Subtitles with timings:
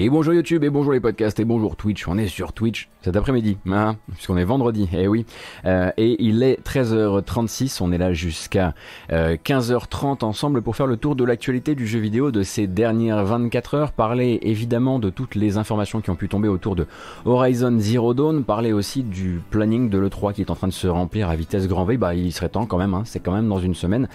[0.00, 2.06] Et bonjour YouTube, et bonjour les podcasts, et bonjour Twitch.
[2.06, 5.26] On est sur Twitch cet après-midi, hein, puisqu'on est vendredi, eh oui.
[5.64, 8.74] Euh, et il est 13h36, on est là jusqu'à
[9.10, 13.74] 15h30 ensemble pour faire le tour de l'actualité du jeu vidéo de ces dernières 24
[13.74, 16.86] heures, parler évidemment de toutes les informations qui ont pu tomber autour de
[17.24, 20.86] Horizon Zero Dawn, parler aussi du planning de l'E3 qui est en train de se
[20.86, 23.48] remplir à vitesse grand V, bah il serait temps quand même, hein, c'est quand même
[23.48, 24.08] dans une semaine.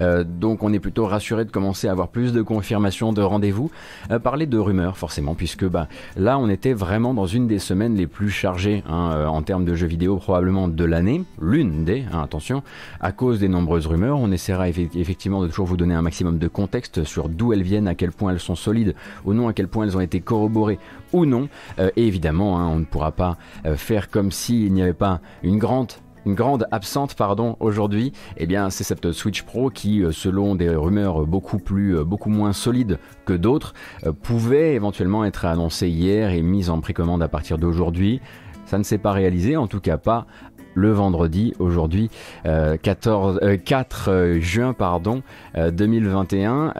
[0.00, 3.70] Euh, donc on est plutôt rassuré de commencer à avoir plus de confirmations de rendez-vous.
[4.10, 7.94] Euh, parler de rumeurs forcément puisque bah, là on était vraiment dans une des semaines
[7.94, 12.04] les plus chargées hein, euh, en termes de jeux vidéo probablement de l'année, l'une des,
[12.12, 12.62] hein, attention,
[13.00, 14.18] à cause des nombreuses rumeurs.
[14.18, 17.88] On essaiera effectivement de toujours vous donner un maximum de contexte sur d'où elles viennent,
[17.88, 18.94] à quel point elles sont solides
[19.24, 20.78] ou non, à quel point elles ont été corroborées
[21.12, 21.48] ou non.
[21.78, 23.36] Euh, et évidemment, hein, on ne pourra pas
[23.66, 25.92] euh, faire comme s'il n'y avait pas une grande
[26.26, 30.68] une grande absente pardon aujourd'hui, eh bien c'est cette Switch Pro qui, euh, selon des
[30.68, 33.74] rumeurs beaucoup plus, euh, beaucoup moins solides que d'autres,
[34.06, 38.20] euh, pouvait éventuellement être annoncée hier et mise en précommande à partir d'aujourd'hui.
[38.66, 40.26] Ça ne s'est pas réalisé, en tout cas pas
[40.74, 42.08] le vendredi, aujourd'hui
[42.44, 45.22] 14, 4 juin pardon,
[45.56, 46.74] 2021.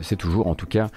[0.00, 0.88] c'est toujours en tout cas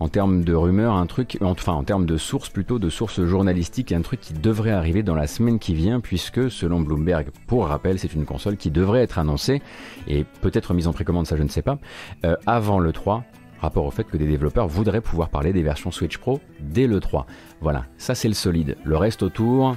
[0.00, 3.92] en termes de rumeurs, un truc, enfin en termes de sources plutôt, de sources journalistiques,
[3.92, 7.98] un truc qui devrait arriver dans la semaine qui vient, puisque selon Bloomberg, pour rappel,
[7.98, 9.62] c'est une console qui devrait être annoncée
[10.06, 11.78] et peut-être mise en précommande, ça je ne sais pas,
[12.24, 13.24] euh, avant le 3,
[13.60, 17.00] rapport au fait que des développeurs voudraient pouvoir parler des versions Switch Pro dès le
[17.00, 17.26] 3.
[17.60, 18.76] Voilà, ça c'est le solide.
[18.84, 19.76] Le reste autour,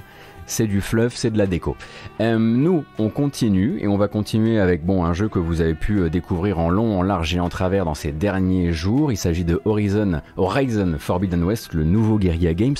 [0.52, 1.76] c'est du fluff, c'est de la déco.
[2.20, 5.74] Euh, nous, on continue et on va continuer avec bon un jeu que vous avez
[5.74, 9.10] pu euh, découvrir en long, en large et en travers dans ces derniers jours.
[9.10, 12.76] Il s'agit de Horizon, Horizon Forbidden West, le nouveau Guerrilla Games,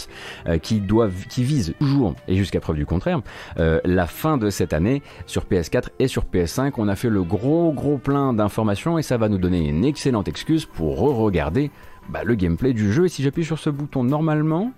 [0.47, 3.21] euh, qui doit, qui vise toujours et jusqu'à preuve du contraire
[3.57, 6.73] la fin de cette année sur PS4 et sur PS5.
[6.77, 10.29] On a fait le gros gros plein d'informations et ça va nous donner une excellente
[10.29, 11.71] excuse pour re-regarder
[12.09, 13.07] bah, le gameplay du jeu.
[13.07, 14.73] Et si j'appuie sur ce bouton normalement,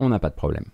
[0.00, 0.64] on n'a pas de problème.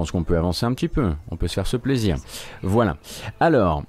[0.00, 2.16] Pense qu'on peut avancer un petit peu, on peut se faire ce plaisir.
[2.62, 2.96] Voilà.
[3.38, 3.82] Alors,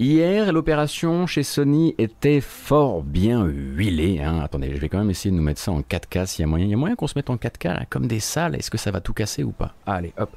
[0.00, 4.20] Hier, l'opération chez Sony était fort bien huilée.
[4.20, 4.38] Hein.
[4.44, 6.46] Attendez, je vais quand même essayer de nous mettre ça en 4K s'il y a
[6.46, 6.66] moyen.
[6.66, 8.54] Il y a moyen qu'on se mette en 4K comme des salles.
[8.54, 9.74] Est-ce que ça va tout casser ou pas?
[9.86, 10.30] Allez, hop.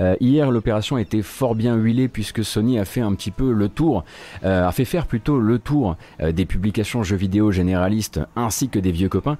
[0.00, 3.70] Euh, hier, l'opération était fort bien huilée puisque Sony a fait un petit peu le
[3.70, 4.04] tour,
[4.44, 8.78] euh, a fait faire plutôt le tour euh, des publications jeux vidéo généralistes ainsi que
[8.78, 9.38] des vieux copains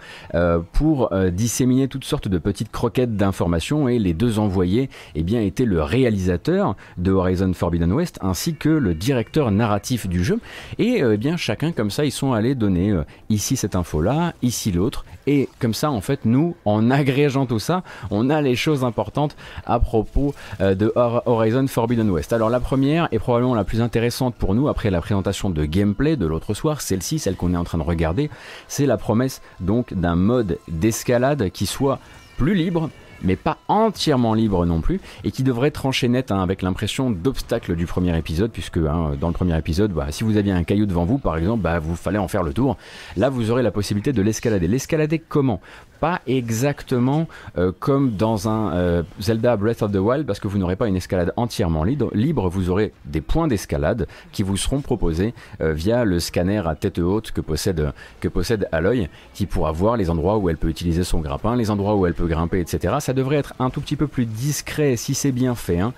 [0.73, 5.67] pour disséminer toutes sortes de petites croquettes d'informations et les deux envoyés eh bien, étaient
[5.67, 9.66] le réalisateur de Horizon Forbidden West ainsi que le directeur narratif
[10.09, 10.41] du jeu.
[10.79, 14.35] Et euh, eh bien chacun comme ça, ils sont allés donner euh, ici cette info-là,
[14.43, 15.05] ici l'autre.
[15.27, 19.37] Et comme ça, en fait, nous, en agrégeant tout ça, on a les choses importantes
[19.65, 22.33] à propos euh, de Horizon Forbidden West.
[22.33, 26.17] Alors la première est probablement la plus intéressante pour nous après la présentation de gameplay
[26.17, 28.31] de l'autre soir, celle-ci, celle qu'on est en train de regarder,
[28.69, 31.99] c'est la promesse donc d'un mode d'escalade qui soit
[32.37, 32.91] plus libre,
[33.23, 37.77] mais pas entièrement libre non plus, et qui devrait trancher net hein, avec l'impression d'obstacle
[37.77, 40.87] du premier épisode, puisque hein, dans le premier épisode, bah, si vous aviez un caillou
[40.87, 42.77] devant vous, par exemple, bah, vous fallait en faire le tour.
[43.17, 44.69] Là, vous aurez la possibilité de l'escalader.
[44.69, 45.61] L'escalader comment?
[45.97, 47.27] Pas exactement
[47.59, 50.89] euh, comme dans un euh, Zelda Breath of the Wild parce que vous n'aurez pas
[50.89, 56.05] une escalade entièrement libre, vous aurez des points d'escalade qui vous seront proposés euh, via
[56.05, 60.39] le scanner à tête haute que possède, que possède Aloy qui pourra voir les endroits
[60.39, 62.97] où elle peut utiliser son grappin, les endroits où elle peut grimper, etc.
[63.01, 65.93] Ça devrait être un tout petit peu plus discret si c'est bien fait hein,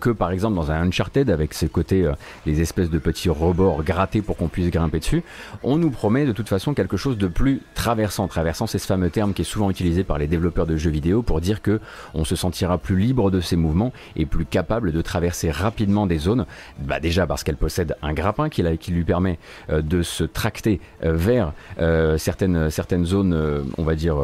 [0.00, 2.10] que par exemple dans un Uncharted avec ses côtés,
[2.46, 5.22] les espèces de petits rebords grattés pour qu'on puisse grimper dessus.
[5.62, 8.28] On nous promet de toute façon quelque chose de plus traversant.
[8.28, 11.22] Traversant, c'est ce fameux terme qui est souvent utilisé par les développeurs de jeux vidéo
[11.22, 11.80] pour dire que
[12.12, 16.18] on se sentira plus libre de ses mouvements et plus capable de traverser rapidement des
[16.18, 16.44] zones.
[16.80, 19.38] Bah déjà parce qu'elle possède un grappin qui, lui permet
[19.70, 24.16] euh, de se tracter euh, vers euh, certaines, certaines zones, on va dire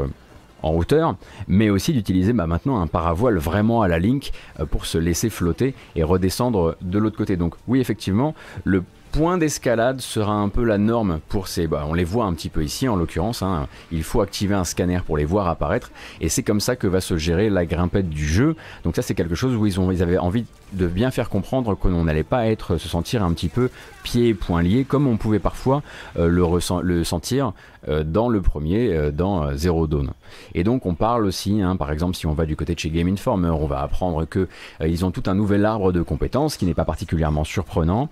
[0.64, 1.14] en hauteur,
[1.46, 4.32] mais aussi d'utiliser bah, maintenant un paravoile vraiment à la Link
[4.72, 7.36] pour se laisser flotter et redescendre de l'autre côté.
[7.36, 8.82] Donc oui, effectivement, le
[9.14, 11.68] point d'escalade sera un peu la norme pour ces...
[11.68, 13.68] Bah, on les voit un petit peu ici en l'occurrence, hein.
[13.92, 17.00] il faut activer un scanner pour les voir apparaître, et c'est comme ça que va
[17.00, 18.56] se gérer la grimpette du jeu.
[18.82, 21.74] Donc ça c'est quelque chose où ils, ont, ils avaient envie de bien faire comprendre
[21.74, 23.70] qu'on n'allait pas être, se sentir un petit peu
[24.02, 25.82] pieds et poings liés, comme on pouvait parfois
[26.18, 26.44] euh, le,
[26.82, 27.52] le, sentir
[27.88, 30.10] euh, dans le premier, euh, dans Zero Dawn.
[30.54, 32.90] Et donc on parle aussi, hein, par exemple si on va du côté de chez
[32.90, 34.48] Game Informer, on va apprendre que
[34.84, 38.08] ils ont tout un nouvel arbre de compétences qui n'est pas particulièrement surprenant,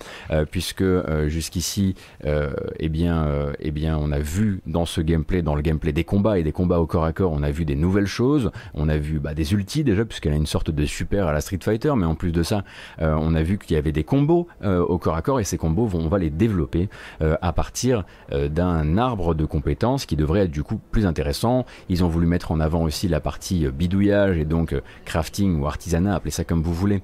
[0.50, 1.94] puisque que jusqu'ici,
[2.24, 3.26] eh bien,
[3.60, 6.52] eh bien, on a vu dans ce gameplay, dans le gameplay des combats et des
[6.52, 8.50] combats au corps à corps, on a vu des nouvelles choses.
[8.74, 11.40] On a vu bah, des ultis déjà, puisqu'elle a une sorte de super à la
[11.40, 12.51] Street Fighter, mais en plus de ça,
[12.98, 15.86] on a vu qu'il y avait des combos au corps à corps et ces combos,
[15.86, 16.88] vont, on va les développer
[17.20, 21.64] à partir d'un arbre de compétences qui devrait être du coup plus intéressant.
[21.88, 26.14] Ils ont voulu mettre en avant aussi la partie bidouillage et donc crafting ou artisanat,
[26.14, 27.02] appelez ça comme vous voulez,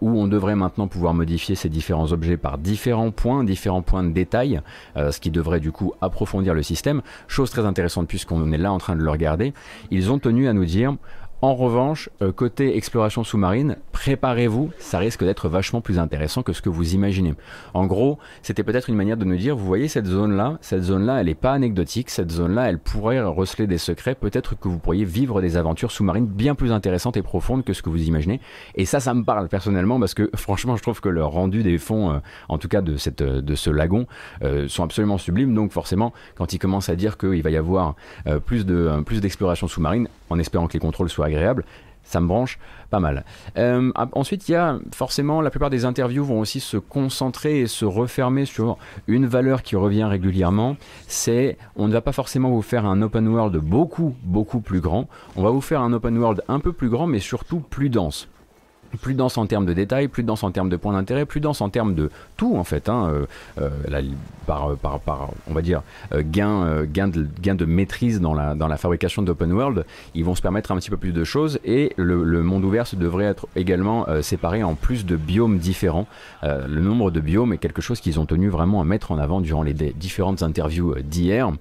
[0.00, 4.10] où on devrait maintenant pouvoir modifier ces différents objets par différents points, différents points de
[4.10, 4.60] détail,
[4.96, 7.02] ce qui devrait du coup approfondir le système.
[7.28, 9.52] Chose très intéressante puisqu'on est là en train de le regarder.
[9.90, 10.96] Ils ont tenu à nous dire
[11.42, 16.62] en revanche, euh, côté exploration sous-marine, préparez-vous, ça risque d'être vachement plus intéressant que ce
[16.62, 17.34] que vous imaginez.
[17.74, 21.18] En gros, c'était peut-être une manière de nous dire, vous voyez cette zone-là, cette zone-là,
[21.18, 25.04] elle n'est pas anecdotique, cette zone-là, elle pourrait receler des secrets, peut-être que vous pourriez
[25.04, 28.40] vivre des aventures sous-marines bien plus intéressantes et profondes que ce que vous imaginez.
[28.76, 31.78] Et ça, ça me parle personnellement parce que franchement, je trouve que le rendu des
[31.78, 32.18] fonds, euh,
[32.48, 32.94] en tout cas de,
[33.40, 34.06] de ce lagon,
[34.44, 35.54] euh, sont absolument sublimes.
[35.54, 37.96] Donc forcément, quand il commence à dire qu'il va y avoir
[38.46, 41.64] plus d'exploration sous-marine, en espérant que les contrôles soient agréable,
[42.04, 42.58] ça me branche
[42.90, 43.24] pas mal.
[43.56, 47.66] Euh, ensuite, il y a forcément, la plupart des interviews vont aussi se concentrer et
[47.66, 48.76] se refermer sur
[49.06, 50.76] une valeur qui revient régulièrement,
[51.06, 55.08] c'est on ne va pas forcément vous faire un open world beaucoup, beaucoup plus grand,
[55.36, 58.28] on va vous faire un open world un peu plus grand, mais surtout plus dense
[58.98, 61.60] plus dense en termes de détails, plus dense en termes de points d'intérêt, plus dense
[61.60, 62.88] en termes de tout en fait.
[62.88, 63.26] Hein, euh,
[63.60, 64.02] euh,
[64.46, 68.54] par, par, par, on va dire, euh, gain, gain, de, gain de maîtrise dans la,
[68.56, 69.84] dans la fabrication d'open world,
[70.14, 72.86] ils vont se permettre un petit peu plus de choses et le, le monde ouvert
[72.86, 76.08] se devrait être également séparé en plus de biomes différents.
[76.42, 79.40] le nombre de biomes est quelque chose qu'ils ont tenu vraiment à mettre en avant
[79.40, 81.52] durant les différentes interviews d'hier.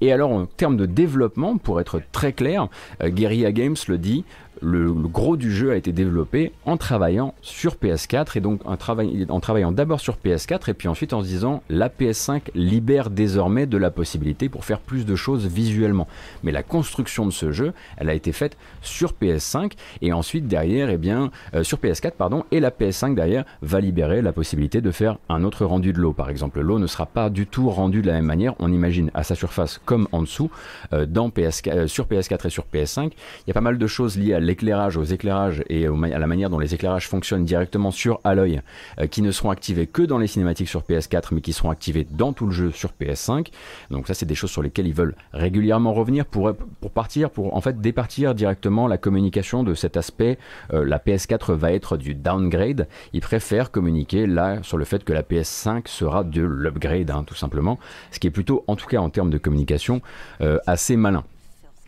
[0.00, 2.68] et alors en termes de développement, pour être très clair,
[3.04, 4.24] Guerrilla Games le dit,
[4.62, 9.72] le, gros du jeu a été développé en travaillant sur PS4 et donc en, travaillant
[9.72, 13.90] d'abord sur PS4 et puis ensuite en se disant la PS5 libère désormais de la
[13.90, 16.08] possibilité pour faire plus de choses visuellement.
[16.42, 19.72] Mais la construction de ce jeu, elle a été faite sur PS5
[20.02, 24.22] et ensuite derrière, eh bien, euh, sur PS4 pardon, et la PS5 derrière va libérer
[24.22, 26.12] la possibilité de faire un autre rendu de l'eau.
[26.12, 28.54] Par exemple, l'eau ne sera pas du tout rendue de la même manière.
[28.58, 30.50] On imagine à sa surface comme en dessous
[30.92, 33.06] euh, dans PS4, euh, sur PS4 et sur PS5.
[33.06, 36.26] Il y a pas mal de choses liées à l'éclairage, aux éclairages et à la
[36.26, 38.60] manière dont les éclairages fonctionnent directement sur Aloy,
[38.98, 42.06] euh, qui ne seront activés que dans les cinématiques sur PS4, mais qui seront activés
[42.10, 43.48] dans tout le jeu sur PS5.
[43.90, 47.54] Donc ça, c'est des choses sur lesquelles ils veulent régulièrement revenir pour, pour partir, pour
[47.54, 50.38] en fait départir directement la communication de cet aspect.
[50.72, 52.88] Euh, la PS4 va être du downgrade.
[53.12, 57.34] Ils préfèrent communiquer là sur le fait que la PS5 sera de l'upgrade, hein, tout
[57.34, 57.78] simplement.
[58.10, 60.00] Ce qui est plutôt, en tout cas en termes de communication,
[60.40, 61.24] euh, assez malin.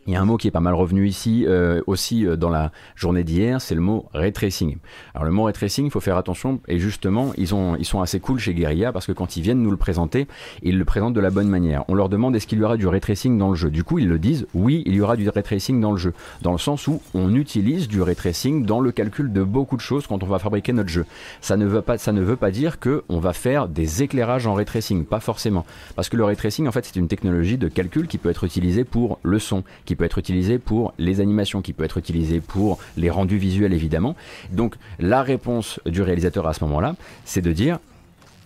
[0.08, 2.49] Il y a un mot qui est pas mal revenu ici euh, aussi euh, dans
[2.49, 4.78] la journée d'hier, c'est le mot ray tracing.
[5.14, 8.19] Alors le mot ray il faut faire attention et justement, ils, ont, ils sont assez
[8.19, 10.26] cool chez Guerilla parce que quand ils viennent nous le présenter,
[10.62, 11.84] ils le présentent de la bonne manière.
[11.88, 13.70] On leur demande est-ce qu'il y aura du ray tracing dans le jeu?
[13.70, 16.14] Du coup, ils le disent oui, il y aura du ray tracing dans le jeu,
[16.40, 19.82] dans le sens où on utilise du ray tracing dans le calcul de beaucoup de
[19.82, 21.05] choses quand on va fabriquer notre jeu.
[21.43, 24.46] Ça ne veut pas, ça ne veut pas dire que on va faire des éclairages
[24.46, 24.64] en ray
[25.10, 25.66] pas forcément,
[25.96, 28.44] parce que le ray tracing en fait c'est une technologie de calcul qui peut être
[28.44, 32.41] utilisée pour le son, qui peut être utilisé pour les animations, qui peut être utilisé
[32.41, 34.17] pour les rendus visuels évidemment.
[34.50, 37.79] Donc la réponse du réalisateur à ce moment-là, c'est de dire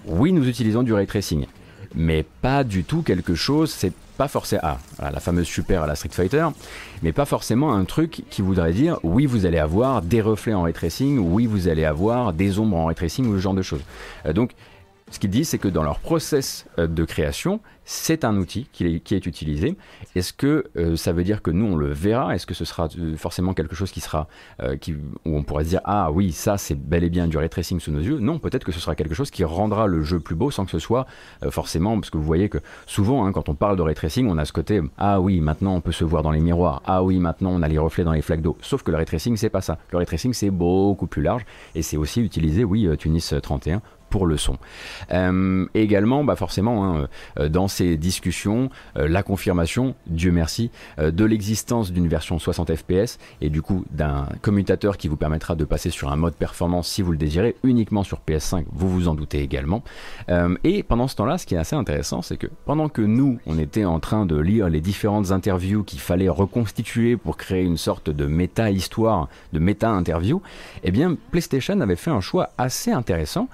[0.06, 1.46] oui, nous utilisons du ray tracing,
[1.94, 5.94] mais pas du tout quelque chose, c'est pas forcément ah, la fameuse super à la
[5.94, 6.46] Street Fighter,
[7.02, 10.62] mais pas forcément un truc qui voudrait dire oui, vous allez avoir des reflets en
[10.62, 13.62] ray tracing, oui, vous allez avoir des ombres en ray tracing ou ce genre de
[13.62, 13.82] choses.
[14.26, 14.52] Euh, donc
[15.12, 18.86] ce qu'ils disent, c'est que dans leur process euh, de création, c'est un outil qui
[18.86, 19.76] est, utilisé.
[20.14, 22.34] Est-ce que euh, ça veut dire que nous on le verra?
[22.34, 24.28] Est-ce que ce sera euh, forcément quelque chose qui sera
[24.60, 27.80] où on pourrait se dire ah oui ça c'est bel et bien du ray tracing
[27.80, 28.18] sous nos yeux?
[28.20, 30.70] Non, peut-être que ce sera quelque chose qui rendra le jeu plus beau sans que
[30.70, 31.06] ce soit
[31.50, 34.38] forcément parce que vous voyez que souvent hein, quand on parle de ray tracing on
[34.38, 37.18] a ce côté ah oui maintenant on peut se voir dans les miroirs ah oui
[37.18, 38.56] maintenant on a les reflets dans les flaques d'eau.
[38.60, 39.78] Sauf que le ray tracing c'est pas ça.
[39.90, 44.26] Le ray tracing c'est beaucoup plus large et c'est aussi utilisé oui Tunis 31 pour
[44.26, 44.58] le son.
[45.10, 47.08] Euh, également, bah forcément, hein,
[47.40, 53.18] euh, dans ces discussions, euh, la confirmation, Dieu merci, de l'existence d'une version 60 fps
[53.40, 57.00] et du coup d'un commutateur qui vous permettra de passer sur un mode performance si
[57.00, 59.82] vous le désirez, uniquement sur PS5, vous vous en doutez également.
[60.64, 63.58] et pendant ce temps-là, ce qui est assez intéressant, c'est que pendant que nous, on
[63.58, 68.10] était en train de lire les différentes interviews qu'il fallait reconstituer pour créer une sorte
[68.10, 70.42] de méta-histoire, de méta-interview,
[70.84, 73.48] eh bien, PlayStation avait fait un choix assez intéressant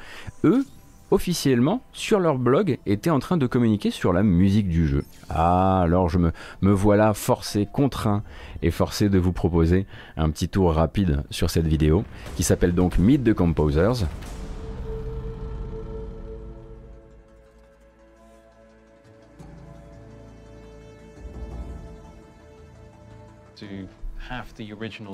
[1.11, 5.05] officiellement, sur leur blog, étaient en train de communiquer sur la musique du jeu.
[5.31, 8.23] Ah, alors je me, me voilà forcé, contraint
[8.63, 9.87] et forcé de vous proposer
[10.17, 12.05] un petit tour rapide sur cette vidéo,
[12.37, 14.07] qui s'appelle donc Meet the Composers.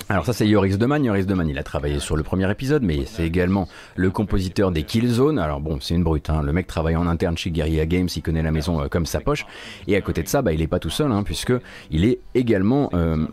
[0.09, 3.05] Alors ça c'est Yoris Deman, Yoris Deman il a travaillé sur le premier épisode mais
[3.05, 6.41] c'est également le compositeur des Killzone, alors bon c'est une brute, hein.
[6.41, 9.19] le mec travaille en interne chez Guerrilla Games, il connaît la maison euh, comme sa
[9.19, 9.45] poche.
[9.87, 11.53] Et à côté de ça bah, il est pas tout seul hein, puisque
[11.91, 13.25] il est également euh,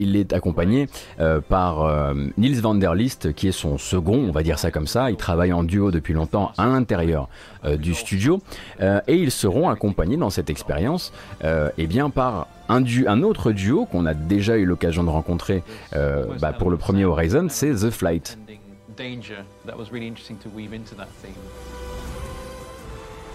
[0.00, 0.88] il est accompagné
[1.20, 4.70] euh, par euh, Niels van der List, qui est son second, on va dire ça
[4.70, 5.10] comme ça.
[5.10, 7.28] Il travaille en duo depuis longtemps à l'intérieur
[7.64, 8.40] euh, du studio.
[8.80, 11.12] et ils seront accompagnés dans cette expérience
[11.42, 15.62] eh bien, par un, un autre duo qu'on a déjà eu l'occasion de rencontrer
[15.92, 18.38] bah, pour le premier Horizon, c'est The Flight.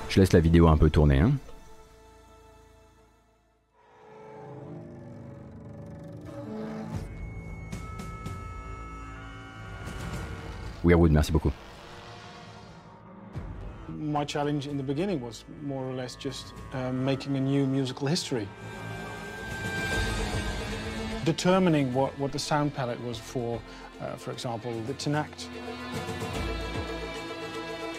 [0.09, 1.19] Je laisse la vidéo un peu tourner.
[1.19, 1.31] Hein.
[10.83, 11.53] Weirwood, merci beaucoup.
[13.87, 18.07] My challenge in the beginning was more or less just um, making a new musical
[18.07, 18.47] history.
[21.23, 23.61] Determining what, what the sound palette was for,
[24.01, 25.47] uh, for example, the Tinact.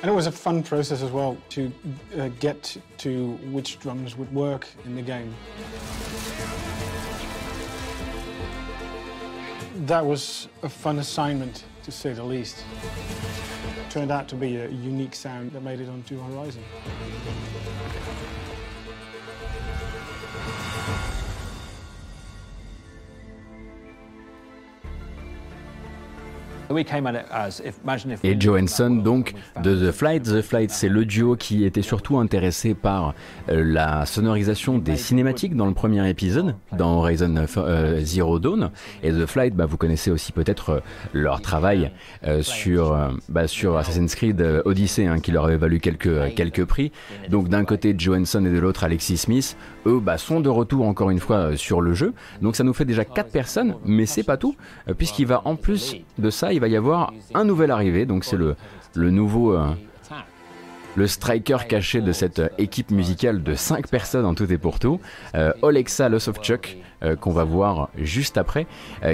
[0.03, 1.71] And it was a fun process as well to
[2.19, 5.33] uh, get to which drums would work in the game.
[9.87, 12.65] That was a fun assignment to say the least.
[13.91, 16.63] Turned out to be a unique sound that made it onto Horizon.
[28.25, 30.23] Et Johansson donc de The Flight.
[30.23, 33.15] The Flight c'est le duo qui était surtout intéressé par
[33.49, 38.71] euh, la sonorisation des cinématiques dans le premier épisode, dans Horizon euh, Zero Dawn.
[39.03, 40.81] Et The Flight, bah, vous connaissez aussi peut-être euh,
[41.13, 41.91] leur travail
[42.41, 42.97] sur,
[43.29, 46.93] bah, sur Assassin's Creed Odyssey hein, qui leur avait valu quelques, quelques prix.
[47.29, 51.11] Donc d'un côté Johansson et de l'autre Alexis Smith, eux bah, sont de retour encore
[51.11, 52.15] une fois sur le jeu.
[52.41, 54.57] Donc ça nous fait déjà quatre personnes, mais c'est pas tout,
[54.99, 58.37] puisqu'il va en plus de ça, il va y avoir un nouvel arrivé, donc c'est
[58.37, 58.57] le,
[58.95, 59.55] le nouveau...
[59.55, 59.69] Euh,
[60.97, 65.01] le striker caché de cette équipe musicale de 5 personnes en tout et pour tout,
[65.35, 66.11] euh, Olexa
[66.43, 68.67] Chuck, euh, qu'on va voir juste après,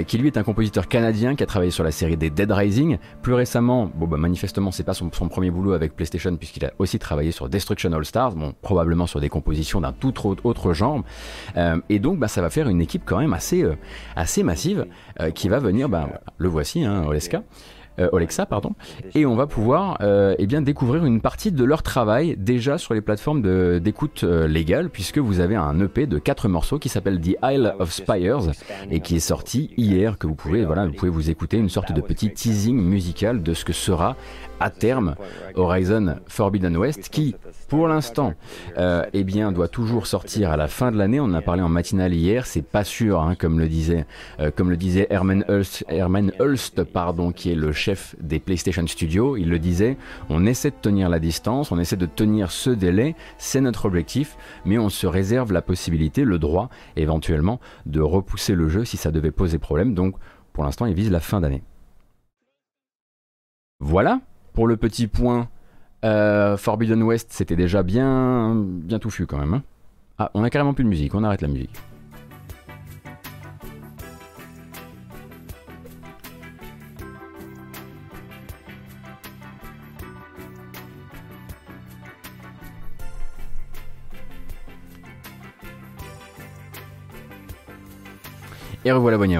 [0.07, 2.97] qui lui est un compositeur canadien qui a travaillé sur la série des Dead Rising.
[3.21, 6.99] Plus récemment, bon bah manifestement c'est pas son, premier boulot avec PlayStation puisqu'il a aussi
[6.99, 11.03] travaillé sur Destruction All Stars, bon probablement sur des compositions d'un tout autre, genre.
[11.89, 13.65] et donc bah, ça va faire une équipe quand même assez,
[14.15, 14.85] assez massive
[15.33, 17.43] qui va venir, bah, le voici, hein, Oleska.
[17.99, 18.73] Euh, Alexa, pardon,
[19.13, 22.93] et on va pouvoir euh, eh bien découvrir une partie de leur travail déjà sur
[22.93, 23.41] les plateformes
[23.79, 27.75] d'écoute euh, légale, puisque vous avez un EP de quatre morceaux qui s'appelle The Isle
[27.79, 28.51] of Spires
[28.89, 31.91] et qui est sorti hier, que vous pouvez voilà, vous pouvez vous écouter une sorte
[31.91, 34.15] de petit teasing musical de ce que sera
[34.59, 35.15] à terme
[35.55, 37.35] Horizon Forbidden West, qui
[37.69, 38.33] pour l'instant,
[38.77, 41.19] euh, eh bien, doit toujours sortir à la fin de l'année.
[41.19, 42.47] On en a parlé en matinale hier.
[42.47, 44.07] C'est pas sûr, hein, comme le disait,
[44.39, 48.85] euh, comme le disait Herman Hulst, Herman Hulst, pardon, qui est le chef des PlayStation
[48.87, 49.37] Studios.
[49.37, 49.97] Il le disait.
[50.29, 53.15] On essaie de tenir la distance, on essaie de tenir ce délai.
[53.37, 54.35] C'est notre objectif,
[54.65, 59.11] mais on se réserve la possibilité, le droit, éventuellement, de repousser le jeu si ça
[59.11, 59.93] devait poser problème.
[59.93, 60.15] Donc,
[60.53, 61.61] pour l'instant, il vise la fin d'année.
[63.79, 64.21] Voilà
[64.59, 65.47] pour le petit point
[66.03, 69.53] euh, Forbidden West, c'était déjà bien, bien touffu quand même.
[69.53, 69.63] Hein.
[70.17, 71.71] ah, on a carrément plus de musique, on arrête la musique.
[88.83, 89.37] Et revoilà Bonnie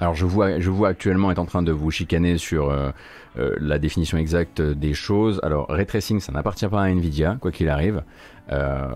[0.00, 2.90] Alors je vois, je vois actuellement être en train de vous chicaner sur euh,
[3.38, 5.40] euh, la définition exacte des choses.
[5.42, 8.02] Alors, ray tracing, ça n'appartient pas à Nvidia, quoi qu'il arrive.
[8.50, 8.88] Euh,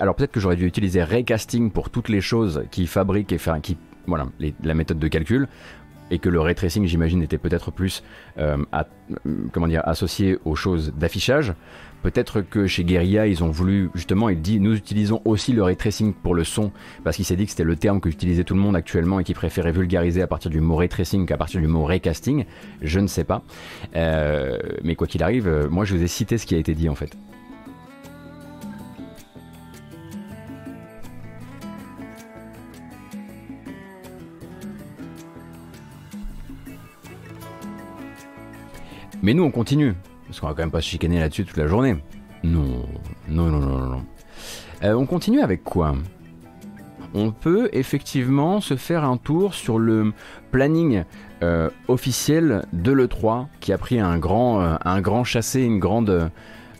[0.00, 3.60] alors peut-être que j'aurais dû utiliser raycasting pour toutes les choses qui fabriquent et faire,
[3.60, 4.26] qui, voilà,
[4.62, 5.48] la méthode de calcul
[6.10, 8.02] et que le ray tracing, j'imagine, était peut-être plus
[8.38, 8.56] euh,
[9.52, 11.54] comment dire, associé aux choses d'affichage.
[12.02, 15.76] Peut-être que chez Guerilla, ils ont voulu, justement, il dit, nous utilisons aussi le ray
[15.76, 16.70] tracing pour le son,
[17.02, 19.24] parce qu'il s'est dit que c'était le terme que utilisait tout le monde actuellement et
[19.24, 22.44] qu'il préférait vulgariser à partir du mot ray tracing qu'à partir du mot raycasting.
[22.80, 23.42] Je ne sais pas.
[23.96, 26.74] Euh, mais quoi qu'il arrive, euh, moi je vous ai cité ce qui a été
[26.74, 27.16] dit en fait.
[39.26, 39.94] Mais nous, on continue.
[40.28, 41.96] Parce qu'on va quand même pas se chicaner là-dessus toute la journée.
[42.44, 42.86] Non,
[43.28, 44.04] non, non, non, non.
[44.84, 45.96] Euh, on continue avec quoi?
[47.12, 50.12] On peut effectivement se faire un tour sur le
[50.52, 51.02] planning
[51.42, 56.30] euh, officiel de l'E3 qui a pris un grand, euh, un grand chassé, une grande,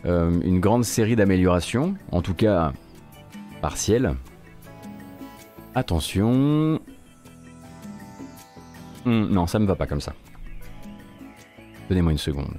[0.05, 2.71] une grande série d'améliorations, en tout cas
[3.61, 4.15] partielles.
[5.75, 6.79] attention.
[9.03, 10.13] Hmm, non, ça me va pas comme ça.
[11.89, 12.53] Donnez-moi une seconde.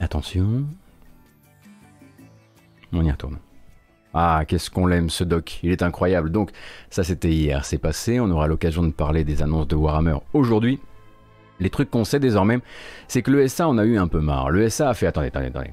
[0.00, 0.64] Attention.
[2.92, 3.38] On y retourne.
[4.14, 6.30] Ah, qu'est-ce qu'on l'aime ce doc, il est incroyable.
[6.30, 6.50] Donc,
[6.90, 10.80] ça c'était hier, c'est passé, on aura l'occasion de parler des annonces de Warhammer aujourd'hui.
[11.60, 12.60] Les trucs qu'on sait désormais,
[13.06, 14.50] c'est que le SA, on a eu un peu marre.
[14.50, 15.72] Le SA a fait, attendez, attendez, attendez.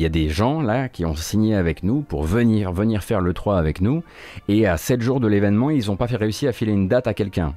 [0.00, 3.20] Il y a des gens là qui ont signé avec nous pour venir, venir faire
[3.20, 4.02] le 3 avec nous,
[4.48, 7.12] et à 7 jours de l'événement, ils n'ont pas réussi à filer une date à
[7.12, 7.52] quelqu'un.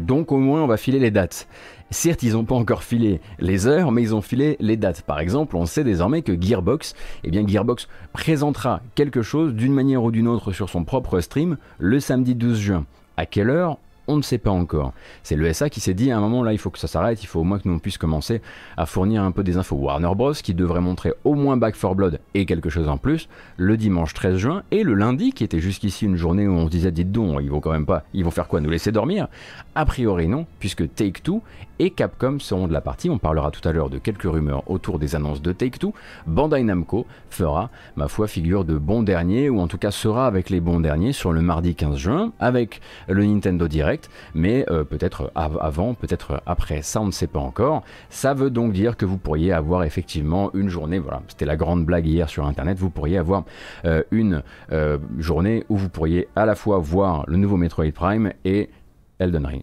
[0.00, 1.46] Donc au moins on va filer les dates.
[1.90, 5.02] Certes, ils n'ont pas encore filé les heures, mais ils ont filé les dates.
[5.02, 10.02] Par exemple, on sait désormais que Gearbox, eh bien Gearbox présentera quelque chose d'une manière
[10.02, 12.84] ou d'une autre sur son propre stream le samedi 12 juin.
[13.16, 13.78] À quelle heure?
[14.08, 14.92] On ne sait pas encore.
[15.22, 17.22] C'est le SA qui s'est dit à un moment là, il faut que ça s'arrête,
[17.22, 18.40] il faut au moins que nous puissions commencer
[18.76, 19.76] à fournir un peu des infos.
[19.76, 20.32] Warner Bros.
[20.32, 24.14] qui devrait montrer au moins Back 4 Blood et quelque chose en plus le dimanche
[24.14, 27.12] 13 juin et le lundi qui était jusqu'ici une journée où on se disait dites
[27.12, 29.28] donc, ils vont quand même pas, ils vont faire quoi Nous laisser dormir?
[29.74, 31.42] A priori non, puisque Take Two
[31.78, 33.10] et Capcom seront de la partie.
[33.10, 35.92] On parlera tout à l'heure de quelques rumeurs autour des annonces de Take Two.
[36.26, 40.50] Bandai Namco fera, ma foi, figure de bon dernier ou en tout cas sera avec
[40.50, 43.95] les bons derniers sur le mardi 15 juin avec le Nintendo Direct
[44.34, 47.82] mais euh, peut-être avant, peut-être après, ça on ne sait pas encore.
[48.10, 51.84] Ça veut donc dire que vous pourriez avoir effectivement une journée, voilà, c'était la grande
[51.84, 53.44] blague hier sur Internet, vous pourriez avoir
[53.84, 58.32] euh, une euh, journée où vous pourriez à la fois voir le nouveau Metroid Prime
[58.44, 58.70] et
[59.18, 59.62] Elden Ring.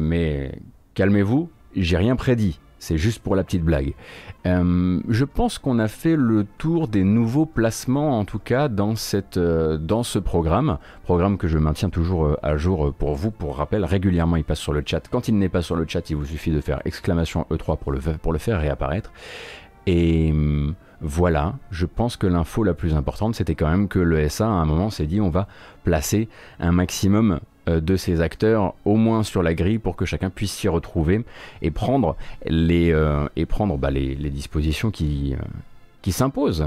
[0.00, 0.52] mais
[0.94, 2.58] calmez-vous, j'ai rien prédit.
[2.78, 3.94] C'est juste pour la petite blague.
[4.46, 8.96] Euh, je pense qu'on a fait le tour des nouveaux placements, en tout cas dans,
[8.96, 10.78] cette, euh, dans ce programme.
[11.04, 13.30] Programme que je maintiens toujours euh, à jour pour vous.
[13.30, 15.08] Pour rappel, régulièrement il passe sur le chat.
[15.10, 17.92] Quand il n'est pas sur le chat, il vous suffit de faire exclamation E3 pour
[17.92, 19.12] le, pour le faire réapparaître.
[19.86, 20.34] Et
[21.00, 24.50] voilà, je pense que l'info la plus importante, c'était quand même que le SA à
[24.50, 25.46] un moment s'est dit on va
[25.84, 26.28] placer
[26.58, 30.68] un maximum de ces acteurs au moins sur la grille pour que chacun puisse s'y
[30.68, 31.24] retrouver
[31.62, 35.44] et prendre les, euh, et prendre, bah, les, dispositions qui, euh,
[36.02, 36.66] qui s'imposent.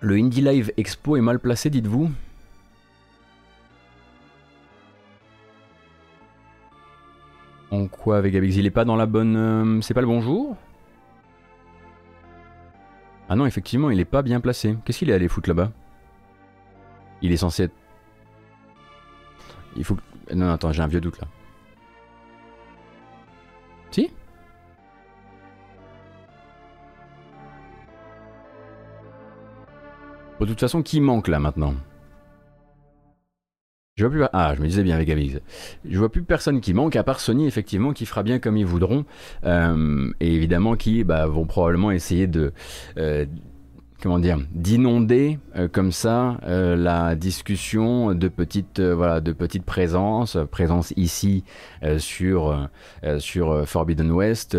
[0.00, 2.10] Le Indie Live Expo est mal placé, dites-vous?
[7.70, 8.56] En quoi avec Abix?
[8.56, 9.80] Il est pas dans la bonne.
[9.82, 10.56] c'est pas le bon jour
[13.28, 14.76] ah non, effectivement, il est pas bien placé.
[14.84, 15.72] Qu'est-ce qu'il est allé foutre là-bas?
[17.22, 17.74] Il est censé être...
[19.76, 19.96] Il faut...
[20.34, 21.26] Non, attends, j'ai un vieux doute là.
[23.90, 24.10] Si?
[30.40, 31.74] De toute façon, qui manque là maintenant?
[33.96, 34.24] Je vois plus.
[34.32, 34.98] Ah, je me disais bien.
[35.88, 38.66] Je vois plus personne qui manque, à part Sony, effectivement, qui fera bien comme ils
[38.66, 39.04] voudront.
[39.44, 42.52] Euh, et évidemment, qui bah, vont probablement essayer de.
[42.98, 43.24] Euh,
[44.02, 49.32] comment dire, d'inonder euh, comme ça la discussion de petites, voilà, de
[49.64, 51.44] présences, présence ici
[51.98, 52.68] sur,
[53.18, 54.58] sur Forbidden West,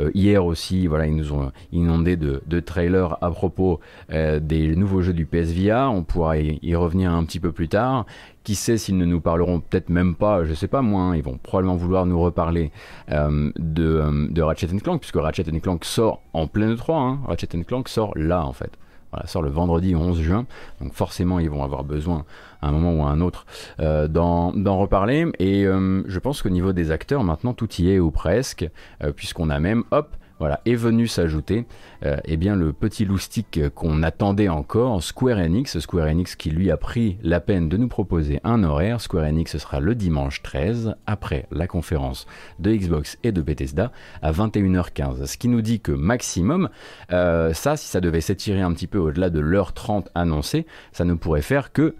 [0.00, 3.80] euh, hier aussi, voilà, ils nous ont inondé de, trailers à propos
[4.12, 5.90] euh, des nouveaux jeux du PSVR.
[5.92, 8.06] On pourra y, revenir un petit peu plus tard.
[8.42, 11.22] Qui sait s'ils ne nous parleront peut-être même pas, je sais pas moi, hein, ils
[11.22, 12.70] vont probablement vouloir nous reparler
[13.10, 16.96] euh, de, de, Ratchet Clank, puisque Ratchet Clank sort en pleine 3.
[16.96, 17.20] Hein.
[17.26, 18.78] Ratchet Clank sort là en fait.
[19.12, 20.46] Voilà, sort le vendredi 11 juin.
[20.80, 22.24] Donc forcément, ils vont avoir besoin
[22.62, 23.46] à un moment ou à un autre
[23.80, 25.26] euh, d'en reparler.
[25.38, 28.68] Et euh, je pense qu'au niveau des acteurs, maintenant, tout y est ou presque,
[29.02, 31.66] euh, puisqu'on a même, hop, voilà, est venu s'ajouter
[32.04, 36.70] euh, eh bien le petit loustic qu'on attendait encore, Square Enix, Square Enix qui lui
[36.70, 39.00] a pris la peine de nous proposer un horaire.
[39.00, 42.26] Square Enix ce sera le dimanche 13 après la conférence
[42.58, 45.26] de Xbox et de Bethesda à 21h15.
[45.26, 46.70] Ce qui nous dit que maximum,
[47.12, 51.04] euh, ça si ça devait s'étirer un petit peu au-delà de l'heure 30 annoncée, ça
[51.04, 51.94] ne pourrait faire que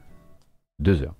[0.81, 1.20] 2 heures.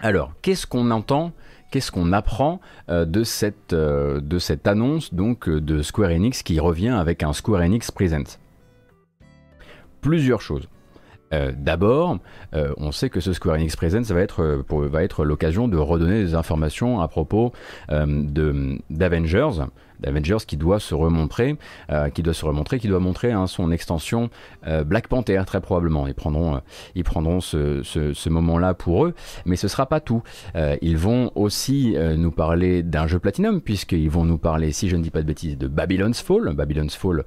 [0.00, 1.32] Alors, qu'est-ce qu'on entend
[1.70, 6.42] Qu'est-ce qu'on apprend euh, de, cette, euh, de cette annonce donc euh, de Square Enix
[6.42, 8.38] qui revient avec un Square Enix Present
[10.00, 10.68] Plusieurs choses.
[11.30, 12.20] D'abord,
[12.54, 16.24] on sait que ce Square Enix Present ça va être, va être l'occasion de redonner
[16.24, 17.52] des informations à propos
[17.90, 19.66] d'Avengers,
[20.00, 21.56] d'Avengers qui doit se remontrer,
[21.90, 24.30] euh, qui doit se remontrer, qui doit montrer hein, son extension
[24.66, 26.06] euh, Black Panther très probablement.
[26.06, 26.60] Ils prendront, euh,
[26.94, 29.14] ils prendront ce, ce, moment-là pour eux,
[29.46, 30.22] mais ce sera pas tout.
[30.82, 35.02] Ils vont aussi nous parler d'un jeu Platinum puisqu'ils vont nous parler, si je ne
[35.02, 37.24] dis pas de bêtises, de Babylon's Fall, Babylon's Fall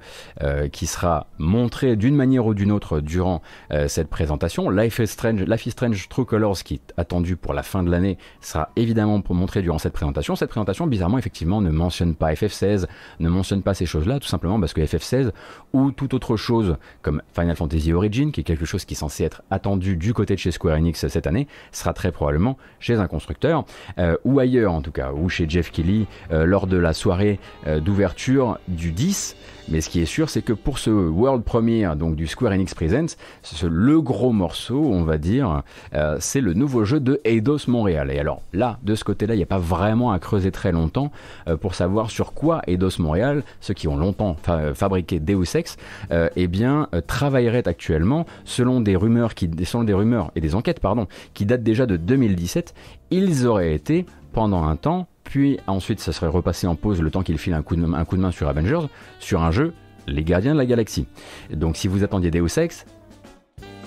[0.70, 3.42] qui sera montré d'une manière ou d'une autre durant
[3.88, 4.70] cette présentation.
[4.70, 7.90] Life is Strange, Life is Strange True Colors qui est attendu pour la fin de
[7.90, 10.36] l'année sera évidemment montrer durant cette présentation.
[10.36, 12.32] Cette présentation, bizarrement, effectivement, ne mentionne pas
[12.62, 12.86] FF16,
[13.20, 15.30] ne mentionne pas ces choses-là, tout simplement parce que FF16
[15.72, 19.24] ou toute autre chose comme Final Fantasy Origin, qui est quelque chose qui est censé
[19.24, 23.06] être attendu du côté de chez Square Enix cette année, sera très probablement chez un
[23.06, 23.64] constructeur,
[23.98, 27.38] euh, ou ailleurs en tout cas, ou chez Jeff Kelly euh, lors de la soirée
[27.66, 29.36] euh, d'ouverture du 10.
[29.68, 32.74] Mais ce qui est sûr, c'est que pour ce World Premiere, donc du Square Enix
[32.74, 35.62] Presents, ce, le gros morceau, on va dire,
[35.94, 38.10] euh, c'est le nouveau jeu de Eidos Montréal.
[38.10, 41.10] Et alors là, de ce côté-là, il n'y a pas vraiment à creuser très longtemps
[41.48, 45.76] euh, pour savoir sur quoi Eidos Montréal, ceux qui ont longtemps fa fabriqué Deus Ex,
[46.10, 50.54] euh, eh bien, euh, travaillerait actuellement, selon des rumeurs qui, selon des rumeurs et des
[50.54, 52.74] enquêtes, pardon, qui datent déjà de 2017,
[53.10, 57.22] ils auraient été pendant un temps puis ensuite ça serait repassé en pause le temps
[57.22, 58.86] qu'il file un coup, de, main sur Avengers,
[59.18, 59.72] sur un jeu,
[60.06, 61.06] Les Gardiens de la Galaxie.
[61.50, 62.84] Donc si vous attendiez Deus Ex,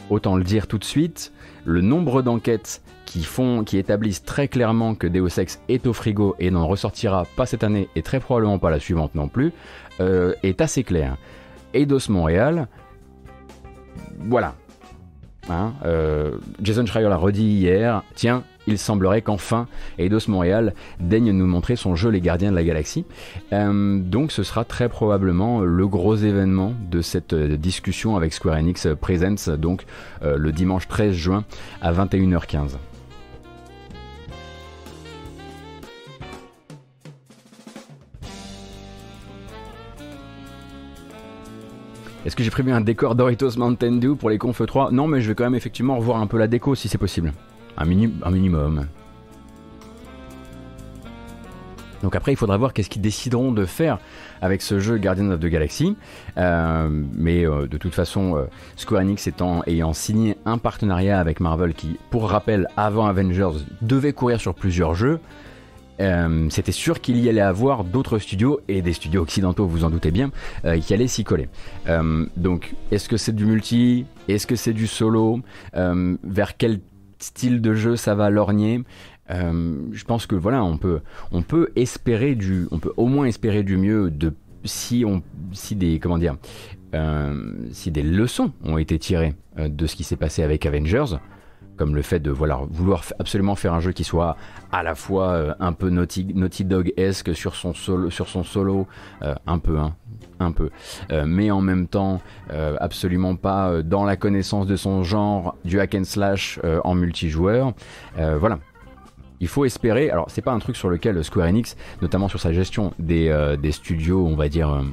[0.10, 1.32] autant le dire tout de suite,
[1.64, 3.28] le nombre d'enquêtes qui
[3.68, 7.64] qui établissent très clairement que Deus Ex est au frigo et n'en ressortira pas cette
[7.64, 9.54] année et très probablement pas la suivante non plus,
[10.00, 11.16] euh, est assez clair.
[11.76, 12.68] Eidos Montréal,
[14.18, 14.56] voilà.
[15.48, 21.48] Hein, euh, Jason Schreier l'a redit hier, tiens, il semblerait qu'enfin Eidos Montréal daigne nous
[21.48, 23.06] montrer son jeu Les Gardiens de la Galaxie.
[23.54, 28.58] Euh, donc ce sera très probablement le gros événement de cette euh, discussion avec Square
[28.58, 29.86] Enix Presents, donc
[30.24, 31.46] euh, le dimanche 13 juin
[31.82, 32.78] à 21h15.
[42.26, 45.22] Est-ce que j'ai prévu un décor Doritos Mountain Dew pour les Conf 3 Non, mais
[45.22, 47.32] je vais quand même effectivement revoir un peu la déco si c'est possible.
[47.78, 48.88] Un, mini, un minimum.
[52.04, 53.98] Donc après, il faudra voir qu'est-ce qu'ils décideront de faire
[54.42, 55.98] avec ce jeu Guardian of the Galaxy.
[56.38, 58.44] Euh, mais euh, de toute façon, euh,
[58.76, 64.14] Square Enix étant, ayant signé un partenariat avec Marvel qui, pour rappel, avant Avengers, devait
[64.14, 65.20] courir sur plusieurs jeux,
[66.50, 70.12] c'était sûr qu'il y allait avoir d'autres studios, et des studios occidentaux, vous en doutez
[70.12, 70.30] bien,
[70.82, 71.48] qui allaient s'y coller.
[72.36, 74.06] Donc, est-ce que c'est du multi?
[74.28, 75.40] Est-ce que c'est du solo?
[75.74, 76.82] Vers quel
[77.26, 78.84] style de jeu ça va lorgner.
[79.32, 81.00] Euh, je pense que voilà, on peut,
[81.32, 84.34] on peut espérer du, on peut au moins espérer du mieux de
[84.64, 86.38] si on, si des, comment dire,
[86.94, 91.18] euh, si des leçons ont été tirées euh, de ce qui s'est passé avec Avengers,
[91.78, 94.38] comme le fait de vouloir absolument faire un jeu qui soit
[94.72, 98.88] à la fois euh, un peu Naughty, Dog-esque sur son solo, sur son solo
[99.22, 99.96] euh, un peu, hein,
[100.40, 100.70] un peu,
[101.12, 102.22] euh, mais en même temps
[102.80, 107.74] absolument pas dans la connaissance de son genre du hack and slash en multijoueur.
[108.18, 108.60] voilà,
[109.40, 112.54] il faut espérer, alors c'est pas un truc sur lequel Square Enix, notamment sur sa
[112.54, 114.84] gestion des, studios, on va dire,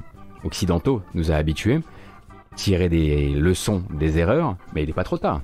[0.45, 1.81] occidentaux, nous a habitués,
[2.57, 5.43] tirer des leçons des erreurs, mais il n'est pas trop tard.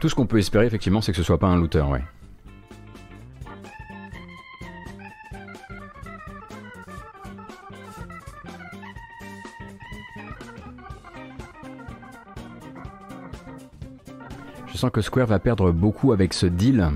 [0.00, 2.02] Tout ce qu'on peut espérer, effectivement, c'est que ce soit pas un looter, ouais.
[14.66, 16.90] Je sens que Square va perdre beaucoup avec ce deal.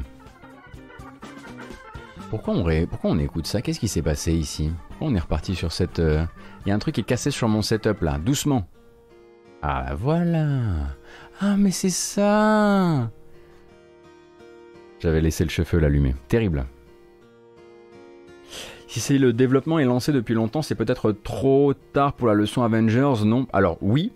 [2.29, 2.87] Pourquoi on, ré...
[2.87, 3.63] Pourquoi on écoute ça?
[3.63, 4.71] Qu'est-ce qui s'est passé ici?
[4.91, 5.99] Pourquoi on est reparti sur cette...
[5.99, 6.25] Il euh...
[6.67, 8.69] y a un truc qui est cassé sur mon setup là, doucement.
[9.63, 10.59] Ah voilà
[11.43, 13.11] Ah mais c'est ça
[15.01, 16.15] J'avais laissé le cheveu allumé.
[16.29, 16.67] Terrible.
[18.87, 22.63] Si c'est le développement est lancé depuis longtemps, c'est peut-être trop tard pour la leçon
[22.63, 23.47] Avengers, non?
[23.55, 24.13] Alors oui,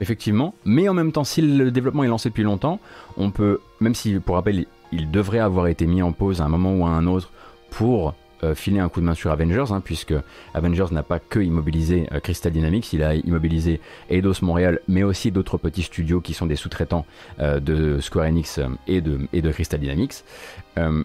[0.00, 2.80] effectivement, mais en même temps, si le développement est lancé depuis longtemps,
[3.16, 6.48] on peut, même si pour rappel, il devrait avoir été mis en pause à un
[6.48, 7.30] moment ou à un autre
[7.70, 10.14] pour euh, filer un coup de main sur Avengers, hein, puisque
[10.54, 15.32] Avengers n'a pas que immobilisé euh, Crystal Dynamics, il a immobilisé Eidos Montréal, mais aussi
[15.32, 17.04] d'autres petits studios qui sont des sous-traitants
[17.40, 20.22] euh, de Square Enix et, de, et de Crystal Dynamics.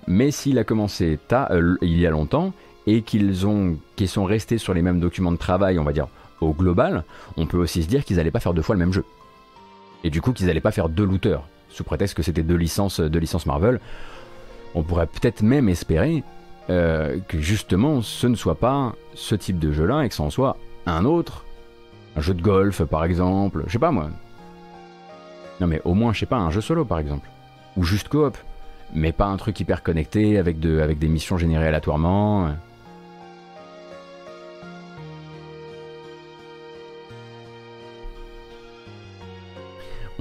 [0.08, 1.18] mais s'il a commencé
[1.82, 2.54] il y a longtemps
[2.86, 6.08] et qu'ils ont, qu'ils sont restés sur les mêmes documents de travail, on va dire
[6.40, 7.04] au global,
[7.38, 9.06] on peut aussi se dire qu'ils n'allaient pas faire deux fois le même jeu.
[10.04, 13.00] Et du coup qu'ils n'allaient pas faire deux looters, sous prétexte que c'était deux licences,
[13.00, 13.80] deux licences Marvel.
[14.76, 16.24] On pourrait peut-être même espérer
[16.70, 20.30] euh, que justement ce ne soit pas ce type de jeu-là et que ce en
[20.30, 21.46] soit un autre,
[22.16, 24.10] un jeu de golf par exemple, je sais pas moi.
[25.60, 27.30] Non mais au moins je sais pas, un jeu solo par exemple,
[27.78, 28.38] ou juste coop.
[28.94, 32.50] mais pas un truc hyper connecté avec, avec des missions générées aléatoirement.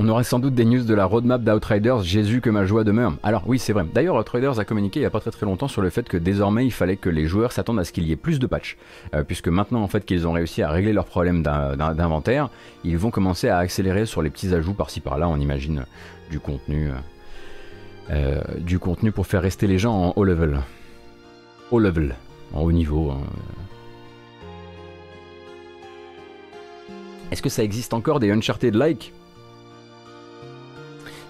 [0.05, 3.15] On aurait sans doute des news de la roadmap d'Outriders, Jésus que ma joie demeure.
[3.23, 3.85] Alors oui, c'est vrai.
[3.95, 6.17] D'ailleurs, Outriders a communiqué il n'y a pas très très longtemps sur le fait que
[6.17, 8.77] désormais il fallait que les joueurs s'attendent à ce qu'il y ait plus de patchs.
[9.15, 12.51] Euh, puisque maintenant en fait qu'ils ont réussi à régler leurs problèmes d'inventaire,
[12.83, 15.85] ils vont commencer à accélérer sur les petits ajouts par-ci par-là, on imagine,
[16.33, 16.91] du contenu.
[16.91, 16.95] Euh,
[18.11, 20.63] euh, du contenu pour faire rester les gens en haut level.
[21.71, 22.17] Haut level,
[22.53, 23.13] en haut niveau.
[23.13, 23.21] Hein.
[27.31, 29.13] Est-ce que ça existe encore des Uncharted-like?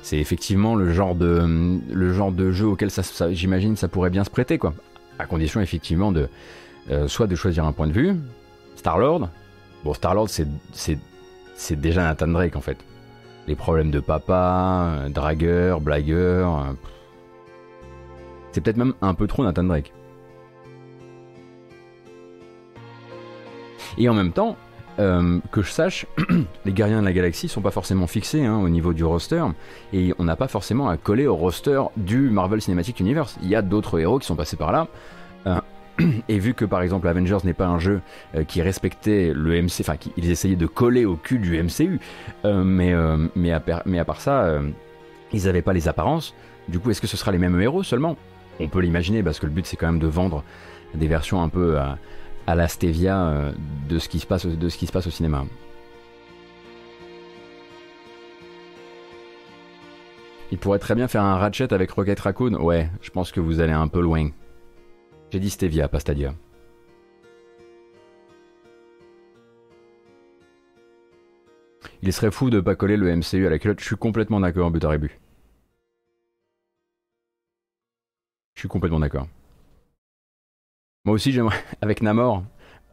[0.03, 4.75] C'est effectivement le genre de jeu auquel ça, j'imagine ça pourrait bien se prêter quoi.
[5.19, 6.29] À condition effectivement de
[6.91, 8.17] euh, soit de choisir un point de vue.
[8.75, 9.29] Star Lord.
[9.85, 10.49] Bon Star Lord c'est
[11.55, 12.79] c'est déjà Nathan Drake en fait.
[13.47, 16.75] Les problèmes de papa, euh, dragueur, blagueur.
[18.51, 19.93] C'est peut-être même un peu trop Nathan Drake.
[23.99, 24.57] Et en même temps,
[24.99, 26.07] euh, que je sache,
[26.65, 29.45] les Gardiens de la Galaxie sont pas forcément fixés hein, au niveau du roster,
[29.93, 33.39] et on n'a pas forcément à coller au roster du Marvel Cinematic Universe.
[33.43, 34.89] Il y a d'autres héros qui sont passés par là.
[35.47, 35.61] Euh,
[36.29, 38.01] et vu que par exemple Avengers n'est pas un jeu
[38.35, 41.99] euh, qui respectait le MC, enfin qu'ils essayaient de coller au cul du MCU,
[42.45, 42.95] mais,
[43.35, 44.59] mais, à, mais, à, part ça,
[45.33, 46.35] ils n'avaient pas les apparences.
[46.69, 48.17] Du coup, est-ce que ce sera les mêmes héros seulement?
[48.61, 50.45] On peut l'imaginer parce que le but c'est quand même de vendre
[50.95, 51.79] des versions un peu
[52.47, 53.53] à la stevia euh,
[53.89, 55.45] de, ce qui se passe, au cinéma.
[60.51, 62.55] Il pourrait très bien faire un Ratchet avec Rocket Raccoon.
[62.55, 64.31] Ouais, je pense que vous allez un peu loin.
[65.31, 66.35] J'ai dit Stevia, pas Stadia.
[72.03, 73.81] Il serait fou de pas coller le MCU à la culotte.
[73.81, 74.93] Je suis complètement d'accord, but à
[78.55, 79.29] Je suis complètement d'accord.
[81.05, 81.59] Moi aussi, j'aimerais.
[81.81, 82.45] Avec Namor.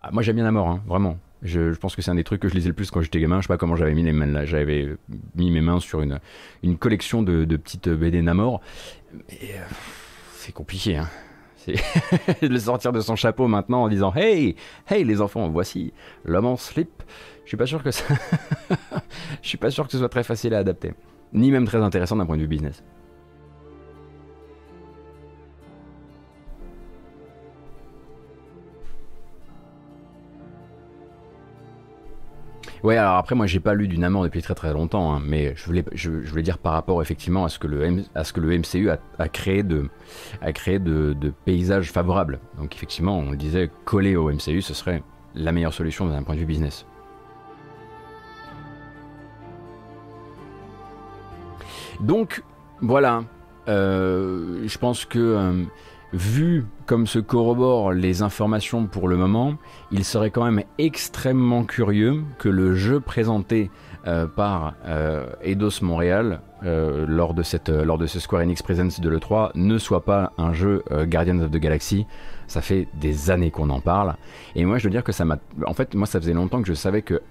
[0.01, 1.17] Ah, moi, j'aime bien Namor, hein, vraiment.
[1.41, 3.37] Je, pense que c'est un des trucs que je lisais le plus quand j'étais gamin.
[3.37, 4.45] Je sais pas comment j'avais mis les mains là.
[4.45, 4.95] J'avais
[5.35, 6.19] mis mes mains sur une,
[6.77, 8.61] collection de, petites BD Namor.
[9.13, 9.63] Mais euh,
[10.33, 11.07] c'est compliqué, hein.
[11.67, 14.55] de le sortir de son chapeau maintenant en disant Hey,
[14.89, 15.93] hey les enfants, voici
[16.25, 17.03] l'homme en slip.
[17.43, 18.05] Je suis pas sûr que ça.
[19.43, 20.93] Je suis pas sûr que ce soit très facile à adapter,
[21.31, 22.83] ni même très intéressant d'un point de vue business.
[32.83, 35.53] Ouais, alors après, moi, j'ai pas lu du Namor depuis très très longtemps, hein, mais
[35.55, 38.39] je voulais, je, voulais dire par rapport effectivement à ce que le, à ce que
[38.39, 39.89] le MCU a, créé, de,
[40.41, 42.39] a créé de, paysages favorables.
[42.57, 45.03] Donc, effectivement, on le disait, coller au MCU, ce serait
[45.35, 46.85] la meilleure solution d'un point de vue business.
[51.99, 52.43] Donc,
[52.81, 53.23] voilà.
[53.67, 55.19] Euh, je pense que.
[55.19, 55.63] Euh,
[56.13, 59.55] vu comme se corroborent les informations pour le moment,
[59.91, 63.69] il serait quand même extrêmement curieux que le jeu présenté
[64.07, 68.99] euh, par euh, Eidos Montréal euh, lors, de cette, lors de ce Square Enix Presents
[68.99, 72.07] de l'E3 ne soit pas un jeu Guardians of the Galaxy.
[72.47, 74.15] Ça fait des années qu'on en parle.
[74.55, 75.37] Et moi, je veux dire que ça m'a.
[75.67, 77.21] En fait, moi, ça faisait longtemps que je savais que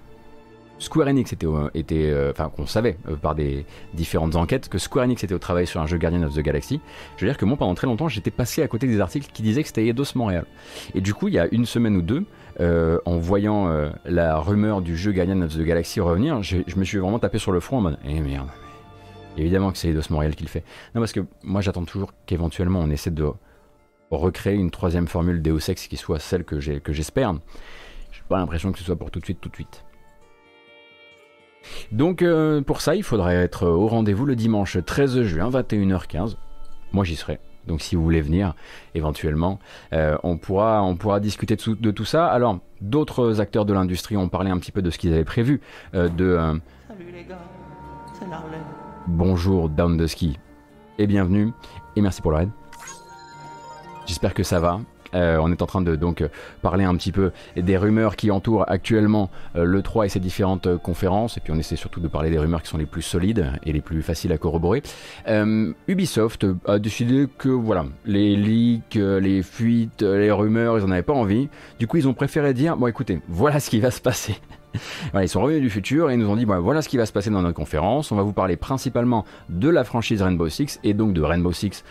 [0.79, 5.23] Square Enix était, euh, enfin qu'on savait euh, par des différentes enquêtes que Square Enix
[5.23, 6.79] était au travail sur un jeu Guardian of the Galaxy.
[7.17, 9.41] Je veux dire que moi pendant très longtemps j'étais passé à côté des articles qui
[9.41, 10.45] disaient que c'était Eidos Montréal.
[10.95, 12.23] Et du coup il y a une semaine ou deux,
[12.61, 13.69] euh, en voyant
[14.05, 17.51] la rumeur du jeu Guardian of the Galaxy revenir, je, me suis vraiment tapé sur
[17.51, 18.47] le front en mode eh merde.
[19.37, 20.63] Évidemment que c'est Eidos Montréal qui le fait.
[20.95, 23.27] Non parce que moi j'attends toujours qu'éventuellement on essaie de
[24.11, 27.33] recréer une troisième formule Deus Ex qui soit celle que j'espère.
[28.11, 29.83] J'ai pas l'impression que ce soit pour tout de suite, tout de suite.
[31.91, 36.35] Donc euh, pour ça, il faudrait être au rendez-vous le dimanche 13 juin, 21h15.
[36.91, 37.39] Moi j'y serai.
[37.67, 38.55] Donc si vous voulez venir,
[38.95, 39.59] éventuellement,
[39.93, 42.27] euh, on, pourra, on pourra discuter de, tout ça.
[42.27, 45.61] Alors, d'autres acteurs de l'industrie ont parlé un petit peu de ce qu'ils avaient prévu.
[45.93, 47.39] Euh, de, Salut les gars,
[48.13, 48.25] c'est
[49.07, 50.37] Bonjour Down the Ski
[50.97, 51.51] et bienvenue
[51.95, 52.49] et merci pour le raid.
[54.05, 54.79] J'espère que ça va.
[55.15, 56.23] Euh, on est en train de donc
[56.61, 60.67] parler un petit peu des rumeurs qui entourent actuellement euh, le 3 et ses différentes
[60.67, 63.01] euh, conférences, et puis on essaie surtout de parler des rumeurs qui sont les plus
[63.01, 64.83] solides et les plus faciles à corroborer.
[65.87, 71.13] Ubisoft a décidé que voilà, les leaks, les fuites, les rumeurs, ils en avaient pas
[71.13, 71.49] envie.
[71.79, 74.35] Du coup, ils ont préféré dire bon, écoutez, voilà ce qui va se passer.
[75.21, 77.11] ils sont revenus du futur et ils nous ont dit voilà ce qui va se
[77.11, 78.11] passer dans notre conférence.
[78.11, 81.83] On va vous parler principalement de la franchise Rainbow Six et donc de Rainbow Six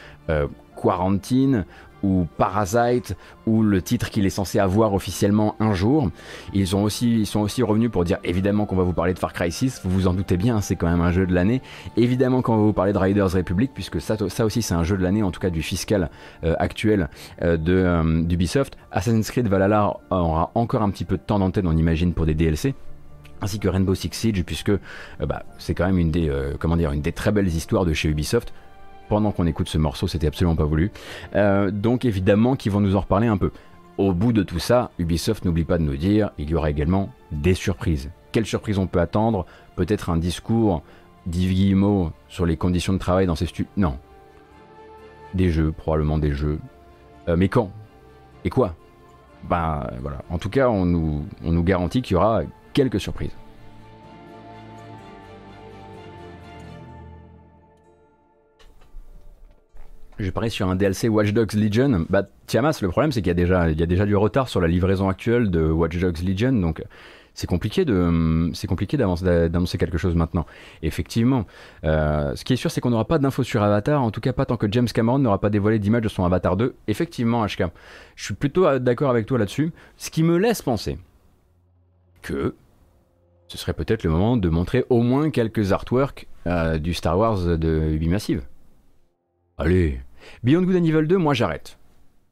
[0.81, 1.65] Quarantine
[2.03, 6.11] ou Parasite ou le titre qu'il est censé avoir officiellement un jour.
[6.53, 9.81] Ils, sont aussi revenus pour dire évidemment qu'on va vous parler de Far Cry 6,
[9.85, 11.63] vous vous en doutez bien, c'est quand même un jeu de l'année.
[11.97, 15.03] Évidemment qu'on va vous parler de Riders Republic, puisque ça, aussi c'est un jeu de
[15.03, 16.11] l'année, en tout cas du fiscal
[16.45, 17.09] euh, actuel
[17.43, 18.77] euh, de euh, d'Ubisoft.
[18.93, 22.35] Assassin's Creed Valhalla aura encore un petit peu de temps d'antenne, on imagine, pour des
[22.35, 22.75] DLC
[23.41, 24.73] ainsi que Rainbow Six Siege, puisque
[25.21, 28.53] bah, c'est quand même une des, une des très belles histoires de chez Ubisoft
[29.09, 30.91] pendant qu'on écoute ce morceau, c'était absolument pas voulu.
[31.35, 33.51] Euh, donc évidemment qu'ils vont nous en reparler un peu.
[33.97, 37.11] Au bout de tout ça, Ubisoft n'oublie pas de nous dire, il y aura également
[37.33, 38.11] des surprises.
[38.31, 39.45] Quelles surprises on peut attendre?
[39.75, 40.83] Peut-être un discours
[41.27, 43.99] d'Yves Guillemot sur les conditions de travail dans ces studios Non.
[45.35, 46.61] Des jeux, probablement des jeux.
[47.29, 47.71] Euh, mais quand?
[48.45, 48.75] Et quoi?
[49.49, 50.23] Ben voilà.
[50.31, 52.43] En tout cas, on nous, on nous garantit qu'il y aura
[52.73, 53.37] quelques surprises.
[60.19, 62.07] Je parie sur un DLC Watch Dogs Legion.
[62.11, 64.61] Bah, Tiamas, le problème, c'est qu'il y, a déjà, y a déjà du retard sur
[64.61, 66.83] la livraison actuelle de Watch Dogs Legion, donc
[67.39, 70.45] c'est compliqué de c'est compliqué d'annoncer quelque chose maintenant.
[70.83, 71.47] effectivement,
[71.85, 74.33] euh, ce qui est sûr, c'est qu'on n'aura pas d'infos sur Avatar, en tout cas
[74.33, 76.75] pas tant que James Cameron n'aura pas dévoilé d'image de son Avatar 2.
[76.89, 77.67] Effectivement, HK,
[78.17, 80.99] je suis plutôt euh, d'accord avec toi là-dessus, ce qui me laisse penser
[82.23, 82.57] que
[83.47, 87.57] ce serait peut-être le moment de montrer au moins quelques artworks euh, du Star Wars
[87.57, 88.43] de Ubimassive.
[89.59, 90.01] Allez,
[90.43, 91.79] Beyond Good and Evil 2, moi j'arrête.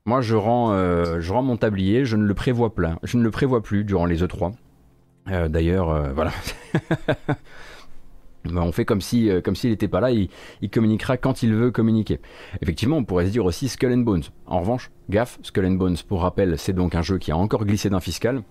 [0.06, 3.24] Moi je rends, euh, je rends mon tablier, je ne le prévois plein, je ne
[3.24, 4.52] le prévois plus durant les E3.
[5.28, 6.30] Euh, d'ailleurs, euh, voilà.
[8.44, 10.30] Ben, on fait comme si, comme s'il n'était pas là, il,
[10.70, 12.20] communiquera quand il veut communiquer.
[12.62, 14.22] Effectivement, on pourrait se dire aussi Skull and Bones.
[14.46, 17.64] En revanche, gaffe, Skull and Bones, pour rappel, c'est donc un jeu qui a encore
[17.64, 18.44] glissé d'un fiscal.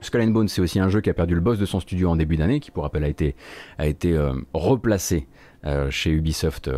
[0.00, 2.08] Skull and Bones, c'est aussi un jeu qui a perdu le boss de son studio
[2.08, 3.34] en début d'année, qui pour rappel a été,
[3.78, 4.16] a été
[4.54, 5.26] replacé
[5.90, 6.70] chez Ubisoft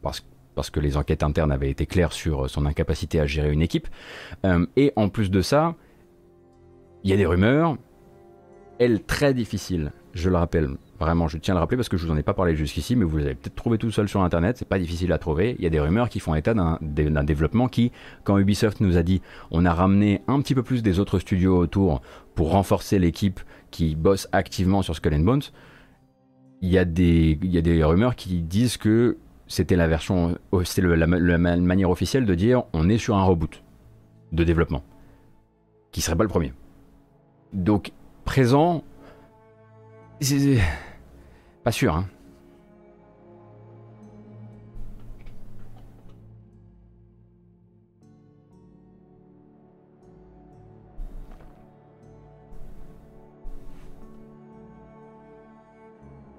[0.00, 0.26] parce que
[0.60, 3.88] parce que les enquêtes internes avaient été claires sur son incapacité à gérer une équipe.
[4.44, 5.74] Euh, et en plus de ça,
[7.02, 7.78] il y a des rumeurs,
[8.78, 10.68] elles très difficiles, je le rappelle,
[10.98, 12.94] vraiment, je tiens à le rappeler parce que je vous en ai pas parlé jusqu'ici,
[12.94, 15.56] mais vous les avez peut-être trouvé tout seul sur internet, c'est pas difficile à trouver.
[15.58, 17.90] Il y a des rumeurs qui font état d'un développement qui,
[18.24, 21.56] quand Ubisoft nous a dit on a ramené un petit peu plus des autres studios
[21.56, 22.02] autour
[22.34, 25.42] pour renforcer l'équipe qui bosse activement sur Skull and Bones,
[26.60, 29.16] il y, a des, il y a des rumeurs qui disent que
[29.50, 33.62] c'était la version, euh, c'était la, manière officielle de dire on est sur un reboot
[34.30, 34.84] de développement,
[35.90, 36.54] qui serait pas le premier.
[37.52, 37.90] Donc
[38.24, 38.84] présent,
[40.20, 40.60] c'est
[41.64, 41.96] pas sûr.
[41.96, 42.06] Hein.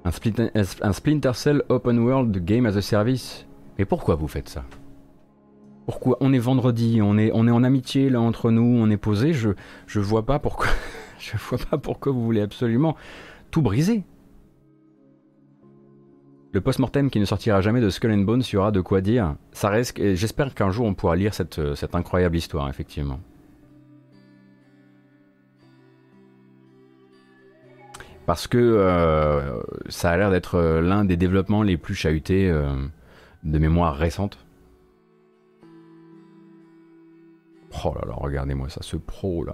[0.04, 3.46] Un, Splinter Cell Open World Game as a Service
[3.78, 4.64] Mais pourquoi vous faites ça?
[5.86, 6.18] Pourquoi?
[6.22, 9.50] On est vendredi, on est, en amitié là entre nous, on est posé, je,
[9.88, 10.68] je vois pas pourquoi.
[11.20, 12.96] je vois pas pourquoi vous voulez absolument
[13.52, 14.04] tout briser.
[16.54, 19.36] Le post-mortem qui ne sortira jamais de Skull and Bones, y aura de quoi dire.
[19.54, 19.98] Ça reste.
[20.16, 21.60] J'espère qu'un jour on pourra lire cette
[21.94, 23.20] incroyable histoire, effectivement.
[28.26, 32.74] Parce que euh, ça a l'air d'être euh, l'un des développements les plus chahutés euh,
[33.44, 34.38] de mémoire récente.
[37.84, 39.54] Oh là là, regardez-moi ça, ce pro là.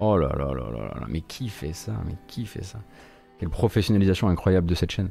[0.00, 1.92] Oh là là là là là, mais qui fait ça?
[2.06, 2.78] Mais qui fait ça?
[3.38, 5.10] Quelle professionnalisation incroyable de cette chaîne.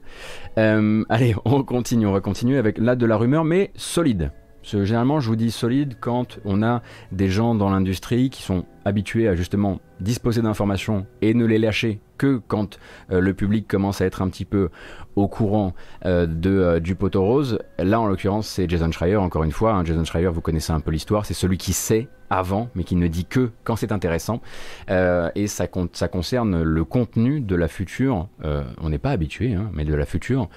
[0.56, 4.32] allez, on continue, on va continuer avec là de la rumeur, mais solide.
[4.72, 9.28] Généralement, je vous dis solide quand on a des gens dans l'industrie qui sont habitués
[9.28, 12.80] à justement disposer d'informations et ne les lâcher que quand
[13.12, 14.70] euh, le public commence à être un petit peu
[15.18, 15.74] au courant
[16.06, 17.60] euh, de, euh, du poteau rose.
[17.80, 19.74] Là, en l'occurrence, c'est Jason Schreier, encore une fois.
[19.74, 19.84] Hein.
[19.84, 23.08] Jason Schreier, vous connaissez un peu l'histoire, c'est celui qui sait avant, mais qui ne
[23.08, 24.42] dit que quand c'est intéressant.
[24.90, 29.86] et ça, ça, concerne le contenu de la future, on n'est pas habitué, hein, mais
[29.86, 30.50] de la future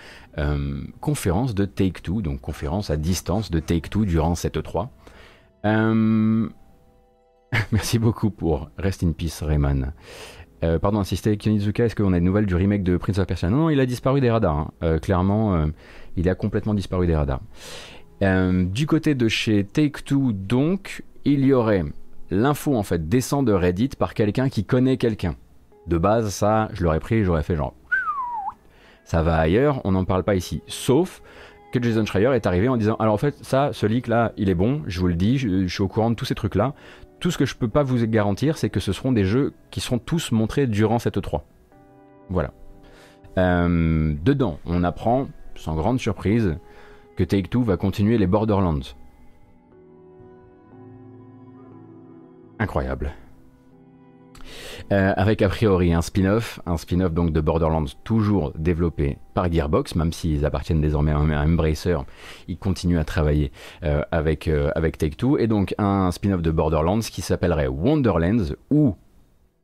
[0.99, 4.90] conférence de Take-Two, donc conférence à distance de Take-Two durant cette 3.
[7.73, 9.92] Merci beaucoup pour Rest in Peace, Rayman.
[10.62, 13.49] Euh, pardon, insister, Kionizuka, est-ce qu'on a des nouvelles du remake de Prince of Persia?
[13.49, 14.57] Non, non, il a disparu des radars.
[14.57, 14.70] Hein.
[14.83, 15.66] Euh, clairement, euh,
[16.16, 17.40] il a complètement disparu des radars.
[18.20, 21.85] du côté de chez Take-Two, donc, il y aurait
[22.31, 25.37] l'info, en fait, descend de Reddit par quelqu'un qui connaît quelqu'un.
[25.87, 27.75] De base, ça, je l'aurais pris, j'aurais fait genre...
[29.05, 30.62] Ça va ailleurs, on n'en parle pas ici.
[30.68, 31.23] Sauf
[31.73, 34.51] que Jason Schreier est arrivé en disant alors en fait ça ce leak là il
[34.51, 36.75] est bon je vous le dis je suis au courant de tous ces trucs là
[37.21, 39.81] tout ce que je peux pas vous garantir, c'est que ce seront des jeux qui
[39.81, 41.45] seront tous montrés durant cette e 3.
[42.31, 42.53] Voilà.
[43.37, 46.57] Euh, dedans, on apprend, sans grande surprise,
[47.16, 48.95] que Take-Two va continuer les Borderlands.
[52.59, 53.12] Incroyable.
[54.92, 59.94] Euh, avec a priori un spin-off, un spin-off donc de Borderlands toujours développé par Gearbox,
[59.94, 61.96] même s'ils appartiennent désormais à Embracer,
[62.48, 63.53] ils continuent à travailler
[63.84, 68.96] euh, avec, euh, avec Take-Two, et donc un spin-off de Borderlands qui s'appellerait Wonderlands ou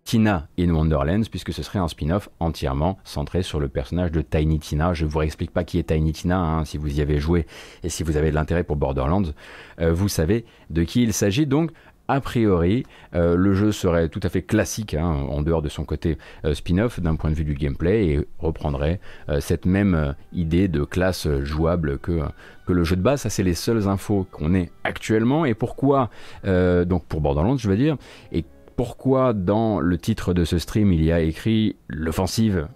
[0.05, 4.61] Tina in Wonderlands, puisque ce serait un spin-off entièrement centré sur le personnage de Tiny
[4.61, 4.95] Tina.
[4.95, 7.47] Je ne vous explique pas qui est Tiny Tina, hein, si vous y avez joué
[7.83, 9.33] et si vous avez de l'intérêt pour Borderlands,
[9.81, 11.45] vous savez de qui il s'agit.
[11.45, 11.73] Donc,
[12.09, 12.85] a priori,
[13.15, 16.55] euh, le jeu serait tout à fait classique hein, en dehors de son côté euh,
[16.55, 21.29] spin-off d'un point de vue du gameplay et reprendrait euh, cette même idée de classe
[21.43, 22.21] jouable que,
[22.67, 23.23] que le jeu de base.
[23.23, 25.45] Ça, c'est les seules infos qu'on ait actuellement.
[25.45, 26.11] Et pourquoi,
[26.45, 27.97] donc pour Borderlands, je veux dire,
[28.33, 28.45] et
[28.77, 32.69] pourquoi dans le titre de ce stream il y a écrit l'offensive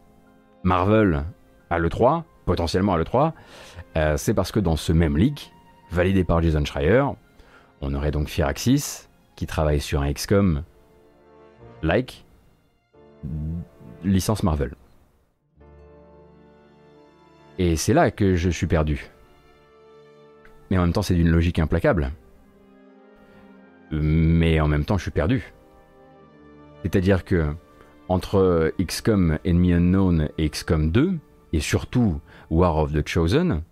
[0.64, 1.24] Marvel
[1.68, 3.32] à l'E3, potentiellement à l'E3,
[4.16, 5.52] c'est parce que dans ce même leak,
[5.90, 7.04] validé par Jason Schreier,
[7.80, 9.08] on aurait donc Firaxis,
[9.40, 10.64] qui travaille sur un XCOM
[11.82, 12.26] like
[14.04, 14.74] licence Marvel.
[17.58, 19.08] Et c'est là que je suis perdu.
[20.70, 22.12] Mais en même temps, c'est d'une logique implacable.
[23.90, 25.54] Mais en même temps, je suis perdu.
[26.82, 27.54] C'est-à-dire que
[28.10, 31.14] entre XCOM Enemy Unknown et XCOM 2,
[31.54, 32.20] et surtout
[32.50, 33.62] War of the Chosen,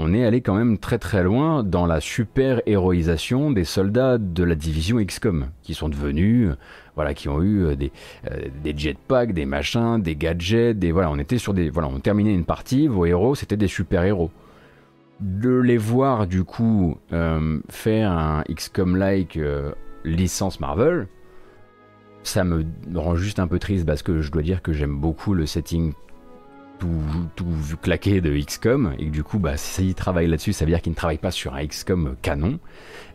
[0.00, 4.42] on est allé quand même très très loin dans la super héroïsation des soldats de
[4.42, 6.56] la division XCOM, qui sont devenus, euh,
[6.96, 7.92] voilà, qui ont eu euh, des,
[8.30, 12.00] euh, des jetpacks, des machins, des gadgets, des voilà, on était sur des, voilà, on
[12.00, 14.30] terminait une partie, vos héros c'était des super héros.
[15.20, 16.96] De les voir du coup
[17.68, 19.38] faire un XCOM-like
[20.02, 21.08] licence Marvel,
[22.22, 25.34] ça me rend juste un peu triste parce que je dois dire que j'aime beaucoup
[25.34, 25.92] le setting
[26.80, 30.80] tout, vu claqué de XCOM, et du coup, bah, s'il travaille là-dessus, ça veut dire
[30.80, 32.58] qu'il ne travaille pas sur un XCOM canon.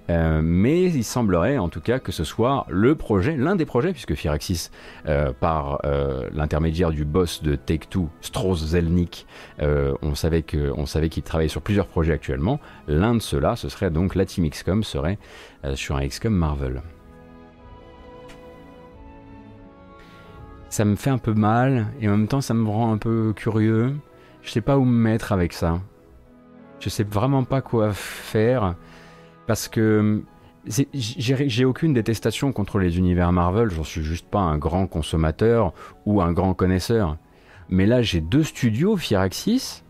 [0.09, 3.91] Euh, mais il semblerait en tout cas que ce soit le projet, l'un des projets,
[3.91, 4.69] puisque Firaxis,
[5.07, 9.25] euh, par euh, l'intermédiaire du boss de Take-Two, Strauss Zelnick,
[9.59, 12.59] on savait qu'il travaillait sur plusieurs projets actuellement.
[12.87, 15.17] L'un de ceux-là, ce serait donc la Team XCOM, serait
[15.73, 16.81] sur un XCOM Marvel.
[20.75, 23.31] Ça me fait un peu mal et en même temps ça me rend un peu
[23.33, 23.95] curieux.
[24.41, 25.79] Je sais pas où me mettre avec ça.
[26.81, 28.75] Je sais vraiment pas quoi faire
[29.47, 30.21] parce que
[30.93, 35.73] j'ai aucune détestation contre les univers Marvel, j'en suis juste pas un grand consommateur
[36.05, 37.15] ou un grand connaisseur.
[37.69, 39.81] Mais là j'ai deux studios, Firaxis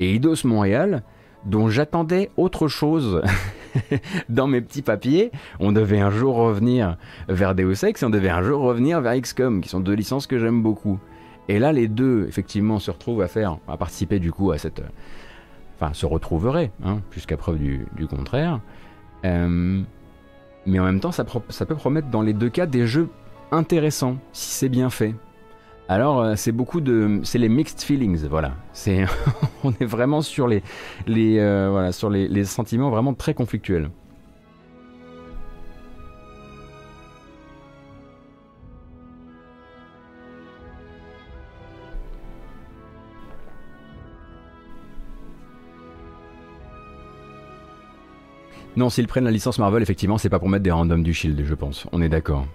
[0.00, 1.04] et Eidos Montréal,
[1.44, 3.22] dont j'attendais autre chose
[4.28, 6.96] dans mes petits papiers, on devait un jour revenir
[7.28, 10.26] vers Deus Ex et on devait un jour revenir vers XCOM, qui sont deux licences
[10.26, 10.98] que j'aime beaucoup.
[11.48, 14.82] Et là, les deux, effectivement, se retrouvent à faire, à participer du coup à cette.
[15.76, 18.60] Enfin, se retrouveraient, hein, jusqu'à preuve du, contraire.
[19.24, 19.80] Euh,
[20.66, 23.08] mais en même temps, ça peut promettre dans les deux cas des jeux
[23.52, 25.14] intéressants, si c'est bien fait.
[25.88, 28.54] Alors euh, c'est beaucoup de, c'est les mixed feelings, voilà.
[28.74, 29.06] C'est,
[29.64, 30.62] on est vraiment sur les,
[31.06, 33.90] les euh, voilà, sur les, les, sentiments vraiment très conflictuels.
[48.76, 51.42] Non, s'ils prennent la licence Marvel, effectivement, c'est pas pour mettre des randoms du Shield,
[51.44, 51.86] je pense.
[51.92, 52.46] On est d'accord.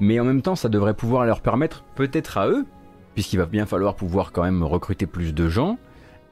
[0.00, 2.66] Mais en même temps, ça devrait pouvoir leur permettre, peut-être à eux,
[3.14, 5.78] puisqu'il va bien falloir pouvoir quand même recruter plus de gens,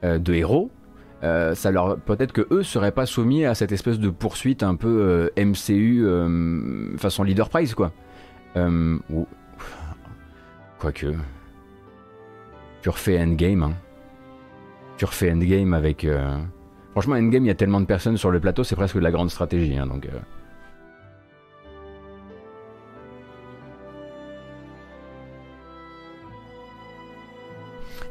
[0.03, 0.69] euh, de héros.
[1.23, 1.55] Euh,
[2.05, 6.05] peut-être que eux seraient pas soumis à cette espèce de poursuite un peu euh, MCU
[6.97, 7.91] façon Leader Prize quoi.
[8.55, 9.27] Ou...
[10.77, 11.07] Quoique.
[12.81, 13.63] Tu refais Endgame.
[13.63, 13.73] Hein.
[14.97, 16.05] Tu refais Endgame avec.
[16.91, 19.11] Franchement, Endgame, il y a tellement de personnes sur le plateau, c'est presque de la
[19.11, 19.77] grande stratégie.
[19.77, 20.07] Hein, donc.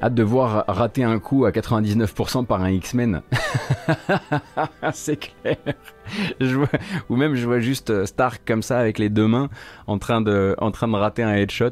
[0.05, 3.22] Hâte de voir rater un coup à 99% par un X-Men.
[4.92, 5.57] c'est clair.
[7.09, 9.48] ou même je vois juste euh, Stark comme ça avec les deux mains
[9.86, 11.70] en train de, en rater un headshot.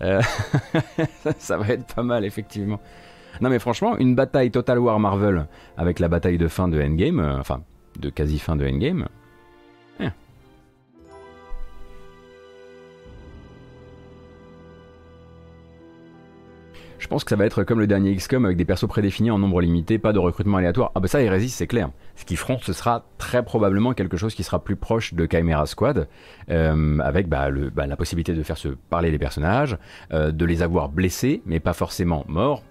[0.00, 0.22] Euh,
[1.36, 2.80] ça va être pas mal effectivement.
[3.42, 5.46] Non mais franchement, une bataille Total War Marvel
[5.76, 7.60] avec la bataille de fin de Endgame, euh, enfin
[8.00, 9.06] de quasi fin de Endgame,
[16.98, 19.38] Je pense que ça va être comme le dernier XCOM avec des persos prédéfinis en
[19.38, 20.92] nombre limité, pas de recrutement aléatoire.
[20.94, 21.90] Ah bah ça, Hérésis, c'est clair.
[22.14, 25.66] Ce qu'ils feront, ce sera très probablement quelque chose qui sera plus proche de Chimera
[25.66, 26.08] Squad,
[26.50, 29.76] euh, avec bah, bah, la possibilité de faire se parler les personnages,
[30.12, 32.62] euh, de les avoir blessés, mais pas forcément morts.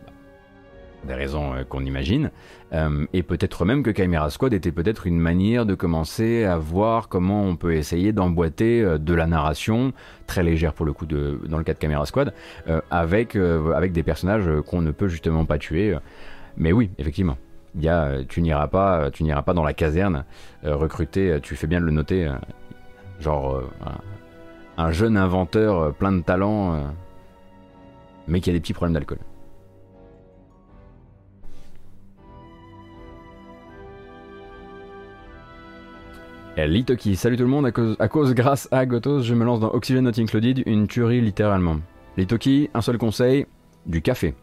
[1.06, 2.32] Des raisons euh, qu'on imagine,
[2.74, 7.08] euh, et peut-être même que Chimera Squad était peut-être une manière de commencer à voir
[7.08, 9.93] comment on peut essayer d'emboîter euh, de la narration,
[10.28, 12.34] très légère pour le coup dans le cas de Chimera Squad,
[12.89, 15.95] avec, avec des personnages qu'on ne peut justement pas tuer.
[16.58, 17.38] Mais oui, effectivement.
[17.80, 20.26] Y a, tu n'iras pas, tu n'iras pas dans la caserne
[20.64, 21.39] recruter.
[21.43, 22.32] Tu fais bien de le noter,
[23.20, 23.62] genre
[24.78, 26.93] un, jeune inventeur plein de talent,
[28.28, 29.20] mais qui a des petits problèmes d'alcool.
[36.58, 37.66] Litoki, salut tout le monde,
[37.99, 41.78] à cause, grâce à Gotos, je me lance dans Oxygen Not Included, une tuerie littéralement.
[42.16, 43.45] Litoki, un seul conseil,
[43.86, 44.34] du café.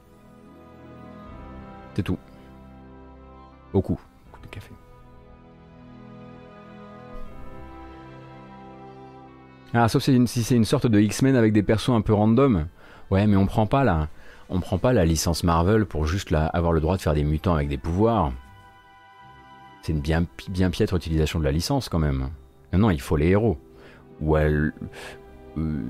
[1.95, 2.19] C'est tout.
[3.73, 4.71] Beaucoup, beaucoup de café.
[9.73, 12.67] Ah, sauf si c'est une sorte de X-Men avec des persos un peu random.
[13.11, 14.09] Ouais, mais on prend pas la,
[14.51, 17.55] on prend pas la licence Marvel pour juste avoir le droit de faire des mutants
[17.55, 18.33] avec des pouvoirs.
[19.83, 22.29] C'est une bien, bien piètre utilisation de la licence quand même.
[22.73, 23.59] Non, non, il faut les héros.
[24.21, 24.73] Ou elle...
[25.59, 25.83] Euh,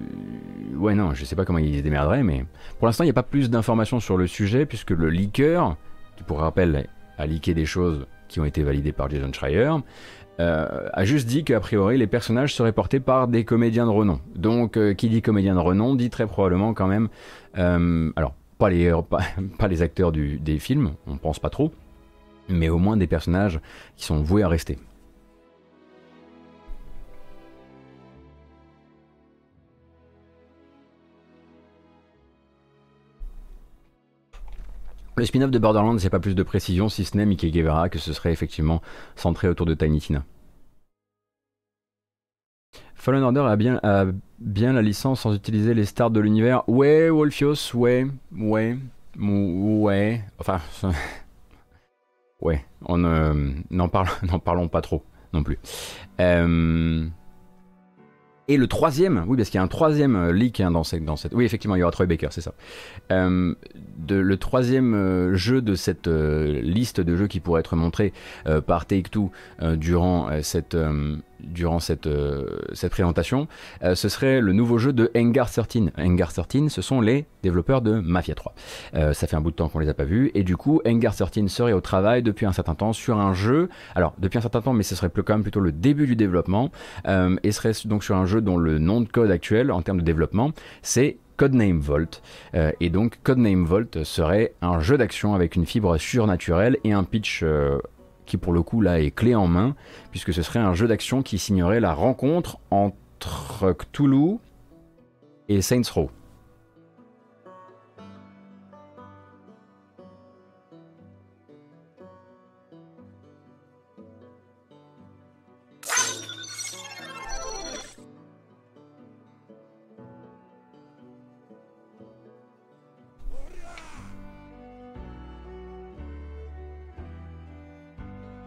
[0.77, 2.45] ouais, non, je sais pas comment ils se démerderaient, mais
[2.79, 5.77] pour l'instant, il n'y a pas plus d'informations sur le sujet, puisque le leaker,
[6.17, 6.89] qui pour rappel
[7.19, 9.71] a leaké des choses qui ont été validées par Jason Schreier,
[10.41, 14.21] euh, a juste dit qu'a priori les personnages seraient portés par des comédiens de renom.
[14.35, 17.09] Donc, euh, qui dit comédien de renom dit très probablement quand même.
[17.55, 21.73] alors, pas les, pas, les acteurs des films, on pense pas trop,
[22.53, 23.61] mais au moins des personnages
[23.97, 24.79] qui sont voués à rester.
[35.17, 37.99] Le spin-off de Borderlands, c'est pas plus de précision, si ce n'est Mickey Guevara, que
[37.99, 38.81] ce serait effectivement
[39.15, 40.25] centré autour de Tiny Tina.
[42.95, 44.07] Fallen Order a bien, a
[44.39, 46.67] bien la licence sans utiliser les stars de l'univers.
[46.69, 48.79] Ouais, Wolfios, ouais, ouais,
[49.19, 50.25] ouais.
[50.39, 50.61] Enfin,
[52.43, 52.99] Ouais, on
[53.71, 55.59] n'en parlons pas trop non plus.
[56.21, 57.07] Euh,
[58.49, 61.33] et le troisième, oui, parce qu'il y a un troisième euh, leak hein, dans, cette.
[61.33, 62.53] Oui, effectivement, il y aura Troy Baker, c'est ça.
[63.13, 63.55] Euh,
[64.11, 68.13] le troisième jeu de cette liste de jeux qui pourrait être montré
[68.67, 69.31] par Take-Two
[69.77, 70.77] durant cette
[71.43, 73.49] durant cette, euh, cette présentation,
[73.83, 75.91] euh, ce serait le nouveau jeu de Engar 13.
[75.99, 78.55] Engar 13, ce sont les développeurs de Mafia 3.
[78.95, 80.81] Euh, ça fait un bout de temps qu'on les a pas vus, et du coup,
[80.87, 84.43] Engar 13 serait au travail depuis un certain temps sur un jeu, alors depuis un
[84.43, 86.71] certain temps, mais ce serait quand même plutôt le début du développement,
[87.43, 90.05] et serait donc sur un jeu dont le nom de code actuel en termes de
[90.05, 92.23] développement, c'est Codename Vault.
[92.81, 97.45] et donc Codename Vault serait un jeu d'action avec une fibre surnaturelle et un pitch
[98.27, 99.75] qui pour le coup là est clé en main,
[100.11, 104.39] puisque ce serait un jeu d'action qui signerait la rencontre entre Cthulhu
[105.49, 106.11] et Saints Row.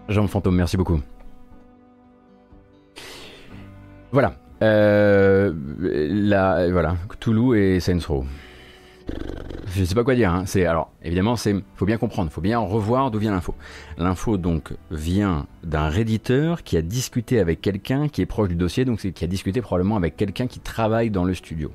[0.07, 1.01] Jean Fantôme, merci beaucoup.
[4.11, 4.35] Voilà.
[4.61, 6.95] Euh, la, voilà.
[7.19, 8.25] Toulouse et Saints Row.
[9.67, 10.31] Je sais pas quoi dire.
[10.31, 10.45] Hein.
[10.65, 13.55] Alors évidemment, c'est faut bien comprendre, faut bien revoir d'où vient l'info.
[13.97, 18.85] L'info donc vient d'un réditeur qui a discuté avec quelqu'un qui est proche du dossier,
[18.85, 21.71] donc qui a discuté probablement avec quelqu'un qui travaille dans le studio.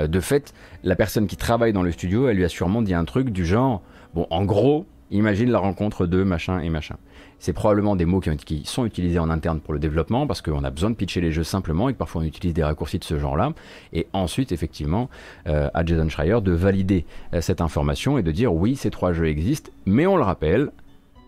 [0.00, 0.52] Euh, de fait,
[0.84, 3.46] la personne qui travaille dans le studio, elle lui a sûrement dit un truc du
[3.46, 3.82] genre,
[4.14, 6.96] bon, en gros, imagine la rencontre de machin et machin.
[7.40, 10.70] C'est probablement des mots qui, sont utilisés en interne pour le développement parce qu'on a
[10.70, 13.18] besoin de pitcher les jeux simplement et que parfois on utilise des raccourcis de ce
[13.18, 13.54] genre-là.
[13.94, 15.08] Et ensuite, effectivement,
[15.48, 19.14] euh, à Jason Schreier de valider euh, cette information et de dire oui, ces trois
[19.14, 20.70] jeux existent, mais on le rappelle,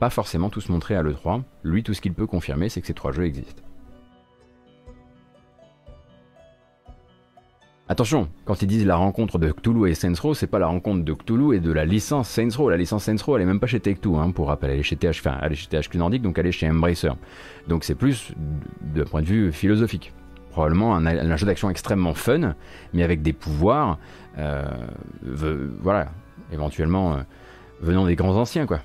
[0.00, 1.42] pas forcément tous montrés à l'E3.
[1.62, 3.62] Lui, tout ce qu'il peut confirmer, c'est que ces trois jeux existent.
[7.92, 11.04] Attention, quand ils disent la rencontre de Cthulhu et Saints Row, c'est pas la rencontre
[11.04, 12.70] de Cthulhu et de la licence Saints Row.
[12.70, 14.70] La licence Saints Row, elle est même pas chez Take-Two, hein, pour rappel.
[14.70, 17.10] Elle est chez TH, enfin, elle est chez THQ Nordic, donc elle est chez Embracer.
[17.68, 18.32] Donc c'est plus
[18.80, 20.14] d'un point de vue philosophique.
[20.52, 22.54] Probablement un, jeu d'action extrêmement fun,
[22.94, 23.98] mais avec des pouvoirs,
[24.38, 24.64] euh,
[25.22, 26.12] voilà,
[26.50, 27.16] éventuellement euh,
[27.82, 28.80] venant des grands anciens, quoi.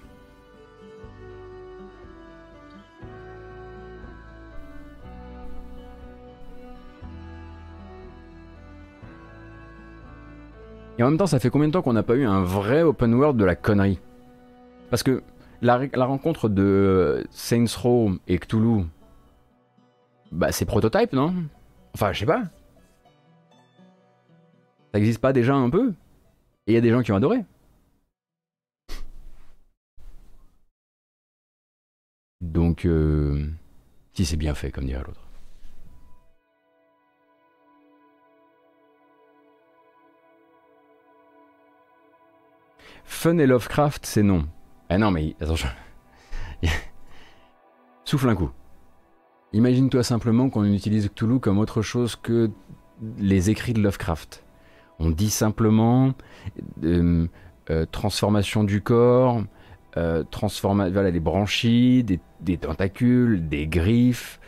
[10.98, 12.82] Et en même temps, ça fait combien de temps qu'on n'a pas eu un vrai
[12.82, 14.00] open world de la connerie
[14.90, 15.22] Parce que
[15.62, 18.86] la, rencontre de euh, Saints Row et Cthulhu,
[20.32, 21.34] bah c'est prototype, non?
[21.94, 22.44] Enfin, je sais pas.
[24.92, 25.94] Ça n'existe pas déjà un peu?
[26.66, 27.44] Et il y a des gens qui ont adoré.
[32.42, 33.48] Donc, euh,
[34.14, 35.27] si c'est bien fait, comme dirait l'autre.
[43.08, 44.48] Fun et Lovecraft, c'est non.
[44.90, 45.36] Ah non, mais
[48.04, 48.52] souffle un coup.
[49.54, 52.52] Imagine-toi simplement qu'on utilise Cthulhu comme autre chose que
[53.18, 54.44] les écrits de Lovecraft.
[55.00, 56.14] On dit simplement
[56.84, 57.28] euh,
[57.70, 59.42] euh, transformation du corps,
[59.96, 64.40] euh, des branchies, des, tentacules, des griffes,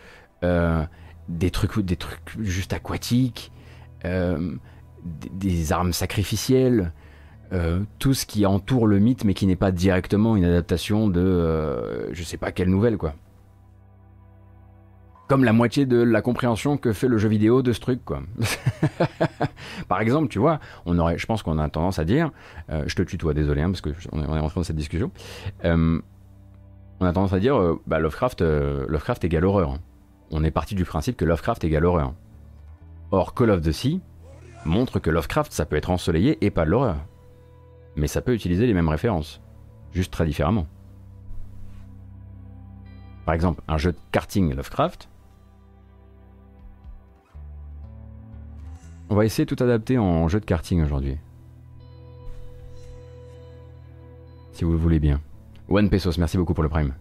[0.41, 3.51] des, trucs, des trucs juste aquatiques,
[4.03, 6.91] des, armes sacrificielles.
[7.97, 12.24] Tout ce qui entoure le mythe mais qui n'est pas directement une adaptation de je
[12.24, 13.16] sais pas quelle nouvelle quoi
[15.30, 18.24] comme la moitié de la compréhension que fait le jeu vidéo de ce truc, quoi.
[19.88, 22.32] Par exemple, tu vois, on aurait, je pense qu'on a tendance à dire,
[22.72, 25.12] euh, je te tutoie, désolé, hein, parce que on est, rentré dans cette discussion.
[25.66, 26.02] Euh,
[27.00, 29.78] on a tendance à dire, euh, bah, Lovecraft, Lovecraft égale horreur.
[30.32, 32.14] On est parti du principe que Lovecraft égale horreur.
[33.12, 34.02] Or, Call of the Sea
[34.66, 36.97] montre que Lovecraft, ça peut être ensoleillé et pas de l'horreur.
[38.00, 39.41] Mais ça peut utiliser les mêmes références,
[39.91, 40.68] juste très différemment.
[43.26, 45.10] Par exemple, un jeu de karting Lovecraft,
[49.12, 51.18] On va essayer de tout adapter en jeu de karting aujourd'hui.
[54.54, 55.20] Si vous le voulez bien.
[55.68, 56.93] One Pesos, merci beaucoup pour le prime.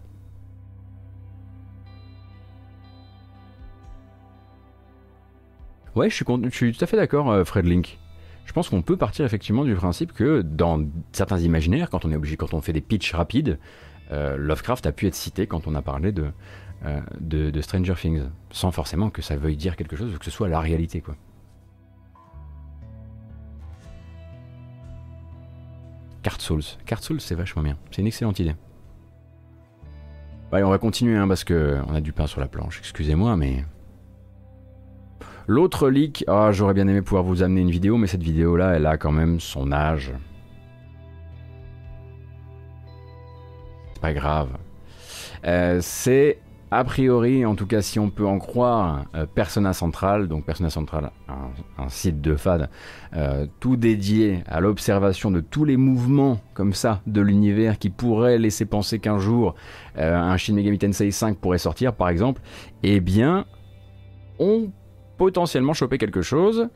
[5.95, 7.99] Ouais, je suis, je suis tout à fait d'accord, euh, Fred Link.
[8.49, 12.15] Je pense qu'on peut partir effectivement du principe que dans certains imaginaires, quand on est
[12.15, 13.59] obligé, quand on fait des pitchs rapides,
[14.11, 16.31] euh, Lovecraft a pu être cité quand on a parlé de,
[16.83, 20.25] euh, de, de, Stranger Things, sans forcément que ça veuille dire quelque chose ou que
[20.25, 21.15] ce soit la réalité, quoi.
[26.23, 26.63] Card Souls.
[26.87, 27.77] Card Souls, c'est vachement bien.
[27.91, 28.55] C'est une excellente idée.
[30.51, 32.79] Allez, on va continuer hein, parce que on a du pain sur la planche.
[32.79, 33.63] Excusez-moi, mais.
[35.49, 38.85] L'autre leak, ah, j'aurais bien aimé pouvoir vous amener une vidéo, mais cette vidéo-là, elle
[38.85, 40.11] a quand même son âge.
[43.95, 44.49] C'est pas grave.
[45.47, 46.37] Euh, c'est
[46.69, 50.69] a priori, en tout cas si on peut en croire, euh, Persona Central, donc Persona
[50.69, 51.09] Central,
[51.79, 52.69] un, site de FAD,
[53.15, 58.37] euh, tout dédié à l'observation de tous les mouvements comme ça de l'univers qui pourraient
[58.37, 59.55] laisser penser qu'un jour
[59.95, 62.39] un Shin Megami Tensei 5 pourrait sortir par exemple,
[62.83, 63.47] eh bien,
[64.37, 64.69] on
[65.19, 66.69] potentiellement chopé quelque chose.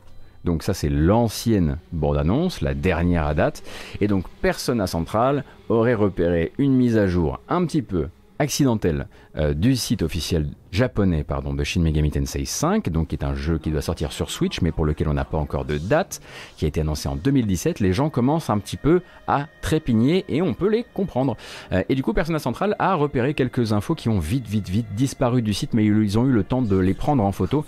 [0.44, 3.64] Donc ça c'est l'ancienne bande-annonce, la dernière à date.
[4.00, 8.08] Et donc Persona Central aurait repéré une mise à jour un petit peu
[8.38, 13.24] accidentelle euh, du site officiel japonais pardon, de Shin Megami Tensei 5, donc qui est
[13.24, 15.78] un jeu qui doit sortir sur Switch, mais pour lequel on n'a pas encore de
[15.78, 16.20] date,
[16.56, 20.42] qui a été annoncé en 2017, les gens commencent un petit peu à trépigner et
[20.42, 21.36] on peut les comprendre.
[21.72, 24.94] Euh, et du coup, Persona Central a repéré quelques infos qui ont vite, vite, vite
[24.94, 27.64] disparu du site, mais ils ont eu le temps de les prendre en photo.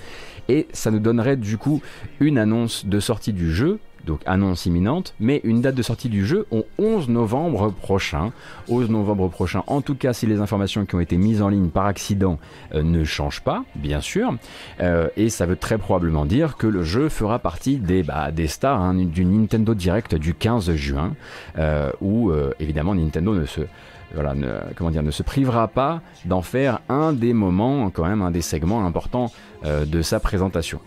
[0.48, 1.82] Et ça nous donnerait du coup
[2.20, 6.24] une annonce de sortie du jeu donc annonce imminente, mais une date de sortie du
[6.24, 8.32] jeu au 11 novembre prochain.
[8.68, 11.68] 11 novembre prochain, en tout cas si les informations qui ont été mises en ligne
[11.68, 12.38] par accident
[12.74, 14.34] euh, ne changent pas, bien sûr,
[14.80, 18.80] euh, et ça veut très probablement dire que le jeu fera partie des, bah, stars
[18.80, 21.14] hein, du Nintendo Direct du 15 juin,
[21.58, 28.22] euh, où évidemment Nintendo ne se privera pas d'en faire un des moments, quand même
[28.22, 29.32] un des segments importants
[29.64, 30.80] de sa présentation.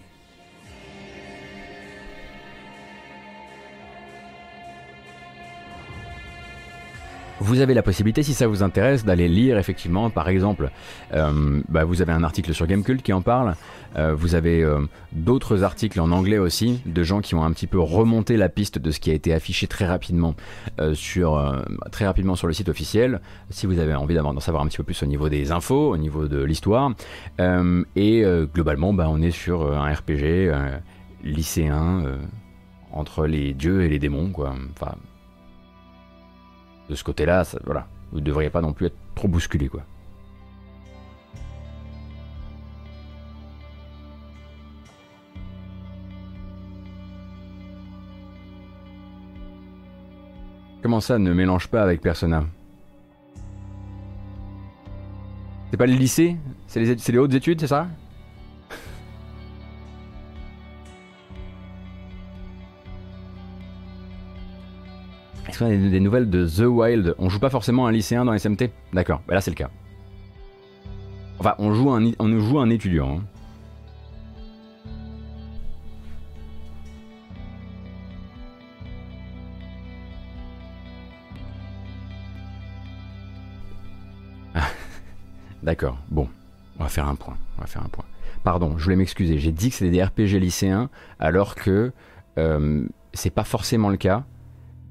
[7.42, 10.72] Vous avez la possibilité, si ça vous intéresse, d'aller lire effectivement, par exemple,
[11.14, 13.56] euh, bah, vous avez un article sur Gamecult qui en parle,
[13.96, 14.82] euh, vous avez euh,
[15.14, 18.78] d'autres articles en anglais aussi, de gens qui ont un petit peu remonté la piste
[18.78, 20.36] de ce qui a été affiché très rapidement,
[20.94, 24.78] sur, très rapidement sur le site officiel, si vous avez envie d'en savoir un petit
[24.78, 26.92] peu plus au niveau des infos, au niveau de l'histoire.
[27.96, 28.24] et
[28.54, 30.52] globalement, bah, on est sur un RPG
[31.24, 32.04] lycéen
[32.92, 34.54] entre les dieux et les démons, quoi.
[34.72, 34.96] Enfin,
[36.90, 39.84] de ce côté-là, voilà, vous ne devriez pas non plus être trop bousculé, quoi.
[50.82, 52.46] Comment ça, ne mélange pas avec Persona?
[55.70, 56.38] C'est pas le lycée
[56.68, 57.88] C'est les, les hautes études, c'est ça?
[65.60, 69.34] Des, nouvelles de The Wild On joue pas forcément un lycéen dans SMT D'accord, bah
[69.34, 69.70] là c'est le cas.
[71.39, 73.22] Enfin, on joue un, on joue un étudiant.
[84.55, 84.62] Hein.
[85.64, 86.28] D'accord, bon,
[86.78, 87.38] on va faire un point.
[87.57, 88.05] On va faire un point.
[88.43, 89.39] Pardon, je voulais m'excuser.
[89.39, 90.89] J'ai dit que c'était des RPG lycéens,
[91.20, 91.91] alors que
[92.38, 94.24] euh, c'est pas forcément le cas,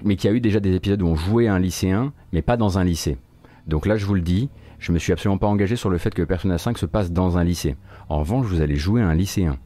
[0.05, 2.57] mais qu'il y a eu déjà des épisodes où on jouait un lycéen, mais pas
[2.57, 3.18] dans un lycée.
[3.66, 6.14] Donc là, je vous le dis, je me suis absolument pas engagé sur le fait
[6.14, 7.76] que Persona 5 se passe dans un lycée.
[8.09, 9.59] En revanche, vous allez jouer un lycéen.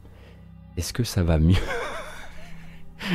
[0.75, 1.55] Est-ce que ça va mieux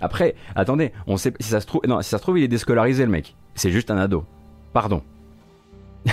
[0.00, 2.48] Après, attendez, on sait si ça se trouve, non, si ça se trouve, il est
[2.48, 3.34] déscolarisé le mec.
[3.54, 4.24] C'est juste un ado.
[4.72, 5.02] Pardon.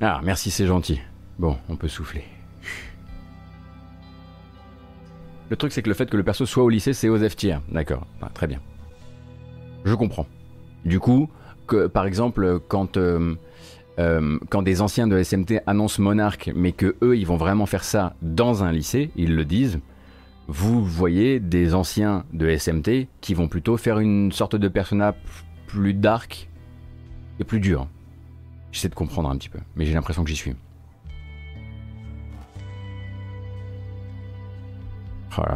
[0.00, 1.00] ah, merci, c'est gentil.
[1.38, 2.24] Bon, on peut souffler.
[5.50, 7.34] Le truc, c'est que le fait que le perso soit au lycée, c'est aux F
[7.34, 7.60] tiers.
[7.70, 8.60] D'accord, très bien.
[9.84, 10.26] Je comprends.
[10.84, 11.28] Du coup,
[11.66, 13.34] que, par exemple, quand, euh,
[13.98, 18.14] euh, des anciens de SMT annoncent Monarch, mais que eux, ils vont vraiment faire ça
[18.22, 19.80] dans un lycée, ils le disent,
[20.46, 25.14] vous voyez des anciens de SMT qui vont plutôt faire une sorte de persona
[25.66, 26.48] plus dark
[27.38, 27.88] et plus dur.
[28.72, 30.54] J'essaie de comprendre un petit peu, mais j'ai l'impression que j'y suis.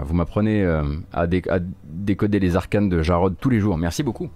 [0.04, 1.26] vous m'apprenez euh, à,
[1.84, 3.76] décoder les arcanes de Jarod tous les jours.
[3.76, 4.30] Merci beaucoup.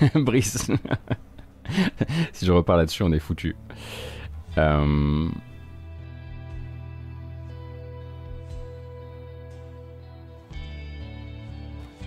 [0.14, 0.70] Brice.
[2.32, 3.56] si je repars là-dessus, on est foutu.
[4.58, 5.28] Euh,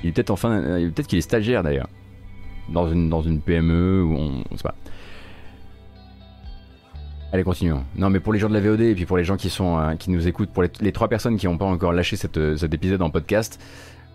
[0.04, 1.88] Il est peut-être enfin, euh, peut-être qu'il est stagiaire d'ailleurs,
[2.70, 4.76] dans une dans une PME ou on, on sait pas.
[7.34, 7.84] Allez, continuons.
[7.98, 9.78] Non, mais pour les gens de la VOD et puis pour les gens qui sont
[9.78, 12.56] euh, qui nous écoutent, pour les, trois personnes qui n'ont pas encore lâché cette, euh,
[12.56, 13.60] cet épisode en podcast,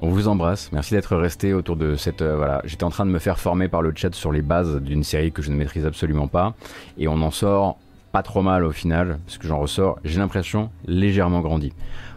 [0.01, 0.72] on vous embrasse.
[0.72, 2.22] Merci d'être resté autour de cette.
[2.22, 5.05] voilà, j'étais en train de me faire former par le chat sur les bases d'une
[5.05, 6.55] série que je ne maîtrise absolument pas,
[6.99, 7.78] et on en sort
[8.12, 11.72] pas trop mal au final, parce que j'en ressors, j'ai l'impression légèrement grandi.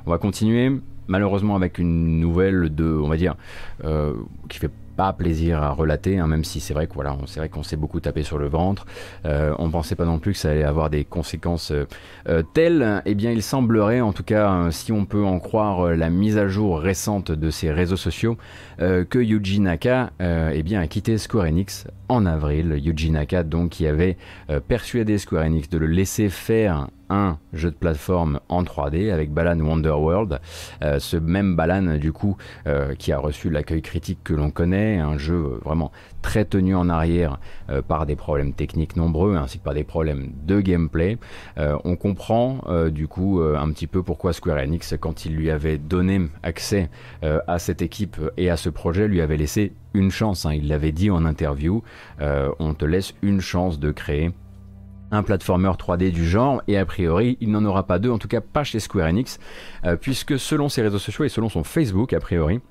[0.05, 0.71] On va continuer
[1.07, 3.35] malheureusement avec une nouvelle de, on va dire,
[3.83, 4.13] euh,
[4.49, 7.17] qui fait pas plaisir à relater, hein, même si c'est vrai voilà,
[7.51, 8.85] qu'on s'est beaucoup tapé sur le ventre.
[9.25, 11.85] Euh, on pensait pas non plus que ça allait avoir des conséquences euh,
[12.29, 13.01] euh, telles.
[13.05, 16.47] Eh bien, il semblerait, en tout cas, si on peut en croire la mise à
[16.47, 18.37] jour récente de ces réseaux sociaux,
[18.77, 22.79] que Yuji Naka, eh a quitté Square Enix en avril.
[22.83, 24.17] Yuji Naka, donc, qui avait
[24.67, 29.59] persuadé Square Enix de le laisser faire un jeu de plateforme en 3D avec Balan
[29.59, 30.39] Wonderworld.
[30.83, 32.37] Euh, ce même Balan, du coup,
[32.67, 35.91] euh, qui a reçu l'accueil critique que l'on connaît, un jeu euh, vraiment
[36.21, 37.39] très tenu en arrière
[37.87, 41.19] par des problèmes techniques nombreux ainsi que par des problèmes de gameplay.
[41.55, 46.21] on comprend du coup un petit peu pourquoi Square Enix, quand il lui avait donné
[46.41, 46.89] accès
[47.21, 50.47] à cette équipe et à ce projet, lui avait laissé une chance.
[50.47, 50.53] Hein.
[50.55, 51.83] Il l'avait dit en interview,
[52.19, 54.31] on te laisse une chance de créer
[55.11, 58.27] un platformer 3D du genre, et a priori, il n'en aura pas deux, en tout
[58.27, 59.39] cas pas chez Square Enix,
[59.85, 62.61] euh, puisque selon ses réseaux sociaux et selon son Facebook, a priori,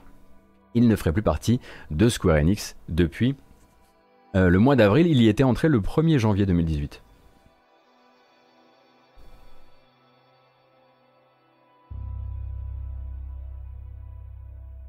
[0.75, 1.61] il ne ferait plus partie
[1.91, 3.37] de Square Enix depuis
[4.35, 7.03] euh, le mois d'avril, il y était entré le 1er janvier 2018.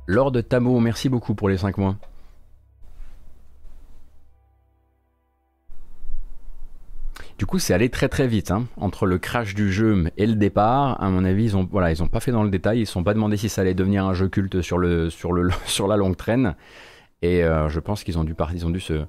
[0.07, 1.95] Lord Tamo, merci beaucoup pour les 5 mois.
[7.37, 8.51] Du coup, c'est allé très très vite.
[8.51, 8.65] Hein.
[8.77, 12.19] Entre le crash du jeu et le départ, à mon avis, ils ont, voilà, pas
[12.21, 12.77] fait dans le détail.
[12.77, 14.77] Ils ne sont pas demandé si ça allait devenir un jeu culte sur
[15.87, 16.55] la longue traîne.
[17.21, 19.05] Et euh, je pense qu'ils ont dû, ils ont dû se,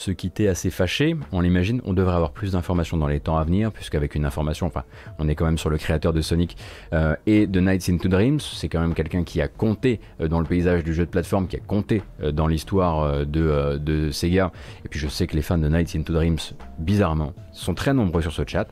[0.00, 1.14] se quitter assez fâché.
[1.30, 4.66] On l'imagine, on devrait avoir plus d'informations dans les temps à venir, puisqu'avec une information,
[4.66, 4.84] enfin,
[5.18, 6.56] on est quand même sur le créateur de Sonic
[6.94, 8.40] euh, et de Nights into Dreams.
[8.40, 11.48] C'est quand même quelqu'un qui a compté euh, dans le paysage du jeu de plateforme,
[11.48, 14.52] qui a compté euh, dans l'histoire de, de, Sega.
[14.86, 16.38] Et puis je sais que les fans de Nights into Dreams,
[16.78, 18.68] bizarrement, sont très nombreux sur ce chat.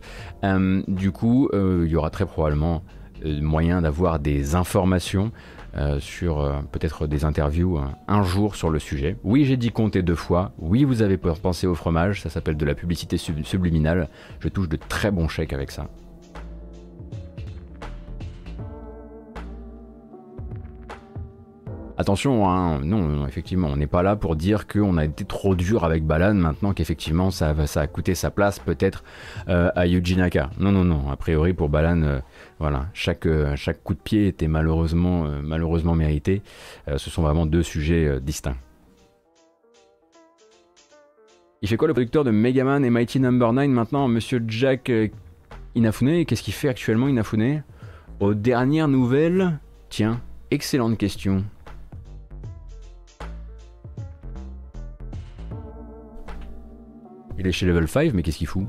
[0.88, 2.82] du coup, il y aura très probablement
[3.24, 5.30] moyen d'avoir des informations
[5.76, 9.16] euh, sur euh, peut-être des interviews euh, un jour sur le sujet.
[9.22, 10.52] Oui, j'ai dit compter deux fois.
[10.58, 12.22] Oui, vous avez pensé au fromage.
[12.22, 14.08] Ça s'appelle de la publicité subliminale.
[14.40, 15.86] Je touche de très bons chèques avec ça.
[21.98, 25.84] Attention, hein, non, effectivement, on n'est pas là pour dire qu'on a été trop dur
[25.84, 29.02] avec Balan maintenant qu'effectivement ça, ça a coûté sa place peut-être
[29.48, 30.50] à Yuji Naka.
[30.60, 32.20] Non, non, non, a priori pour Balan,
[32.58, 36.42] voilà, chaque, euh, chaque coup de pied était malheureusement, euh, mérité.
[36.88, 38.56] Euh, ce sont vraiment deux sujets distincts.
[41.62, 43.62] Il fait quoi le producteur de Megaman et Mighty Number no.
[43.62, 44.92] 9 maintenant Monsieur Jack
[45.74, 47.62] Inafune, qu'est-ce qu'il fait actuellement Inafune?
[48.20, 51.44] Aux dernières nouvelles Tiens, excellente question.
[57.38, 58.66] Il est chez Level 5, mais qu'est-ce qu'il fout?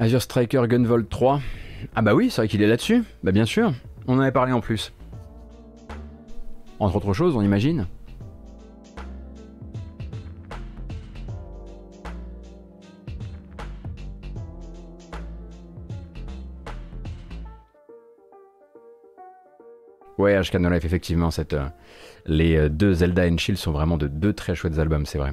[0.00, 1.40] Azure Striker Gunvolt 3.
[1.96, 3.02] Ah bah oui, c'est vrai qu'il est là-dessus.
[3.24, 3.72] Bah bien sûr,
[4.06, 4.92] on en avait parlé en plus.
[6.78, 7.86] Entre autres choses, on imagine.
[20.16, 21.66] Ouais, Ashkan effectivement, cette, euh,
[22.26, 25.32] les euh, deux Zelda and Shield sont vraiment de deux très chouettes albums, c'est vrai.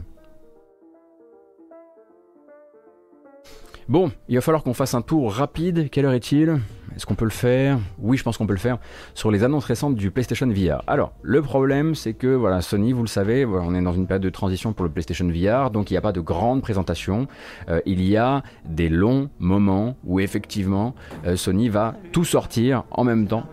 [3.88, 5.92] Bon, il va falloir qu'on fasse un tour rapide.
[5.92, 6.60] Quelle heure est-il?
[6.96, 7.78] Est-ce qu'on peut le faire?
[8.00, 8.80] Oui, je pense qu'on peut le faire
[9.14, 10.82] sur les annonces récentes du PlayStation VR.
[10.88, 14.24] Alors, le problème, c'est que voilà, Sony, vous le savez, on est dans une période
[14.24, 17.28] de transition pour le PlayStation VR, donc il n'y a pas de grande présentation.
[17.70, 20.96] Euh, il y a des longs moments où effectivement
[21.28, 23.46] euh, Sony va tout sortir en même temps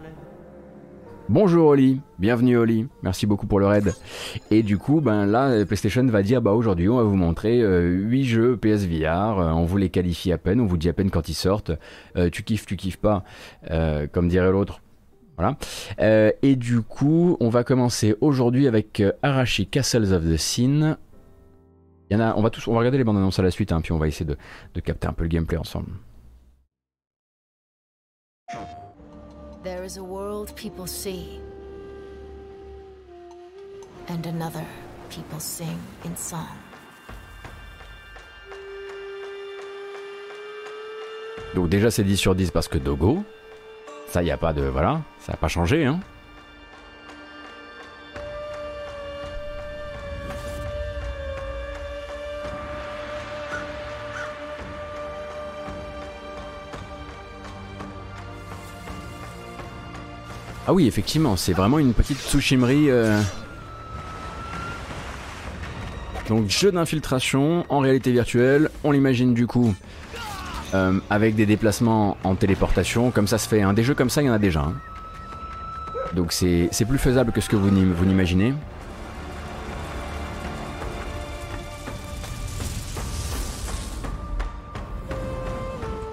[1.33, 3.95] Bonjour Oli, bienvenue Oli, merci beaucoup pour le raid.
[4.51, 7.63] Et du coup, ben là, PlayStation va dire, bah aujourd'hui, on va vous montrer 8
[7.63, 11.11] euh, jeux PSVR, euh, on vous les qualifie à peine, on vous dit à peine
[11.11, 11.73] quand ils sortent.
[12.19, 13.25] Euh, tu kiffes, tu kiffes pas,
[14.13, 14.83] comme dirait l'autre.
[15.39, 15.57] Voilà.
[16.43, 20.37] et du coup, on va commencer aujourd'hui avec Arashi Castles of the
[22.21, 24.07] a, on va tous, regarder les bandes annonces à la suite, hein, puis on va
[24.07, 25.93] essayer de capter un peu le gameplay ensemble.
[29.63, 31.39] There is a world people see,
[34.09, 34.67] and another
[35.09, 36.49] people sing in song.
[41.55, 43.23] Donc déjà c'est 10 sur 10 parce que Dogo,
[44.09, 46.01] ça y a pas de voilà, ça n'a pas changé hein.
[60.73, 62.89] Ah oui, effectivement, c'est vraiment une petite Tsushimri.
[62.89, 63.21] Euh.
[66.31, 69.75] Donc jeu d'infiltration en réalité virtuelle, on l'imagine du coup
[70.73, 73.63] euh, avec des déplacements en téléportation, comme ça se fait.
[73.75, 74.61] Des jeux comme ça, il y en a déjà.
[74.61, 74.73] Hein.
[76.15, 78.55] Donc c'est plus faisable que ce que vous n'imaginez.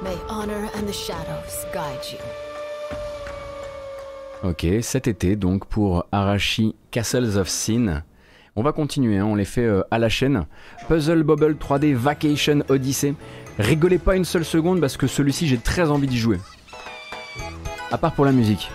[0.04, 2.49] May honor and the shadows guide you.
[4.42, 8.04] Ok, cet été donc pour Arashi Castles of Sin.
[8.56, 10.46] On va continuer, hein, on les fait euh, à la chaîne.
[10.88, 13.16] Puzzle Bubble 3D Vacation Odyssey.
[13.58, 16.40] Rigolez pas une seule seconde parce que celui-ci j'ai très envie d'y jouer.
[17.92, 18.72] À part pour la musique.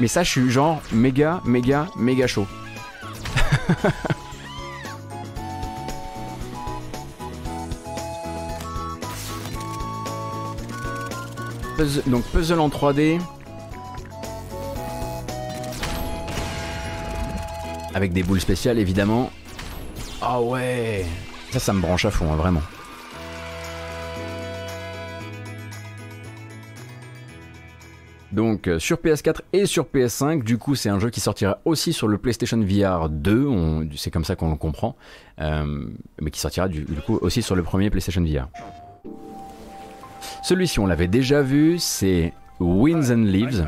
[0.00, 2.46] Mais ça je suis genre méga méga méga chaud.
[12.06, 13.20] donc puzzle en 3D.
[17.94, 19.30] Avec des boules spéciales évidemment.
[20.20, 21.04] Ah ouais
[21.52, 22.62] Ça, ça me branche à fond, hein, vraiment.
[28.32, 31.92] Donc euh, sur PS4 et sur PS5, du coup c'est un jeu qui sortira aussi
[31.92, 34.96] sur le PlayStation VR 2, c'est comme ça qu'on le comprend,
[35.40, 35.86] euh,
[36.20, 38.48] mais qui sortira du, coup aussi sur le premier PlayStation VR.
[40.44, 43.66] Celui-ci, on l'avait déjà vu, c'est Winds and Leaves.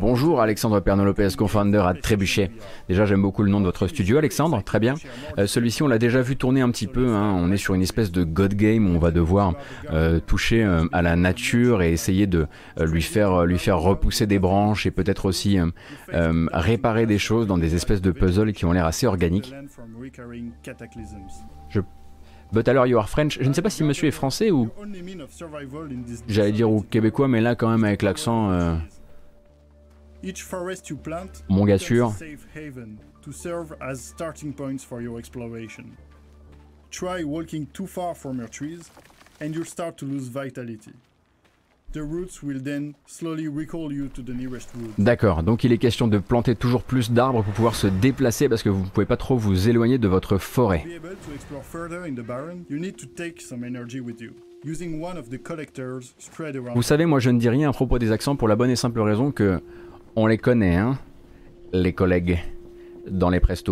[0.00, 2.50] Bonjour Alexandre Perno-Lopez, co-founder à Trébuchet.
[2.88, 4.94] Déjà j'aime beaucoup le nom de votre studio Alexandre, très bien.
[5.36, 7.34] Euh, celui-ci on l'a déjà vu tourner un petit peu, hein.
[7.38, 9.52] on est sur une espèce de God Game où on va devoir
[9.92, 12.46] euh, toucher euh, à la nature et essayer de
[12.80, 15.58] lui, faire, lui faire repousser des branches et peut-être aussi
[16.08, 19.52] réparer des choses dans des espèces de puzzles qui ont l'air assez organiques.
[22.52, 23.38] But alors you are French.
[23.40, 24.70] Je ne sais pas si monsieur est français ou.
[26.28, 28.50] J'allais dire ou québécois, mais là quand même avec l'accent.
[28.50, 28.76] Euh...
[31.48, 32.12] Mon gars sûr.
[36.90, 38.90] Try walking too far from your trees,
[39.42, 40.92] and you'll start to lose vitality.
[44.98, 48.62] D'accord, donc il est question de planter toujours plus d'arbres pour pouvoir se déplacer parce
[48.62, 50.84] que vous ne pouvez pas trop vous éloigner de votre forêt.
[56.74, 58.76] Vous savez, moi je ne dis rien à propos des accents pour la bonne et
[58.76, 59.60] simple raison que
[60.16, 60.98] on les connaît, hein,
[61.72, 62.38] les collègues,
[63.08, 63.62] dans les press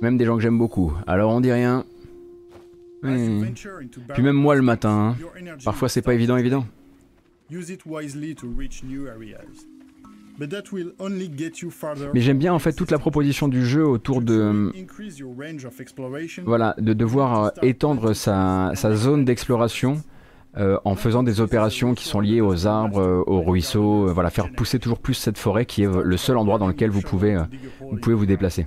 [0.00, 0.92] Même des gens que j'aime beaucoup.
[1.06, 1.84] Alors on dit rien.
[3.10, 3.46] Hmm.
[4.14, 5.56] Puis même moi le matin, hein.
[5.64, 6.66] parfois c'est pas évident évident.
[12.14, 14.72] Mais j'aime bien en fait toute la proposition du jeu autour To de
[15.80, 20.02] exploration, voilà de devoir euh, étendre sa, sa zone d'exploration
[20.58, 24.30] euh, en faisant des opérations qui sont liées aux arbres, euh, aux ruisseaux, euh, voilà
[24.30, 27.02] faire pousser toujours plus cette forêt qui est euh, le seul endroit dans lequel vous
[27.02, 27.42] pouvez euh,
[27.80, 28.66] vous pouvez vous déplacer.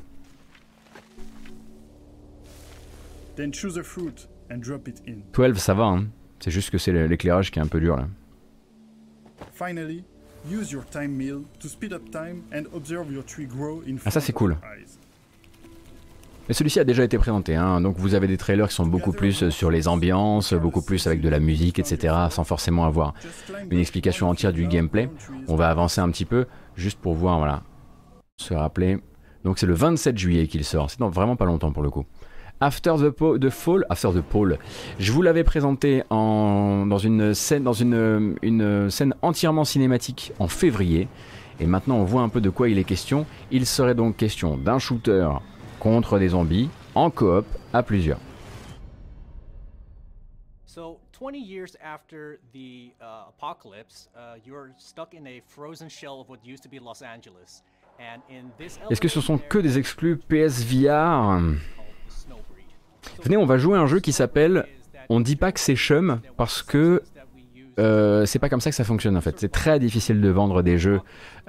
[3.39, 5.21] Then choose a fruit and drop it in.
[5.31, 6.07] 12 ça va hein.
[6.41, 8.09] C'est juste que c'est l'éclairage qui est un peu dur là.
[9.53, 10.03] Finally,
[10.51, 14.11] use your time meal to speed up time and observe your tree grow in Ah,
[14.11, 14.57] ça, front c'est of cool.
[16.49, 19.13] Mais celui-ci a déjà été présenté, hein, donc vous avez des trailers qui sont beaucoup
[19.13, 23.13] plus sur les ambiances, beaucoup plus avec de la musique, etc., sans forcément avoir
[23.71, 25.09] une explication entière du gameplay.
[25.47, 27.63] On va avancer un petit peu, juste pour voir, voilà,
[28.35, 28.97] se rappeler.
[29.45, 32.05] Donc c'est le 27 juillet qu'il sort, c'est vraiment pas longtemps pour le coup.
[32.61, 34.59] After the, the Fall, After the Pole,
[34.99, 40.49] je vous l'avais présenté en, dans une scène, dans une, une scène entièrement cinématique en
[40.49, 41.07] février.
[41.61, 43.25] Et maintenant on voit un peu de quoi il est question.
[43.51, 45.29] Il serait donc question d'un shooter
[45.79, 48.19] contre des zombies en coop à plusieurs.
[50.65, 56.29] So, 20 years after the uh, apocalypse, uh, you're stuck in a frozen shell of
[56.29, 57.63] what used to be Los Angeles.
[57.99, 61.39] And in this Est-ce que ce sont que des exclus PSVR
[63.23, 64.65] Venez, on va jouer un jeu qui s'appelle
[65.09, 67.01] On dit pas que c'est chum parce que
[67.79, 69.39] euh, c'est pas comme ça que ça fonctionne en fait.
[69.39, 70.99] C'est très difficile de vendre des jeux,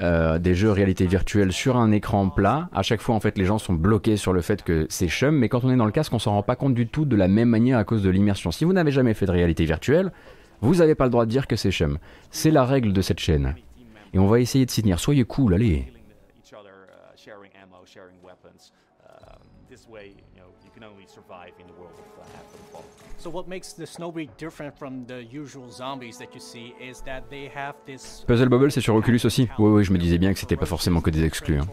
[0.00, 2.68] euh, des jeux réalité virtuelle sur un écran plat.
[2.72, 5.34] À chaque fois en fait les gens sont bloqués sur le fait que c'est chum,
[5.36, 7.16] mais quand on est dans le casque on s'en rend pas compte du tout de
[7.16, 8.52] la même manière à cause de l'immersion.
[8.52, 10.12] Si vous n'avez jamais fait de réalité virtuelle,
[10.60, 11.98] vous n'avez pas le droit de dire que c'est chum.
[12.30, 13.56] C'est la règle de cette chaîne.
[14.12, 15.00] Et on va essayer de s'y tenir.
[15.00, 15.92] Soyez cool, allez.
[21.30, 22.84] Survive in the world of uh, after the fall.
[23.18, 27.22] So what makes the Snowbreed different from the usual zombies that you see is that
[27.30, 29.48] they have this Puzzle Bubble c'est sur Oculus aussi.
[29.58, 31.58] Oui oui, je me disais bien que c'était pas forcément que des exclus.
[31.58, 31.66] hein.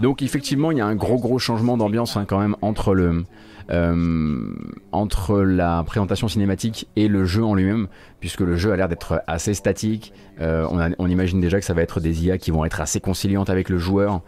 [0.00, 3.24] Donc effectivement, il y a un gros gros changement d'ambiance hein, quand même entre le
[3.70, 4.54] euh,
[4.92, 7.88] entre la présentation cinématique et le jeu en lui-même,
[8.20, 10.12] puisque le jeu a l'air d'être assez statique.
[10.40, 12.80] Euh, on, a- on imagine déjà que ça va être des IA qui vont être
[12.80, 14.20] assez conciliantes avec le joueur.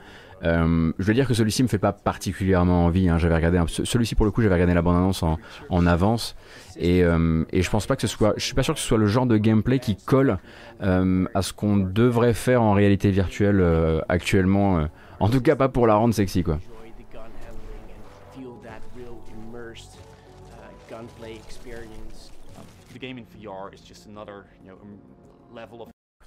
[0.45, 3.09] Euh, je veux dire que celui-ci me fait pas particulièrement envie.
[3.09, 3.18] hein.
[3.18, 6.36] J'avais regardé celui-ci pour le coup, j'avais regardé la bande-annonce en, avance
[6.76, 8.34] et, euh, et je pense pas que ce soit.
[8.36, 10.38] Je suis pas sûr que ce soit le genre de gameplay qui colle
[10.82, 13.62] euh, à ce qu'on devrait faire en réalité virtuelle
[14.09, 14.86] actuellement.
[15.20, 16.59] en tout cas, pas pour la rendre sexy quoi.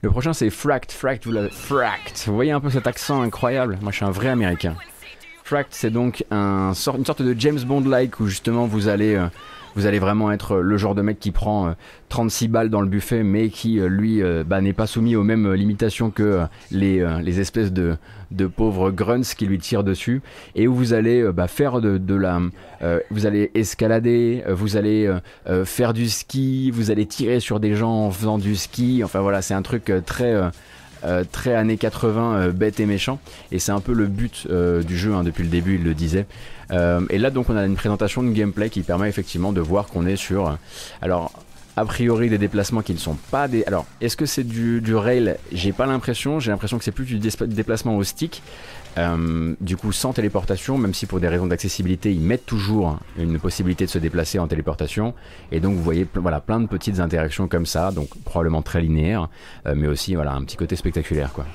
[0.02, 0.92] Le prochain c'est Fract.
[0.92, 1.50] Fract, vous l'avez.
[1.50, 2.26] Fract.
[2.28, 3.80] Vous voyez un peu cet accent incroyable.
[3.82, 4.76] Moi, je suis un vrai américain.
[5.44, 9.28] Fract, c'est donc une sorte de James Bond-like où justement vous allez, euh,
[9.76, 11.72] vous allez vraiment être le genre de mec qui prend euh,
[12.10, 15.24] 36 balles dans le buffet, mais qui euh, lui euh, bah, n'est pas soumis aux
[15.24, 17.98] mêmes euh, limitations que euh, les, euh, espèces de,
[18.56, 20.22] pauvres grunts qui lui tirent dessus,
[20.56, 22.40] et où vous allez euh, bah, faire de, de la,
[22.82, 27.40] euh, vous allez escalader, euh, vous allez euh, euh, faire du ski, vous allez tirer
[27.40, 29.02] sur des gens en faisant du ski.
[29.04, 30.50] Enfin voilà, c'est un truc euh, très euh,
[31.04, 33.20] euh, très années 80, euh, bête et méchant.
[33.52, 35.94] Et c'est un peu le but euh, du jeu, hein, depuis le début, il le
[35.94, 36.26] disait.
[37.10, 40.06] Et là, donc, on a une présentation de gameplay qui permet effectivement de voir qu'on
[40.06, 40.58] est sur.
[41.02, 41.32] alors.
[41.80, 43.64] A priori, des déplacements qui ne sont pas des.
[43.66, 45.36] Alors, est-ce que c'est du, rail?
[45.52, 46.40] J'ai pas l'impression.
[46.40, 48.42] J'ai l'impression que c'est plus du dé- déplacement au stick.
[48.98, 53.40] Euh, du coup, sans téléportation, même si pour des raisons d'accessibilité, ils mettent toujours une
[53.40, 55.14] possibilité de se déplacer en téléportation.
[55.52, 59.30] Et donc, vous voyez voilà, plein de petites interactions comme ça, donc probablement très linéaires,
[59.66, 61.32] euh, mais aussi voilà, un petit côté spectaculaire.
[61.34, 61.46] Quoi.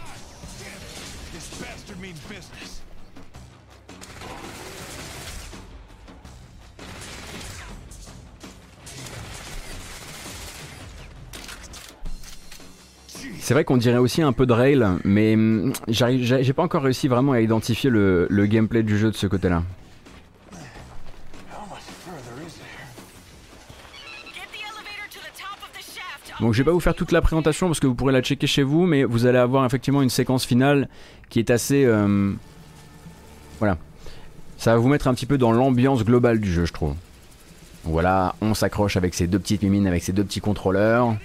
[13.53, 17.07] C'est vrai qu'on dirait aussi un peu de rail, mais hum, j'ai pas encore réussi
[17.07, 19.63] vraiment à identifier le, gameplay du jeu de ce côté-là.
[26.41, 28.47] Donc je vais pas vous faire toute la présentation parce que vous pourrez la checker
[28.47, 30.89] chez vous, mais vous allez avoir effectivement une séquence finale
[31.29, 31.85] qui est assez...
[31.85, 32.33] euh,
[33.59, 33.77] Voilà.
[34.57, 36.95] Ça va vous mettre un petit peu dans l'ambiance globale du jeu, je trouve.
[37.85, 41.17] Voilà, on s'accroche avec ses deux petites mimines, avec ses deux petits contrôleurs.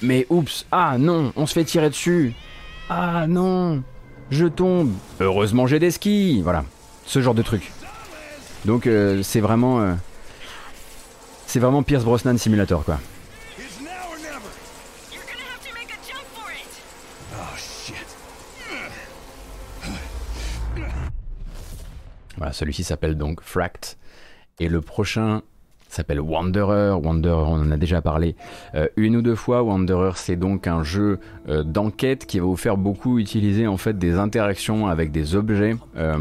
[0.00, 2.34] Mais oups, ah non, on se fait tirer dessus.
[2.88, 3.82] Ah non,
[4.30, 4.92] je tombe.
[5.20, 6.40] Heureusement j'ai des skis.
[6.42, 6.64] Voilà,
[7.04, 7.72] ce genre de truc.
[8.64, 9.80] Donc euh, c'est vraiment...
[9.80, 9.94] euh,
[11.46, 12.98] c'est vraiment Pierce Brosnan Simulator quoi.
[22.36, 23.98] Voilà, celui-ci s'appelle donc Fract.
[24.60, 25.42] Et le prochain
[25.88, 26.92] s'appelle Wanderer.
[27.02, 28.36] Wanderer, on en a déjà parlé
[28.74, 29.62] euh, une ou deux fois.
[29.62, 31.18] Wanderer, c'est donc un jeu
[31.48, 35.76] euh, d'enquête qui va vous faire beaucoup utiliser en fait des interactions avec des objets.
[35.96, 36.18] Euh,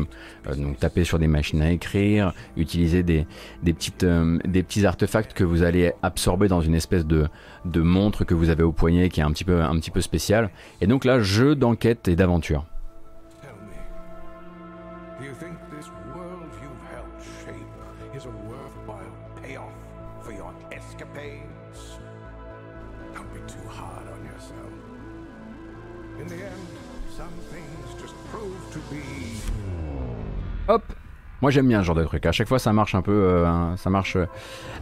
[0.58, 3.26] donc taper sur des machines à écrire, utiliser des,
[3.64, 7.28] petits artefacts que vous allez absorber dans une espèce de,
[7.76, 10.50] montre que vous avez au poignet qui est un petit peu, un petit peu spécial.
[10.82, 12.66] Et donc là, jeu d'enquête et d'aventure.
[30.68, 30.84] Hop
[31.42, 32.26] Moi j'aime bien ce genre de truc.
[32.26, 33.12] À chaque fois ça marche un peu.
[33.12, 34.18] Euh, ça marche.
[34.18, 34.26] Euh.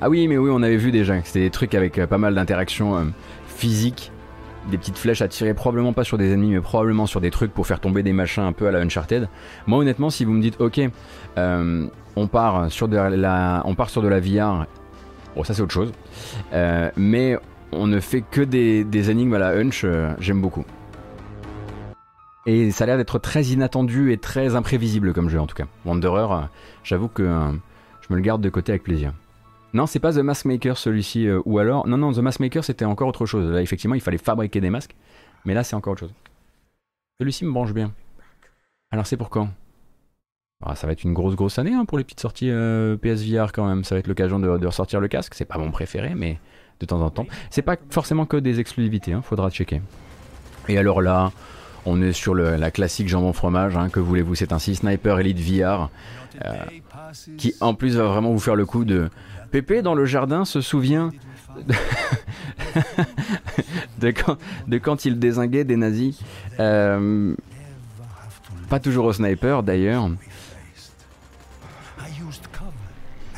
[0.02, 2.18] Ah oui, mais oui, on avait vu déjà que c'était des trucs avec euh, pas
[2.18, 3.12] mal d'interactions
[3.48, 4.12] physiques.
[4.72, 7.54] Des petites flèches à tirer, probablement pas sur des ennemis, mais probablement sur des trucs
[7.54, 9.30] pour faire tomber des machins un peu à la Uncharted.
[9.68, 10.82] Moi honnêtement, si vous me dites, ok,
[11.38, 14.66] on, part sur de la, on part VR,
[15.36, 15.94] bon ça c'est autre chose.
[16.98, 17.38] mais
[17.72, 19.86] on ne fait que des énigmes à la Hunch,
[20.18, 20.66] j'aime beaucoup.
[22.46, 25.66] Et ça a l'air d'être très inattendu et très imprévisible comme jeu en tout cas.
[25.84, 26.46] Wanderer, euh,
[26.84, 27.52] j'avoue que euh,
[28.02, 29.14] je me le garde de côté avec plaisir.
[29.74, 31.88] Non, c'est pas The Mask Maker celui-ci, euh, ou alors.
[31.88, 33.52] Non, non, The Mask Maker c'était encore autre chose.
[33.52, 34.96] Là, effectivement, il fallait fabriquer des masques,
[35.44, 36.14] mais là, c'est encore autre chose.
[37.20, 37.92] Celui-ci me branche bien.
[38.92, 39.50] Alors, c'est pour quand?
[40.64, 42.52] Ah, Ça va être une grosse, grosse année hein, pour les petites sorties
[43.02, 43.84] PSVR quand même.
[43.84, 45.34] Ça va être l'occasion de, ressortir le casque.
[45.34, 46.40] C'est pas mon préféré, mais
[46.80, 47.26] de temps en temps.
[47.50, 49.82] C'est pas forcément que des exclusivités, hein, faudra checker.
[50.70, 51.32] Et alors là,
[51.86, 55.90] on est sur la classique jambon fromage, hein, que voulez-vous, c'est ainsi, Sniper Elite VR,
[56.44, 56.54] euh,
[57.38, 59.10] qui en plus va vraiment vous faire le coup de...
[59.52, 61.12] Pépé dans le jardin se souvient
[64.00, 64.12] de,
[64.80, 66.20] quand, il désinguait des nazis.
[66.60, 67.34] Euh,
[68.70, 70.10] pas toujours au sniper d'ailleurs.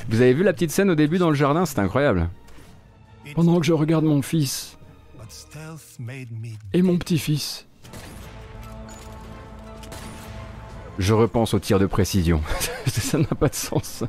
[0.10, 2.30] Vous avez vu la petite scène au début dans le jardin, c'est incroyable.
[3.36, 4.78] Pendant que je regarde mon fils
[6.74, 7.67] et mon petit-fils
[11.00, 12.42] Je repense au tir de précision.
[12.88, 14.04] Ça n'a pas de sens.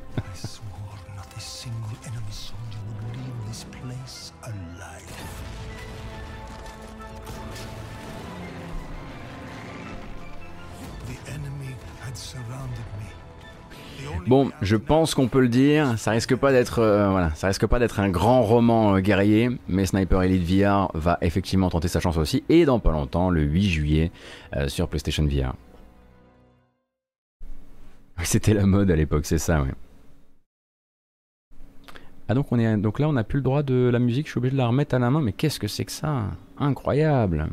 [14.26, 17.66] Bon, je pense qu'on peut le dire, ça risque pas d'être euh, voilà, ça risque
[17.66, 22.01] pas d'être un grand roman euh, guerrier, mais Sniper Elite VR va effectivement tenter sa
[22.01, 24.12] chance aussi et dans pas longtemps, le 8 juillet
[24.55, 25.55] euh, sur PlayStation VR.
[28.25, 29.71] C'était la mode à l'époque, c'est ça, oui.
[32.31, 34.33] Ah donc on est donc là on n'a plus le droit de la musique, je
[34.33, 36.27] suis obligé de la remettre à la main, mais qu'est-ce que c'est que ça?
[36.59, 37.49] Incroyable.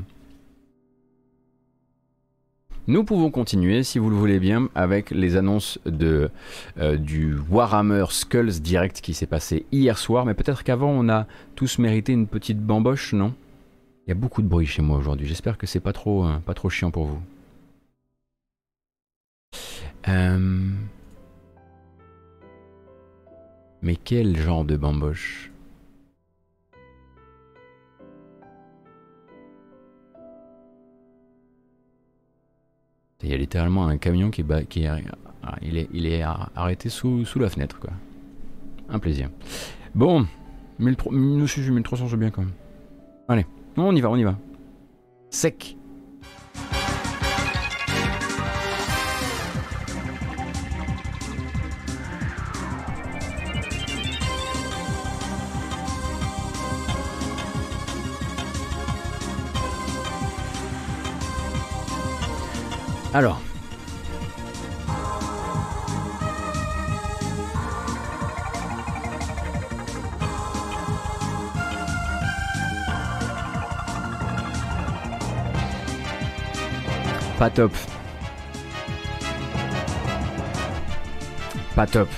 [2.87, 6.29] Nous pouvons continuer, si vous le voulez bien, avec les annonces de,
[6.77, 11.25] euh, du Warhammer Skulls Direct qui s'est passé hier soir, mais peut-être qu'avant on a
[11.55, 13.33] tous mérité une petite bamboche, non?
[14.05, 16.37] Il y a beaucoup de bruit chez moi aujourd'hui, j'espère que c'est pas trop, euh,
[16.39, 17.21] pas trop chiant pour vous.
[20.07, 20.69] Euh,
[23.81, 25.51] mais quel genre de bamboche?
[33.23, 34.87] Il y a littéralement un camion qui, qui est,
[35.43, 37.89] ah, il est, il est arrêté sous, sous la fenêtre, quoi.
[38.87, 39.31] Un plaisir.
[39.95, 40.27] Bon,
[40.77, 42.53] 1300 c'est bien quand même.
[43.27, 43.47] Allez,
[43.77, 44.37] on y va, on y va.
[45.31, 45.75] Sec.
[63.15, 63.39] Alors.
[77.39, 77.71] Pas top.
[81.73, 82.09] Pas top.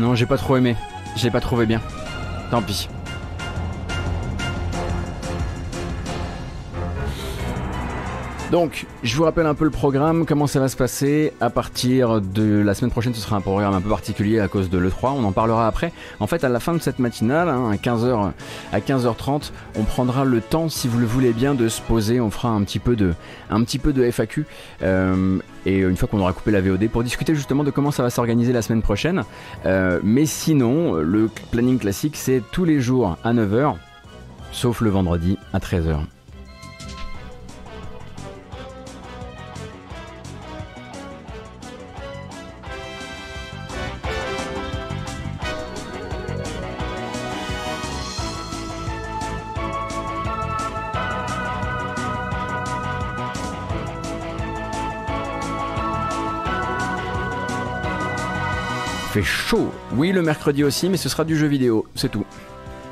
[0.00, 0.76] Non, j'ai pas trop aimé.
[1.14, 1.82] J'ai pas trouvé bien.
[2.50, 2.88] Tant pis.
[8.50, 11.32] Donc, je vous rappelle un peu le programme, comment ça va se passer.
[11.40, 14.68] À partir de la semaine prochaine, ce sera un programme un peu particulier à cause
[14.68, 15.92] de l'E3, on en parlera après.
[16.18, 18.32] En fait, à la fin de cette matinale, hein, à, 15h,
[18.72, 22.20] à 15h30, on prendra le temps, si vous le voulez bien, de se poser.
[22.20, 23.14] On fera un petit peu de,
[23.50, 24.46] un FAQ.
[24.82, 28.02] Euh, et une fois qu'on aura coupé la VOD pour discuter justement de comment ça
[28.02, 29.22] va s'organiser la semaine prochaine.
[29.64, 33.76] Euh, mais sinon, le planning classique, c'est tous les jours à 9h,
[34.50, 36.00] sauf le vendredi à 13h.
[60.22, 62.24] Mercredi aussi, mais ce sera du jeu vidéo, c'est tout.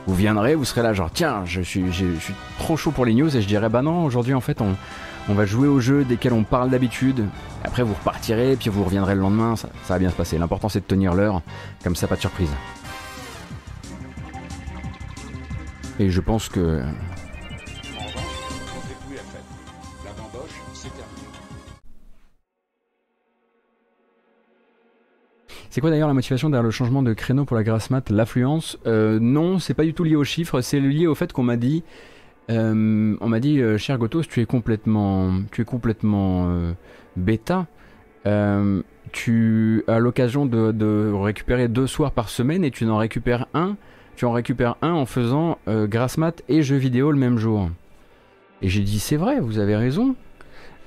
[0.06, 3.14] Vous viendrez, vous serez là, genre, tiens, je suis, je suis trop chaud pour les
[3.14, 4.74] news, et je dirais, bah non, aujourd'hui, en fait, on,
[5.34, 7.26] va jouer aux jeux desquels on parle d'habitude.
[7.62, 10.38] Après, vous repartirez, puis vous reviendrez le lendemain, ça va bien se passer.
[10.38, 11.42] L'important, c'est de tenir l'heure,
[11.84, 12.50] comme ça, pas de surprise.
[16.00, 16.80] Et je pense que
[25.78, 28.80] C'est quoi d'ailleurs la motivation derrière le changement de créneau pour la grasse L'affluence?
[28.88, 31.56] Euh, Non, c'est pas du tout lié aux chiffres, c'est lié au fait qu'on m'a
[31.56, 31.84] dit,
[32.50, 36.50] euh, on m'a dit, euh, cher Gotos, tu es complètement, tu es complètement
[37.14, 37.68] bêta.
[39.12, 43.76] tu as l'occasion de, récupérer deux soirs par semaine et tu n'en récupères un.
[44.16, 46.18] Tu en récupères un en faisant grasse
[46.48, 47.70] et jeux vidéo le même jour.
[48.62, 50.16] Et j'ai dit c'est vrai, vous avez raison.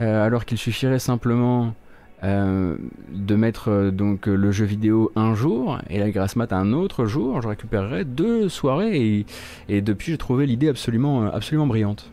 [0.02, 1.76] alors qu'il suffirait simplement
[2.23, 2.77] euh,
[3.10, 7.06] de mettre euh, donc le jeu vidéo un jour et la grasse mat un autre
[7.06, 9.26] jour, je récupérerai deux soirées
[9.68, 12.11] et, depuis j'ai trouvé l'idée absolument, euh, absolument brillante.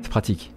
[0.00, 0.50] C'est pratique.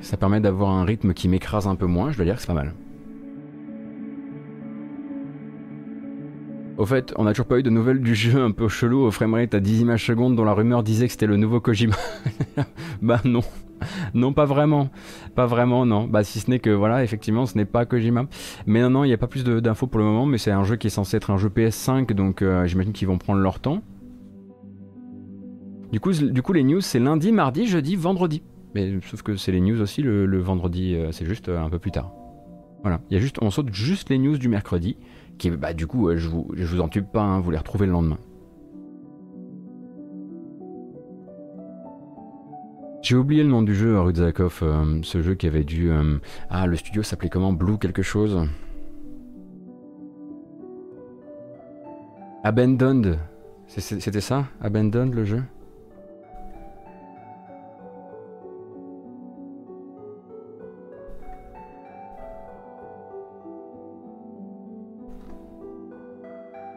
[0.00, 2.46] Ça permet d'avoir un rythme qui m'écrase un peu moins, je dois dire que c'est
[2.46, 2.72] pas mal.
[6.78, 9.10] Au fait, on n'a toujours pas eu de nouvelles du jeu un peu chelou au
[9.10, 11.96] framerate à 10 images secondes dont la rumeur disait que c'était le nouveau Kojima.
[13.02, 13.42] bah non.
[14.14, 14.88] Non, pas vraiment.
[15.34, 16.04] Pas vraiment, non.
[16.04, 18.26] Bah si ce n'est que voilà, effectivement, ce n'est pas Kojima.
[18.66, 20.64] Mais non, non, il n'y a pas plus d'infos pour le moment, mais c'est un
[20.64, 23.60] jeu qui est censé être un jeu PS5, donc euh, j'imagine qu'ils vont prendre leur
[23.60, 23.82] temps.
[25.92, 28.42] Du coup, les news, c'est lundi, mardi, jeudi, vendredi.
[28.74, 31.78] Mais sauf que c'est les news aussi le, vendredi, euh, c'est juste euh, un peu
[31.78, 32.12] plus tard.
[32.80, 34.96] Voilà, il y juste, on saute juste les news du mercredi
[35.50, 37.92] bah, du coup, je vous, je vous en tube pas, hein, vous les retrouvez le
[37.92, 38.18] lendemain.
[43.02, 45.90] J'ai oublié le nom du jeu, Rudzakov, euh, ce jeu qui avait dû...
[45.90, 46.18] Euh,
[46.50, 47.52] ah, le studio s'appelait comment?
[47.52, 48.46] Blue quelque chose?
[52.44, 53.18] Abandoned.
[53.66, 54.46] C'était ça?
[54.60, 55.42] Abandoned le jeu?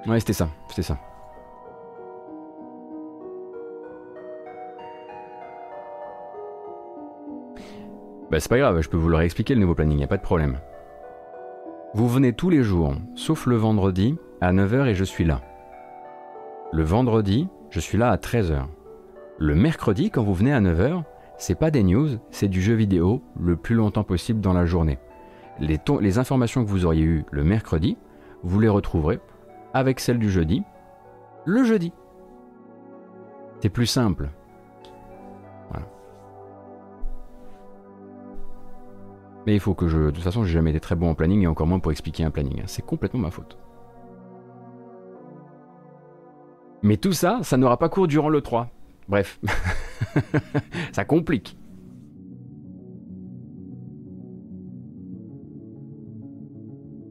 [0.07, 0.97] Ouais, c'était ça, c'était ça.
[8.29, 10.17] Bah c'est pas grave, je peux vous le réexpliquer le nouveau planning, y a pas
[10.17, 10.59] de problème.
[11.93, 15.41] Vous venez tous les jours, sauf le vendredi, à 9h et je suis là.
[16.71, 18.65] Le vendredi, je suis là à 13h.
[19.37, 21.03] Le mercredi, quand vous venez à 9h,
[21.37, 24.99] c'est pas des news, c'est du jeu vidéo le plus longtemps possible dans la journée.
[25.59, 27.97] Les, les informations que vous auriez eues le mercredi,
[28.43, 29.19] vous les retrouverez
[29.75, 30.63] avec celle du jeudi,
[31.45, 31.91] le jeudi.
[33.59, 34.29] C'est plus simple.
[39.45, 39.97] Mais il faut que je...
[39.97, 42.23] De toute façon, j'ai jamais été très bon en planning et encore moins pour expliquer
[42.23, 42.63] un planning.
[42.65, 43.57] C'est complètement ma faute.
[46.81, 48.69] Mais tout ça, ça n'aura pas cours durant le 3.
[49.07, 49.39] Bref.
[50.93, 51.57] ça complique.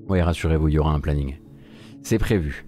[0.08, 1.36] Oui, rassurez-vous, il y aura un planning.
[2.04, 2.66] C'est prévu.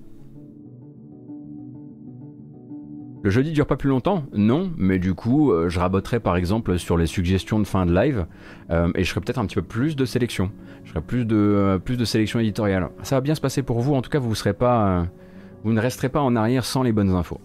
[3.23, 6.79] Le jeudi dure pas plus longtemps Non, mais du coup, euh, je raboterai par exemple
[6.79, 8.27] sur les suggestions de fin de live
[8.71, 10.53] euh, et je ferai peut-être un petit peu plus de sélection.
[10.85, 12.89] Je ferai plus de, euh, plus de sélection éditoriale.
[13.03, 16.37] Ça va bien se passer pour vous, en tout cas, vous, ne resterez pas en
[16.37, 17.41] arrière sans les bonnes infos.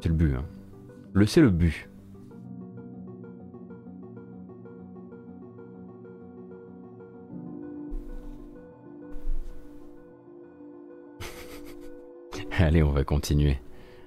[0.00, 0.34] C'est le but.
[0.34, 0.44] Hein.
[1.12, 1.89] Le c'est le but.
[12.66, 13.58] Allez, on va continuer.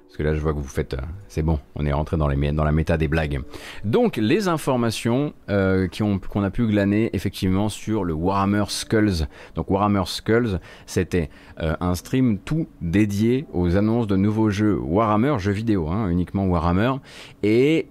[0.07, 0.93] Parce que là, je vois que vous faites.
[0.93, 3.41] euh, c'est bon, on est rentré dans, les, dans la méta des blagues.
[3.83, 9.27] Donc, les informations euh, qu'on a pu glaner effectivement sur le Warhammer Skulls.
[9.55, 11.31] Donc, Warhammer Skulls, c'était
[11.61, 16.45] euh, un stream tout dédié aux annonces de nouveaux jeux Warhammer, jeux vidéo, hein, uniquement
[16.45, 16.93] Warhammer.
[17.41, 17.87] Et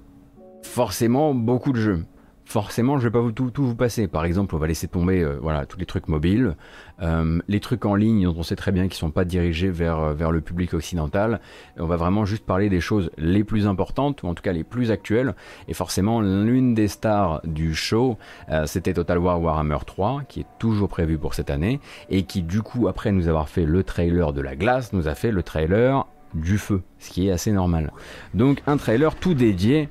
[0.63, 2.05] forcément, beaucoup de jeux.
[2.53, 4.09] Forcément, je vais pas vous tout, vous passer.
[4.09, 6.55] Par exemple, on va laisser tomber euh, voilà, tous les trucs mobiles,
[7.01, 9.99] euh, les trucs en ligne dont on sait très bien qu'ils sont pas dirigés vers,
[9.99, 11.41] euh, vers le public occidental.
[11.79, 14.65] On va vraiment juste parler des choses les plus importantes, ou en tout cas les
[14.65, 15.35] plus actuelles.
[15.67, 18.19] Et forcément, l'une des stars du show,
[18.67, 21.81] c'était Total War Warhammer 3, qui est toujours prévu pour cette année,
[22.11, 25.15] et qui du coup, après nous avoir fait le trailer de la glace, nous a
[25.15, 27.95] fait le trailer du feu, ce qui est assez normal.
[28.35, 29.89] Donc un trailer tout dédié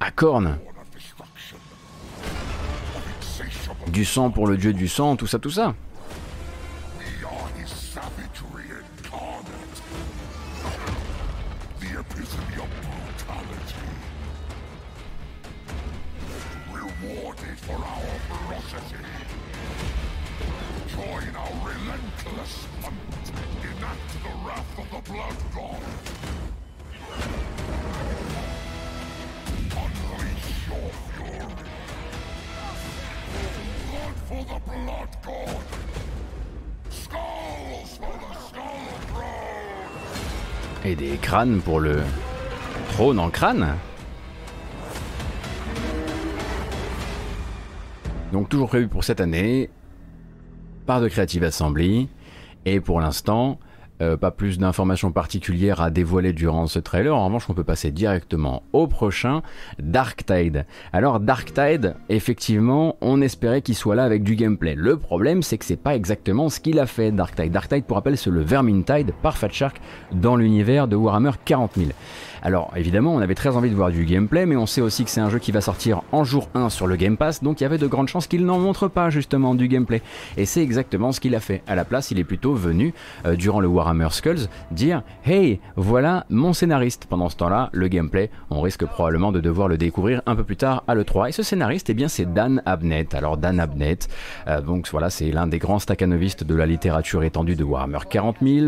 [0.00, 0.56] à Korn.
[3.92, 5.74] Du sang pour le dieu du sang, tout ça, tout ça.
[40.86, 42.00] Et des crânes pour le
[42.92, 43.74] trône en crâne.
[48.32, 49.68] Donc toujours prévu pour cette année,
[50.86, 52.08] par de Creative Assembly,
[52.66, 53.58] et pour l'instant,
[54.02, 57.16] euh, pas plus d'informations particulières à dévoiler durant ce trailer.
[57.16, 59.42] En revanche, on peut passer directement au prochain,
[59.78, 60.66] Dark Tide.
[60.92, 64.74] Alors Dark Tide, effectivement, on espérait qu'il soit là avec du gameplay.
[64.74, 67.52] Le problème, c'est que c'est pas exactement ce qu'il a fait, Dark Tide.
[67.52, 69.80] Dark Tide, pour rappel, c'est le Vermintide par Fat Shark
[70.12, 71.90] dans l'univers de Warhammer 40 000.
[72.42, 75.10] Alors évidemment, on avait très envie de voir du gameplay, mais on sait aussi que
[75.10, 77.64] c'est un jeu qui va sortir en jour 1 sur le Game Pass, donc il
[77.64, 80.02] y avait de grandes chances qu'il n'en montre pas justement du gameplay.
[80.36, 81.62] Et c'est exactement ce qu'il a fait.
[81.66, 82.94] À la place, il est plutôt venu,
[83.24, 87.06] euh, durant le Warhammer Skulls, dire Hey, voilà mon scénariste.
[87.08, 90.56] Pendant ce temps-là, le gameplay, on risque probablement de devoir le découvrir un peu plus
[90.56, 91.28] tard à l'E3.
[91.28, 93.14] Et ce scénariste, eh bien, c'est Dan Abnett.
[93.14, 94.08] Alors Dan Abnett,
[94.48, 98.36] euh, donc voilà, c'est l'un des grands staccanovistes de la littérature étendue de Warhammer 40
[98.42, 98.66] 000,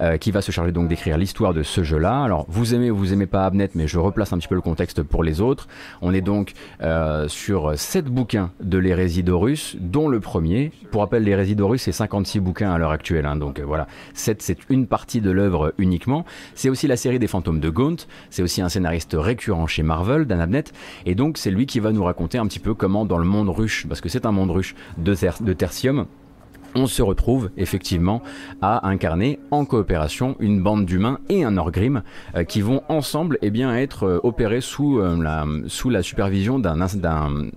[0.00, 2.22] euh, qui va se charger donc d'écrire l'histoire de ce jeu-là.
[2.22, 4.60] Alors vous aimez ou vous aimez pas Abnett, mais je replace un petit peu le
[4.60, 5.68] contexte pour les autres.
[6.02, 10.72] On est donc euh, sur sept bouquins de l'hérésie d'Horus, dont le premier.
[10.90, 13.26] Pour rappel, l'hérésie d'Horus, c'est 56 bouquins à l'heure actuelle.
[13.26, 16.24] hein, donc euh, voilà, 7 c'est une partie de l'œuvre uniquement.
[16.54, 17.96] C'est aussi la série des fantômes de Gaunt.
[18.30, 20.72] C'est aussi un scénariste récurrent chez Marvel, Dan Abnett.
[21.06, 23.48] Et donc c'est lui qui va nous raconter un petit peu comment dans le monde
[23.48, 26.06] ruche, parce que c'est un monde ruche de, de Tertium,
[26.74, 28.22] on se retrouve effectivement
[28.62, 32.02] à incarner en coopération une bande d'humains et un Orgrim
[32.34, 36.80] euh, qui vont ensemble eh être euh, opérés sous, euh, la, sous la supervision d'un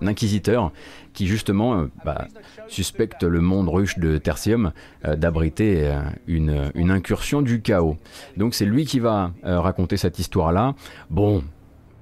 [0.02, 0.72] inquisiteur
[1.12, 2.26] qui justement bah,
[2.66, 4.72] suspecte le monde ruche de Tertium
[5.04, 5.96] d'abriter
[6.26, 7.96] une, une incursion du chaos.
[8.36, 10.74] Donc c'est lui qui va raconter cette histoire-là.
[11.10, 11.44] Bon,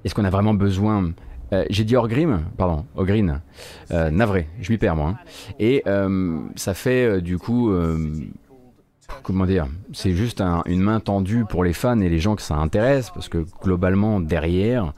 [0.04, 1.12] est-ce qu'on a vraiment besoin
[1.52, 3.40] euh, J'ai dit Orgrim, pardon, Ogrin.
[3.90, 5.08] Euh, navré, je m'y perds moi.
[5.10, 5.18] hein.
[5.58, 7.72] Et euh, ça fait euh, du coup,
[9.22, 12.42] comment dire, c'est juste un- une main tendue pour les fans et les gens que
[12.42, 14.92] ça intéresse, parce que globalement derrière,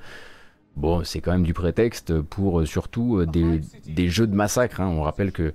[0.76, 3.60] bon, c'est quand même du prétexte pour surtout des,
[4.08, 4.80] jeux de massacre.
[4.80, 4.86] hein.
[4.88, 5.52] On rappelle que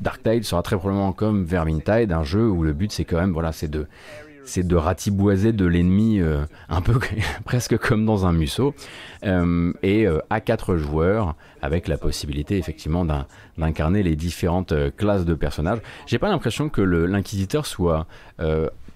[0.00, 3.32] Dark Tide sera très probablement comme Vermintide, un jeu où le but c'est quand même,
[3.32, 3.86] voilà, c'est de
[4.46, 6.98] c'est de ratiboiser de l'ennemi euh, un peu
[7.44, 8.74] presque comme dans un museau
[9.22, 13.04] et euh, à quatre joueurs avec la possibilité effectivement
[13.58, 15.78] d'incarner les différentes euh, classes de personnages.
[16.06, 18.06] J'ai pas l'impression que l'inquisiteur soit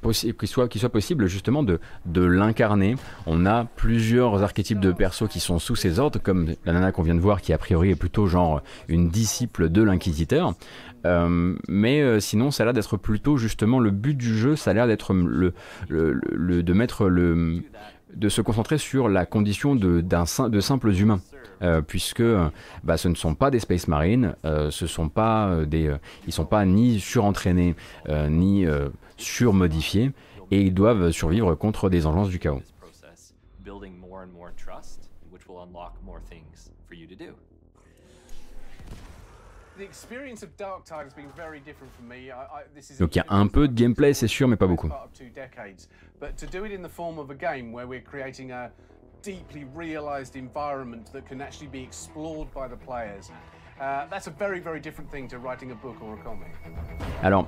[0.02, 2.96] possi- qu'il soit, qu'il soit possible justement de, de l'incarner.
[3.26, 7.02] On a plusieurs archétypes de persos qui sont sous ses ordres, comme la nana qu'on
[7.02, 10.54] vient de voir qui a priori est plutôt genre une disciple de l'inquisiteur.
[11.06, 14.70] Euh, mais euh, sinon, ça a l'air d'être plutôt justement le but du jeu, ça
[14.70, 20.04] a l'air d'être de mettre de se concentrer sur la condition de,
[20.60, 21.20] simples humains.
[21.62, 22.22] Euh, puisque
[22.84, 27.00] bah, ce ne sont pas des Space Marines, ce sont pas ils sont pas ni
[27.00, 27.74] surentraînés
[28.28, 28.66] ni
[29.16, 30.12] surmodifiés,
[30.50, 32.62] et ils doivent survivre contre des engences du chaos.
[42.98, 44.88] Donc il y a un peu de gameplay, c'est sûr, mais pas beaucoup.
[44.88, 45.88] part of two decades.
[46.20, 48.70] But to do it in the form of a game where we're creating a
[49.22, 53.30] deeply realized environment that can actually be explored by the players,
[53.80, 56.52] uh, that's a very, very different thing to writing a book or a comic.
[57.22, 57.46] Alors,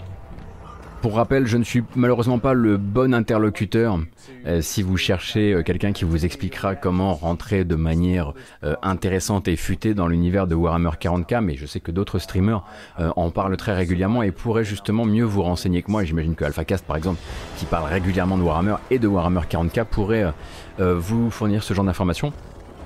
[1.03, 3.99] Pour rappel, je ne suis malheureusement pas le bon interlocuteur
[4.47, 9.49] euh, si vous cherchez euh, quelqu'un qui vous expliquera comment rentrer de manière euh, intéressante
[9.49, 12.63] et futée dans l'univers de Warhammer 40k, mais je sais que d'autres streamers
[12.99, 16.05] en parlent très régulièrement et pourraient justement mieux vous renseigner que moi.
[16.05, 17.19] J'imagine que AlphaCast, par exemple,
[17.57, 20.33] qui parle régulièrement de Warhammer et de Warhammer 40k, pourrait
[20.79, 22.33] vous fournir ce genre d'informations.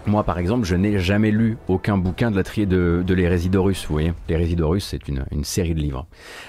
[0.07, 3.49] Moi, par exemple, je n'ai jamais lu aucun bouquin de la triée de, de l'hérésie
[3.49, 4.13] d'Horus, vous voyez.
[4.29, 6.07] L'hérésie d'Horus, c'est une, une série de livres.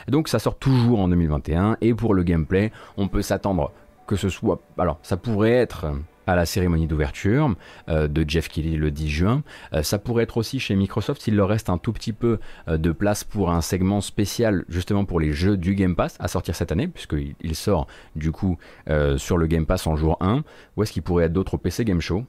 [0.08, 3.72] Donc ça sort toujours en 2021, et pour le gameplay, on peut s'attendre
[4.06, 4.62] que ce soit...
[4.78, 5.94] Alors, ça pourrait être euh,
[6.28, 7.56] à la cérémonie d'ouverture
[7.90, 9.44] euh, de Jeff Keighley le 10 juin.
[9.74, 12.78] Euh, ça pourrait être aussi chez Microsoft s'il leur reste un tout petit peu euh,
[12.78, 16.54] de place pour un segment spécial justement pour les jeux du Game Pass à sortir
[16.54, 18.60] cette année, puisqu'il il sort du coup
[18.90, 20.44] euh, sur le Game Pass en jour 1.
[20.76, 22.24] Ou est-ce qu'il pourrait être d'autres au PC Game Show?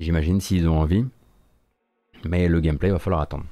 [0.00, 1.04] J'imagine s'ils ont envie.
[2.24, 3.46] Mais le gameplay va falloir attendre.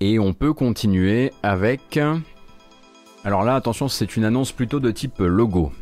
[0.00, 1.98] Et on peut continuer avec...
[3.24, 5.72] Alors là, attention, c'est une annonce plutôt de type logo.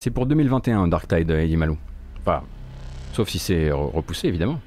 [0.00, 1.78] C'est pour 2021, Dark Tide, Eddie Malou.
[2.20, 2.42] Enfin,
[3.14, 4.60] sauf si c'est re- repoussé, évidemment.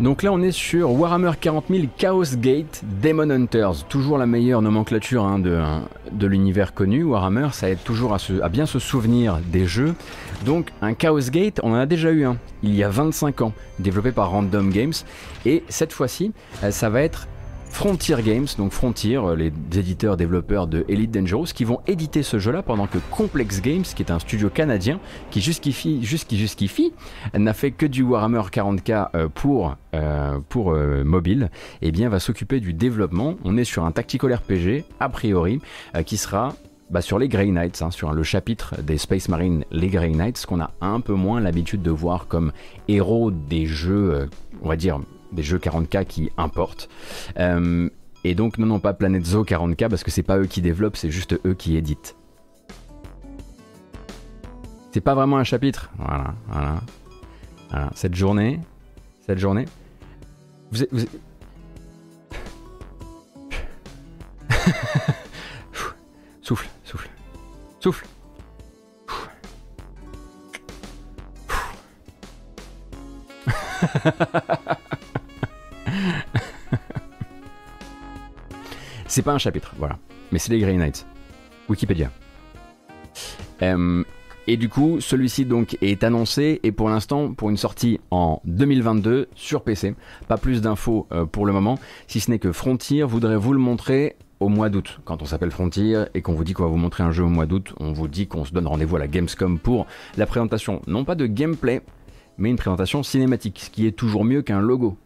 [0.00, 3.84] Donc là, on est sur Warhammer 40 000 Chaos Gate Demon Hunters.
[3.88, 7.02] Toujours la meilleure nomenclature hein, de, l'univers connu.
[7.02, 9.94] Warhammer, ça aide toujours à, à bien se souvenir des jeux.
[10.46, 13.52] Donc, un Chaos Gate, on en a déjà eu un il y a 25 ans,
[13.80, 14.92] développé par Random Games.
[15.44, 17.26] Et cette fois-ci, euh, ça va être
[17.70, 22.38] Frontier Games, donc Frontier, euh, les éditeurs développeurs de Elite Dangerous, qui vont éditer ce
[22.40, 24.98] jeu-là pendant que Complex Games, qui est un studio canadien,
[25.30, 26.92] qui jusqu'ici, jusqu'i- jusqu'ici
[27.34, 31.50] n'a fait que du Warhammer 40k euh, pour, euh, pour mobile,
[31.80, 33.36] et bien va s'occuper du développement.
[33.44, 35.60] On est sur un tactical RPG, a priori,
[36.04, 36.54] qui sera
[36.90, 40.46] bah, sur les Grey Knights, hein, sur le chapitre des Space Marines, les Grey Knights,
[40.46, 42.50] qu'on a un peu moins l'habitude de voir comme
[42.88, 44.28] héros des jeux,
[44.62, 44.98] on va dire,
[45.32, 46.88] des jeux 40k qui importent.
[47.38, 47.88] Euh,
[48.24, 50.96] et donc, non, non, pas Planet Zoo 40k, parce que c'est pas eux qui développent,
[50.96, 52.16] c'est juste eux qui éditent.
[54.92, 55.90] C'est pas vraiment un chapitre.
[55.98, 56.80] Voilà, voilà.
[57.70, 58.60] Voilà, cette journée,
[59.26, 59.66] cette journée,
[60.72, 61.20] vous êtes, vous êtes-
[66.42, 67.08] souffle, souffle,
[67.80, 68.06] souffle.
[79.06, 79.98] c'est pas un chapitre, voilà.
[80.32, 81.06] Mais c'est les Grey Knights.
[81.68, 82.10] Wikipédia.
[83.62, 84.04] Euh,
[84.46, 89.28] et du coup, celui-ci donc est annoncé et pour l'instant pour une sortie en 2022
[89.34, 89.94] sur PC.
[90.26, 93.58] Pas plus d'infos euh, pour le moment, si ce n'est que Frontier voudrait vous le
[93.58, 95.00] montrer au mois d'août.
[95.04, 97.28] Quand on s'appelle Frontier et qu'on vous dit qu'on va vous montrer un jeu au
[97.28, 99.86] mois d'août, on vous dit qu'on se donne rendez-vous à la Gamescom pour
[100.16, 101.82] la présentation, non pas de gameplay,
[102.38, 104.96] mais une présentation cinématique, ce qui est toujours mieux qu'un logo.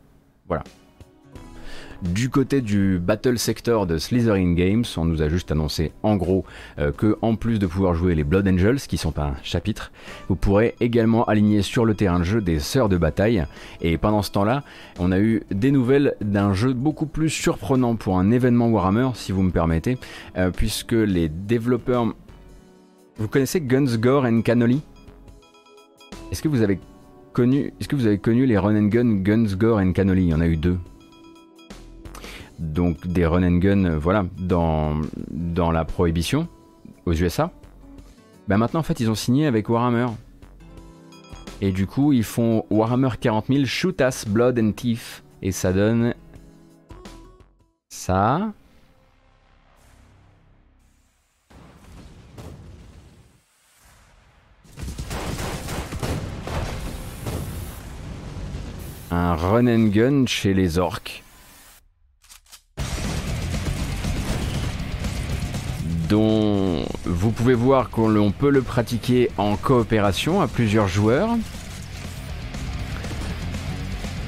[0.49, 0.65] Voilà.
[2.03, 6.45] Du côté du Battle Sector de Slytherin Games, on nous a juste annoncé en gros
[6.81, 9.93] euh, que en plus de pouvoir jouer les Blood Angels, qui sont un chapitre,
[10.29, 13.47] vous pourrez également aligner sur le terrain de jeu des sœurs de bataille.
[13.81, 14.65] Et pendant ce temps-là,
[14.99, 19.31] on a eu des nouvelles d'un jeu beaucoup plus surprenant pour un événement Warhammer, si
[19.31, 19.97] vous me permettez,
[20.37, 22.13] euh, puisque les développeurs...
[23.17, 24.81] Vous connaissez Guns Gore and Cannoli?
[26.33, 26.81] Est-ce que vous avez
[27.33, 30.25] connu, est-ce que vous avez connu les run and gun Guns Gore and Cannoli?
[30.25, 30.79] Il y en a eu deux
[32.63, 35.01] donc des run and gun, euh, voilà, dans,
[35.31, 36.49] dans la prohibition
[37.05, 37.51] aux USA.
[38.49, 40.07] Bah maintenant, en fait, ils ont signé avec Warhammer.
[41.61, 45.23] Et du coup, ils font Warhammer 40 000 Shoot Us Blood and Teeth.
[45.43, 46.15] Et ça donne.
[47.89, 48.53] Ça.
[59.15, 61.23] Un run and gun chez les orques.
[66.09, 71.29] dont vous pouvez voir qu'on peut le pratiquer en coopération à plusieurs joueurs.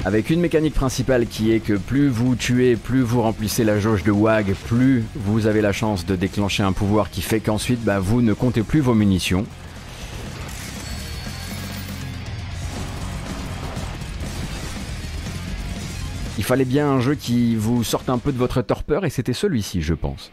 [0.04, 4.02] Avec une mécanique principale qui est que plus vous tuez, plus vous remplissez la jauge
[4.02, 8.00] de WAG, plus vous avez la chance de déclencher un pouvoir qui fait qu'ensuite bah,
[8.00, 9.46] vous ne comptez plus vos munitions.
[16.44, 19.32] Il fallait bien un jeu qui vous sorte un peu de votre torpeur et c'était
[19.32, 20.30] celui-ci, je pense.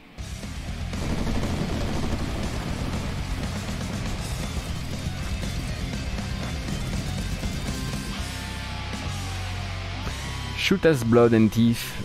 [10.58, 12.04] Shoot as Blood and Thief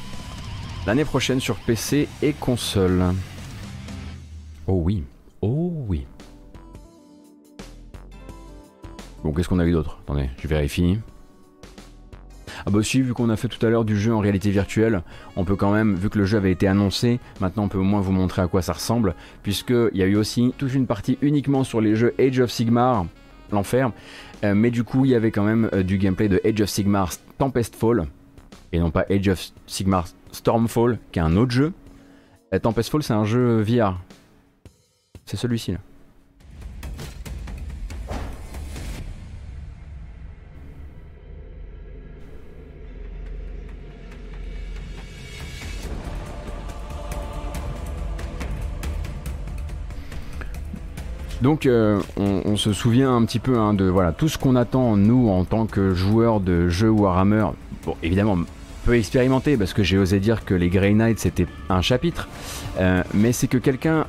[0.86, 3.06] l'année prochaine sur PC et console.
[4.68, 5.02] Oh oui,
[5.40, 6.06] oh oui.
[9.24, 9.98] Bon, qu'est-ce qu'on a eu d'autre?
[10.04, 11.00] Attendez, je vérifie.
[12.68, 15.02] Ah bah aussi, vu qu'on a fait tout à l'heure du jeu en réalité virtuelle,
[15.36, 17.84] on peut quand même, vu que le jeu avait été annoncé, maintenant on peut au
[17.84, 19.14] moins vous montrer à quoi ça ressemble,
[19.44, 23.06] puisqu'il y a eu aussi toute une partie uniquement sur les jeux Age of Sigmar,
[23.52, 23.92] l'enfer,
[24.42, 26.68] euh, mais du coup il y avait quand même euh, du gameplay de Age of
[26.68, 28.08] Sigmar Tempest Fall,
[28.72, 31.72] et non pas Age of Sigmar Stormfall, qui est un autre jeu.
[32.52, 34.00] Euh, Tempest Fall c'est un jeu VR.
[35.24, 35.78] C'est celui-ci là.
[51.42, 54.96] Donc euh, on, se souvient un petit peu hein, de voilà tout ce qu'on attend
[54.96, 57.46] nous en tant que joueurs de jeux Warhammer.
[57.84, 58.38] Bon évidemment
[58.86, 62.28] peu expérimenté parce que j'ai osé dire que les Grey Knights c'était un chapitre,
[62.78, 64.06] Euh, mais c'est que quelqu'un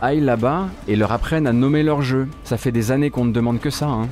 [0.00, 2.28] aille là-bas et leur apprenne à nommer leur jeu.
[2.44, 3.86] Ça fait des années qu'on ne demande que ça.
[3.86, 4.08] Hein.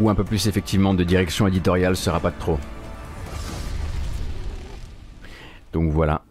[0.00, 2.58] Ou un peu plus effectivement de direction éditoriale sera pas de trop.
[5.72, 6.22] Donc voilà.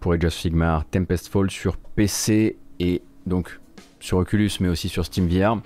[0.00, 3.58] Pour Age of Sigmar, Tempest Fall sur PC et donc
[4.00, 5.60] sur Oculus mais aussi sur Steam VR.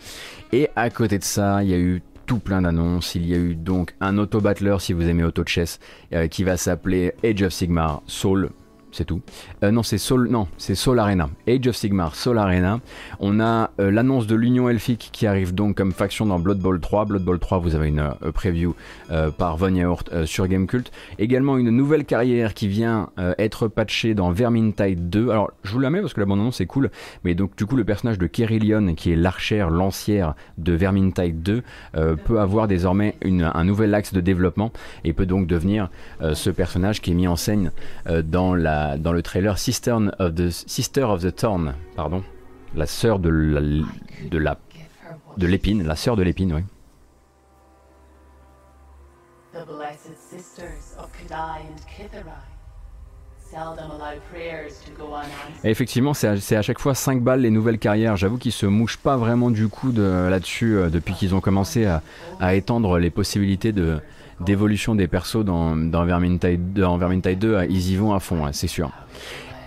[0.53, 3.15] Et à côté de ça, il y a eu tout plein d'annonces.
[3.15, 5.81] Il y a eu donc un auto-battler si vous aimez Auto Chess
[6.13, 8.51] euh, qui va s'appeler Age of Sigmar Soul.
[8.91, 9.21] C'est tout.
[9.63, 11.29] Euh, non, c'est Soul, non, c'est Arena.
[11.47, 12.81] Age of Sigmar, Soul Arena.
[13.21, 16.81] On a euh, l'annonce de l'Union Elfique qui arrive donc comme faction dans Blood Bowl
[16.81, 17.05] 3.
[17.05, 18.75] Blood Bowl 3, vous avez une euh, preview
[19.37, 20.91] par Von Yaourt sur Gamecult.
[21.19, 25.31] Également une nouvelle carrière qui vient être patchée dans Vermintide 2.
[25.31, 26.91] Alors, je vous la mets parce que la bande annonce est cool.
[27.25, 31.63] Mais donc, du coup, le personnage de Kerillion, qui est l'archère lancière de Vermintide 2,
[31.97, 34.73] euh, peut avoir désormais un nouvel axe de développement
[35.05, 35.91] et peut donc devenir
[36.35, 37.73] ce personnage qui est mis en scène
[38.25, 42.23] dans, la, dans le trailer Sister of the, Sister of the Thorn, pardon,
[42.75, 44.59] la sœur de la, de la
[45.37, 46.63] de l'épine, la sœur de l'épine, oui.
[49.53, 52.45] The blessed sisters of Kadai and Kitharai
[53.51, 55.65] seldom allow prayers to go unanswered.
[55.65, 58.17] Et effectivement, c'est à, à chaque fois 5 balles les nouvelles carrières.
[58.17, 61.87] J'avoue qu'ils se mouchent pas vraiment du coup de- là-dessus euh, depuis qu'ils ont commencé
[61.87, 62.03] à,
[62.41, 64.01] à étendre les possibilités de
[64.41, 67.67] d'évolution des persos dans, dans, Vermintide, dans Vermintide 2.
[67.71, 68.91] Ils y vont à fond, hein, c'est sûr.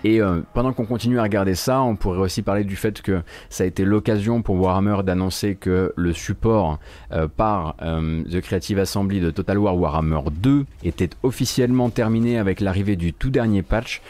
[0.04, 3.22] Et euh, pendant qu'on continue à regarder ça, on pourrait aussi parler du fait que
[3.50, 6.78] ça a été l'occasion pour Warhammer d'annoncer que le support
[7.12, 12.60] euh, par euh, The Creative Assembly de Total War Warhammer 2 était officiellement terminé avec
[12.60, 14.02] l'arrivée du tout dernier patch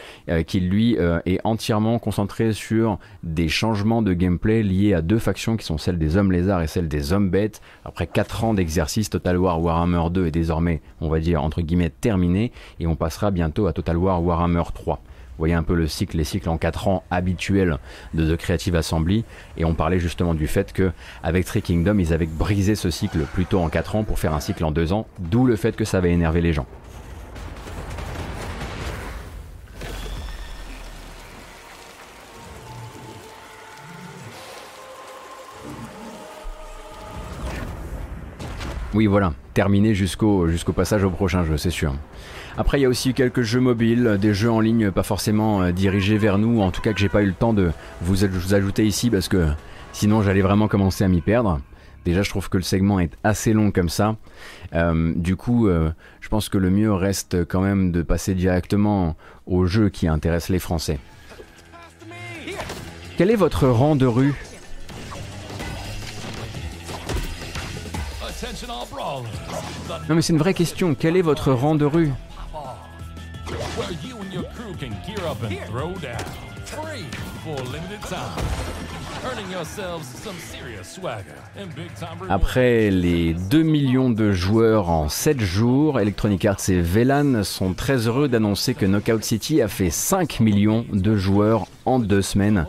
[0.47, 0.95] qui lui
[1.25, 5.97] est entièrement concentré sur des changements de gameplay liés à deux factions qui sont celles
[5.97, 7.61] des hommes lézards et celles des hommes bêtes.
[7.85, 11.89] Après 4 ans d'exercice, Total War Warhammer 2 est désormais, on va dire, entre guillemets
[11.89, 15.01] terminé et on passera bientôt à Total War Warhammer 3.
[15.37, 17.77] Voyez un peu le cycle, les cycles en 4 ans habituels
[18.13, 19.25] de The Creative Assembly.
[19.57, 20.91] Et on parlait justement du fait que
[21.23, 24.39] avec Three Kingdom, ils avaient brisé ce cycle plutôt en 4 ans pour faire un
[24.39, 25.07] cycle en 2 ans.
[25.19, 26.67] D'où le fait que ça avait énervé les gens.
[38.93, 41.95] Oui, voilà, terminé jusqu'au jusqu'au passage au prochain jeu, c'est sûr.
[42.57, 45.71] Après, il y a aussi quelques jeux mobiles, des jeux en ligne pas forcément euh,
[45.71, 47.71] dirigés vers nous, en tout cas que j'ai pas eu le temps de
[48.01, 49.47] vous, aj- vous ajouter ici parce que
[49.91, 51.59] sinon j'allais vraiment commencer à m'y perdre.
[52.05, 54.17] Déjà, je trouve que le segment est assez long comme ça.
[54.73, 55.89] Euh, du coup, euh,
[56.19, 59.15] je pense que le mieux reste quand même de passer directement
[59.47, 60.99] au jeu qui intéresse les Français.
[63.17, 64.33] Quel est votre rang de rue?
[70.09, 70.93] Non mais c'est une vraie question.
[70.95, 72.11] Quel est votre rang de rue?
[73.75, 76.23] Where you and your crew can gear up and throw down.
[76.65, 77.07] Free
[77.43, 78.39] for a limited time.
[79.25, 82.29] Earning yourselves some serious swagger and big time rewards.
[82.29, 88.05] Après les 2 millions de joueurs en 7 jours, Electronic Arts et VLAN sont très
[88.05, 92.67] heureux d'annoncer que Knockout City a fait 5 millions de joueurs en 2 semaines.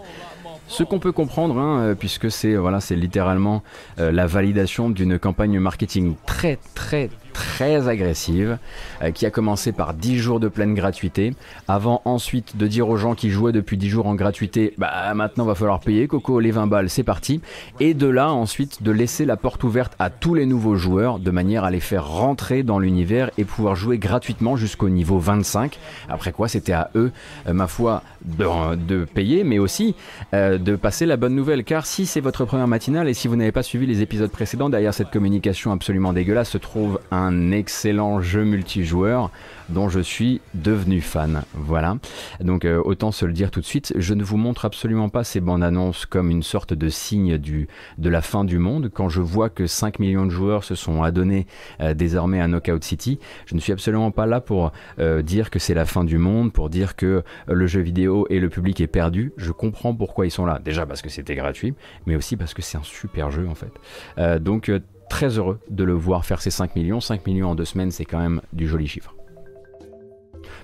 [0.69, 3.63] Ce qu'on peut comprendre, hein, euh, puisque c'est voilà, littéralement
[3.99, 8.56] euh, la validation d'une campagne marketing très très très agressive,
[9.02, 11.35] euh, qui a commencé par 10 jours de pleine gratuité,
[11.69, 15.44] avant ensuite de dire aux gens qui jouaient depuis 10 jours en gratuité, bah maintenant
[15.44, 17.43] va falloir payer, Coco, les 20 balles, c'est parti,
[17.81, 21.31] et de là ensuite de laisser la porte ouverte à tous les nouveaux joueurs, de
[21.31, 25.78] manière à les faire rentrer dans l'univers et pouvoir jouer gratuitement jusqu'au niveau 25,
[26.09, 27.11] après quoi c'était à eux,
[27.48, 29.94] euh, ma foi, de, payer, mais aussi
[30.32, 33.36] euh, de passer la bonne nouvelle, car si c'est votre première matinale et si vous
[33.36, 38.21] n'avez pas suivi les épisodes précédents, derrière cette communication absolument dégueulasse se trouve un excellent
[38.21, 39.31] jeu multijoueur
[39.69, 41.43] dont je suis devenu fan.
[41.55, 41.97] Voilà.
[42.41, 45.25] Donc euh, autant se le dire tout de suite, je ne vous montre absolument pas
[45.25, 47.69] ces bandes annonces comme une sorte de signe du,
[47.99, 48.91] de la fin du monde.
[48.93, 51.47] Quand je vois que 5 millions de joueurs se sont adonnés
[51.81, 55.59] euh, désormais à Knockout City, je ne suis absolument pas là pour euh, dire que
[55.59, 58.87] c'est la fin du monde, pour dire que le jeu vidéo et le public est
[58.87, 59.33] perdu.
[59.37, 60.61] Je comprends pourquoi ils sont là.
[60.63, 61.75] Déjà parce que c'était gratuit,
[62.07, 64.41] mais aussi parce que c'est un super jeu en fait.
[64.41, 64.71] donc
[65.09, 67.01] très heureux de le voir faire ses 5 millions.
[67.01, 69.15] 5 millions en deux semaines, c'est quand même du joli chiffre.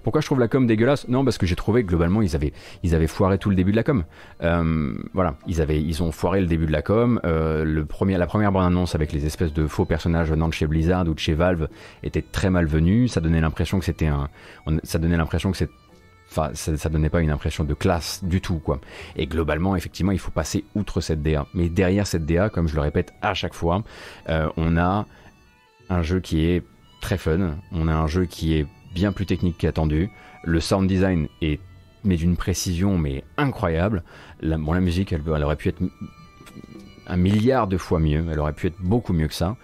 [0.03, 1.09] Pourquoi je trouve la com dégueulasse?
[1.09, 3.83] Non, parce que j'ai trouvé que globalement ils avaient, foiré tout le début de la
[3.83, 4.05] com.
[4.43, 7.21] Euh, voilà, ils, avaient, ont foiré le début de la com.
[7.25, 11.07] Euh, la première bande annonce avec les espèces de faux personnages venant de chez Blizzard
[11.07, 11.69] ou de chez Valve
[12.03, 13.09] était très malvenue.
[13.09, 14.29] Ça donnait l'impression que c'était un,
[14.85, 15.71] ça donnait l'impression que c'est
[16.31, 18.81] Enfin, ça, ça, donnait pas une impression de classe du tout, quoi.
[19.17, 21.47] Et globalement, effectivement, il faut passer outre cette DA.
[21.55, 23.83] Mais derrière cette DA, comme je le répète à chaque fois,
[24.29, 25.07] euh, on a
[25.89, 26.63] un jeu qui est
[27.01, 27.57] très fun.
[27.73, 30.11] On a un jeu qui est bien plus technique qu'attendu.
[30.45, 31.61] Le sound design est
[32.03, 34.03] mais d'une précision mais incroyable.
[34.41, 35.83] La, la musique, elle, elle, aurait pu être
[37.07, 38.25] un milliard de fois mieux.
[38.31, 39.57] Elle aurait pu être beaucoup mieux que ça.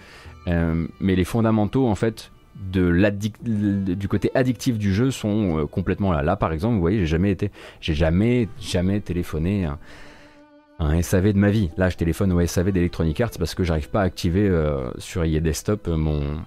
[0.48, 6.22] Euh, mais les fondamentaux, en fait, du côté addictif du jeu sont euh, complètement là.
[6.22, 7.50] Là, par exemple, vous voyez, j'ai jamais été,
[7.80, 9.78] j'ai jamais, jamais téléphoné un,
[10.78, 11.70] un, SAV de ma vie.
[11.76, 15.24] Là, je téléphone au SAV d'Electronic Arts parce que j'arrive pas à activer euh, sur
[15.24, 16.40] EA Desktop mon,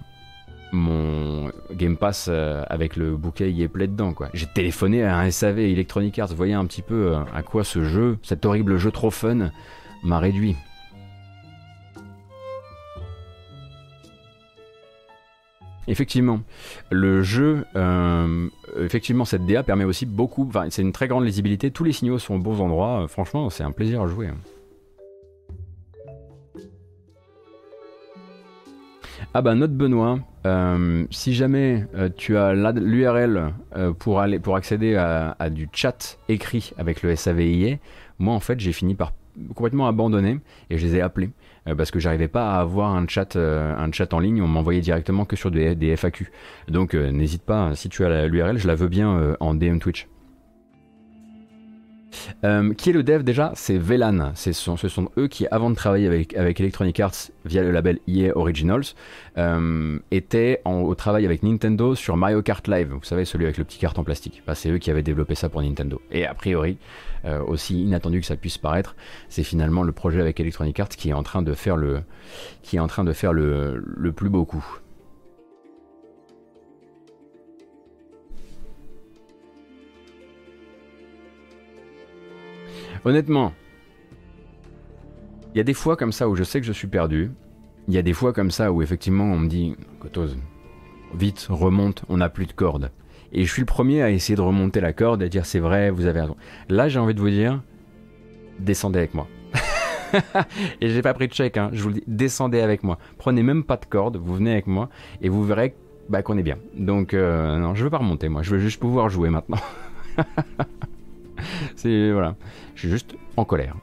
[0.72, 4.14] mon Game Pass euh, avec le bouquet y est plein dedans.
[4.34, 7.64] J'ai téléphoné à un SAV Electronic Arts, vous voyez un petit peu euh, à quoi
[7.64, 9.50] ce jeu, cet horrible jeu trop fun
[10.02, 10.56] m'a réduit.
[15.90, 16.40] Effectivement,
[16.92, 18.48] le jeu, euh,
[18.78, 22.36] effectivement, cette DA permet aussi beaucoup, c'est une très grande lisibilité, tous les signaux sont
[22.36, 24.28] aux bons endroits, franchement, c'est un plaisir à jouer.
[29.34, 34.94] Ah bah note Benoît, euh, si jamais euh, tu as l'URL euh, pour, pour accéder
[34.94, 37.78] à, à, du chat écrit avec le SAVIE,
[38.20, 39.12] moi en fait j'ai fini par
[39.56, 40.38] complètement abandonner
[40.70, 41.30] et je les ai appelés
[41.76, 45.24] parce que j'arrivais pas à avoir un chat, un chat en ligne, on m'envoyait directement
[45.24, 46.30] que sur des, des FAQ.
[46.68, 50.08] Donc n'hésite pas, si tu as l'URL, je la veux bien en DM Twitch.
[52.44, 53.52] Euh, qui est le dev déjà?
[53.54, 54.32] C'est Velan.
[54.34, 54.76] Ce sont,
[55.18, 58.84] eux qui, avant de travailler avec, Electronic Arts via le label EA Originals,
[59.38, 62.92] euh, étaient au travail avec Nintendo sur Mario Kart Live.
[62.92, 64.42] Vous savez, celui avec le petit kart en plastique.
[64.54, 66.00] C'est eux qui avaient développé ça pour Nintendo.
[66.10, 66.78] Et a priori,
[67.24, 68.96] euh, aussi inattendu que ça puisse paraître,
[69.28, 72.00] c'est finalement le projet avec Electronic Arts qui est en train de faire le,
[72.62, 74.64] qui est en train de faire le, le plus beau coup.
[83.04, 83.52] Honnêtement,
[85.54, 87.30] il y a des fois comme ça où je sais que je suis perdu.
[87.88, 90.36] Il y a des fois comme ça où effectivement on me dit Cotose,
[91.14, 92.90] vite, remonte, on n'a plus de corde.
[93.32, 95.90] Et je suis le premier à essayer de remonter la corde et dire c'est vrai,
[95.90, 96.36] vous avez raison.
[96.68, 97.62] Là, j'ai envie de vous dire
[98.58, 99.26] descendez avec moi.
[100.80, 102.98] et j'ai pas pris de chèque, hein, je vous le dis, descendez avec moi.
[103.18, 104.90] Prenez même pas de corde, vous venez avec moi
[105.22, 105.74] et vous verrez
[106.08, 106.58] bah, qu'on est bien.
[106.76, 109.60] Donc, euh, non, je veux pas remonter, moi, je veux juste pouvoir jouer maintenant.
[111.76, 112.36] C'est voilà,
[112.74, 113.76] je suis juste en colère.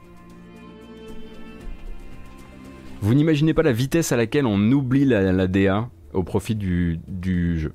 [3.00, 7.58] Vous n'imaginez pas la vitesse à laquelle on oublie la, DA au profit du, du
[7.58, 7.72] jeu.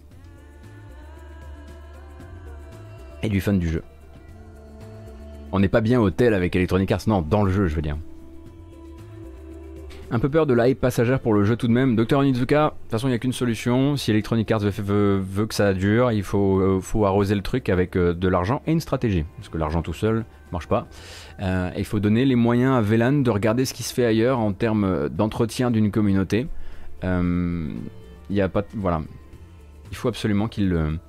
[3.21, 3.83] Et du fun du jeu.
[5.53, 7.81] On n'est pas bien au tel avec Electronic Arts, non, dans le jeu, je veux
[7.81, 7.97] dire.
[10.13, 11.95] Un peu peur de la hype passagère pour le jeu tout de même.
[11.95, 13.97] Docteur Onizuka, de toute façon, il n'y a qu'une solution.
[13.97, 18.13] Si Electronic Arts veut, que ça dure, il faut, euh, arroser le truc avec euh,
[18.13, 19.25] de l'argent et une stratégie.
[19.37, 20.85] Parce que l'argent tout seul marche pas.
[21.41, 24.37] Euh, il faut donner les moyens à Velan de regarder ce qui se fait ailleurs
[24.37, 26.45] en termes d'entretien d'une communauté.
[27.01, 28.61] Il a pas.
[28.75, 29.01] Voilà.
[29.89, 30.99] Il faut absolument qu'il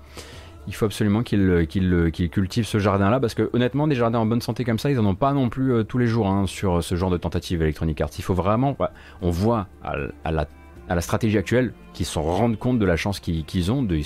[0.67, 1.67] il faut absolument qu'il
[2.13, 4.99] qu cultive ce jardin-là, parce que honnêtement, des jardins en bonne santé comme ça, ils
[4.99, 7.63] en ont pas non plus euh, tous les jours hein, sur ce genre de tentative
[7.63, 8.11] Electronic Arts.
[8.19, 8.77] Il faut vraiment,
[9.21, 13.87] on voit à, la, stratégie actuelle qu'ils se rendent compte de la chance qu'ils ont,
[13.89, 14.05] ils,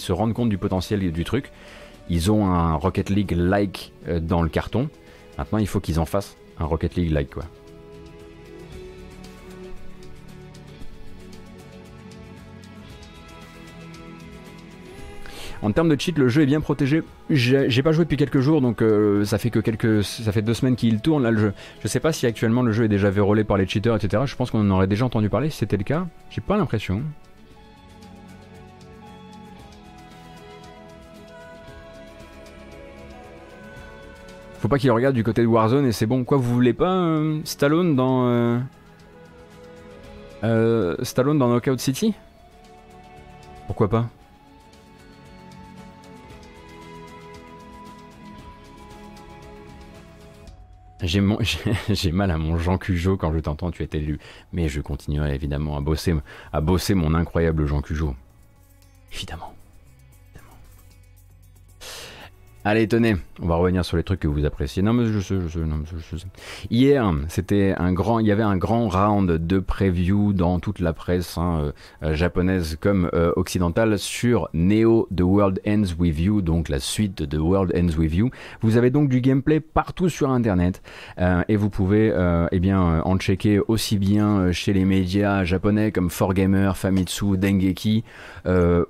[0.00, 1.50] se rendent compte du potentiel du truc.
[2.10, 4.88] Ils ont un Rocket League-like euh, dans le carton.
[5.36, 7.44] Maintenant, il faut qu'ils en fassent un Rocket League-like, quoi.
[15.68, 17.02] En termes de cheat, le jeu est bien protégé.
[17.28, 20.54] J'ai pas joué depuis quelques jours, donc euh, ça fait que quelques, ça fait deux
[20.54, 21.52] semaines qu'il tourne là le jeu.
[21.82, 24.22] Je sais pas si actuellement le jeu est déjà vérolé par les cheaters, etc.
[24.24, 25.50] Je pense qu'on en aurait déjà entendu parler.
[25.50, 27.02] Si c'était le cas, j'ai pas l'impression.
[34.58, 36.24] Faut pas qu'il regarde du côté de Warzone et c'est bon.
[36.24, 38.58] Quoi, vous voulez pas euh, Stallone dans euh,
[40.44, 42.14] euh, Stallone dans Knockout City?
[43.66, 44.08] Pourquoi pas?
[51.88, 54.18] J'ai mal à mon Jean Cujo quand je t'entends, tu es élu.
[54.52, 56.14] Mais je continuerai évidemment à bosser,
[56.52, 58.14] à bosser mon incroyable Jean Cujo.
[59.12, 59.57] Évidemment.
[62.70, 64.82] Allez, tenez, on va revenir sur les trucs que vous appréciez.
[64.82, 65.60] Non, mais je sais, je sais,
[66.10, 66.26] je sais.
[66.68, 70.92] Hier, c'était un grand, il y avait un grand round de preview dans toute la
[70.92, 71.72] presse hein,
[72.02, 77.16] euh, japonaise comme euh, occidentale sur Neo The World Ends With You, donc la suite
[77.16, 78.28] de The World Ends With You.
[78.60, 80.82] Vous avez donc du gameplay partout sur Internet
[81.18, 82.12] euh, et vous pouvez
[82.52, 88.04] eh bien en checker aussi bien chez les médias japonais comme 4Gamer, Famitsu, Dengeki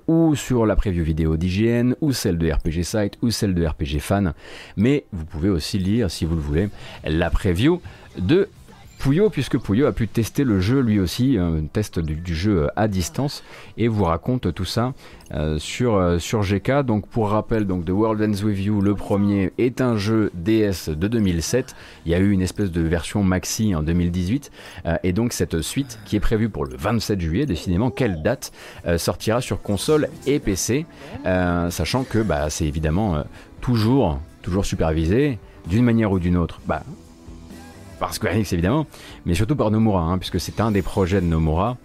[0.07, 3.99] ou sur la preview vidéo d'IGN ou celle de RPG Site ou celle de RPG
[3.99, 4.33] Fan.
[4.77, 6.69] Mais vous pouvez aussi lire, si vous le voulez,
[7.03, 7.81] la preview
[8.17, 8.49] de
[8.99, 12.87] Puyo, puisque Puyo a pu tester le jeu lui aussi, un test du, jeu à
[12.87, 13.43] distance,
[13.77, 14.93] et vous raconte tout ça
[15.33, 16.83] euh, sur, euh, GK.
[16.83, 20.89] Donc pour rappel, donc The World Ends With You, le premier, est un jeu DS
[20.89, 21.75] de 2007.
[22.05, 24.51] Il y a eu une espèce de version maxi en 2018,
[24.85, 28.51] euh, et donc cette suite, qui est prévue pour le 27 juillet, décidément, quelle date
[28.85, 30.85] euh, sortira sur console et PC,
[31.25, 33.23] euh, sachant que bah, c'est évidemment euh,
[33.61, 36.59] toujours, toujours supervisé d'une manière ou d'une autre.
[36.65, 36.83] Bah,
[37.99, 38.87] par Square Enix évidemment,
[39.25, 41.77] mais surtout par Nomura, hein, puisque c'est un des projets de Nomura.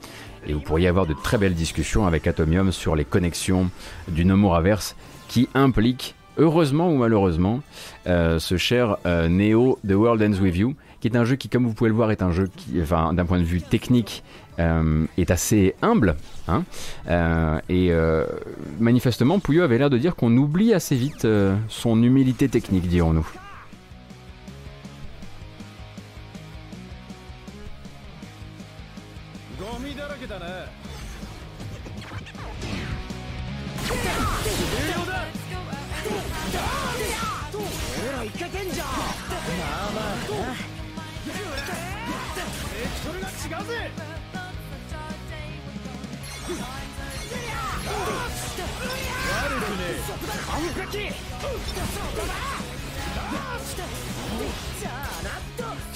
[0.47, 3.71] Et vous pourriez avoir de très belles discussions avec Atomium sur les connexions
[4.09, 4.95] du Nomuraverse
[5.29, 7.61] qui impliquent, heureusement ou malheureusement,
[8.07, 11.49] euh, ce cher euh, Neo The World Ends With You, qui est un jeu qui,
[11.49, 14.23] comme vous pouvez le voir, est un jeu qui, d'un point de vue technique,
[14.59, 16.15] euh, est assez humble.
[16.47, 16.63] hein.
[17.69, 17.91] Et
[18.81, 21.27] manifestement, Puyo avait l'air de dire qu'on oublie assez vite
[21.69, 23.27] son humilité technique, dirons-nous.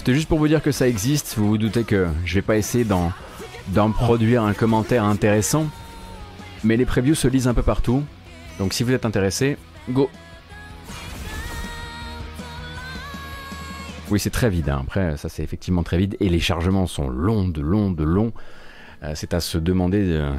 [0.09, 1.35] C'était juste pour vous dire que ça existe.
[1.36, 3.12] Vous vous doutez que je vais pas essayer d'en,
[3.90, 5.66] produire un commentaire intéressant.
[6.64, 8.02] Mais les previews se lisent un peu partout.
[8.59, 9.59] Donc si vous êtes intéressé,
[9.90, 10.09] go
[14.09, 14.70] Oui, c'est très vide.
[14.70, 14.80] hein.
[14.80, 16.16] Après, ça c'est effectivement très vide.
[16.20, 18.32] Et les chargements sont longs, de longs, de longs.
[19.02, 20.32] Euh, c'est à se demander, euh,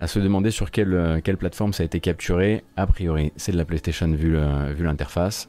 [0.00, 2.62] à se demander sur quelle, euh, quelle plateforme ça a été capturé.
[2.76, 4.36] A priori, c'est de la PlayStation vu
[4.78, 5.48] l'interface.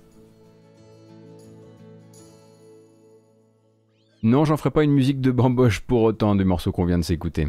[4.26, 7.04] Non, j'en ferai pas une musique de bamboche pour autant du morceau qu'on vient de
[7.04, 7.48] s'écouter.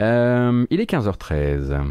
[0.00, 1.82] Euh, il est 15h13.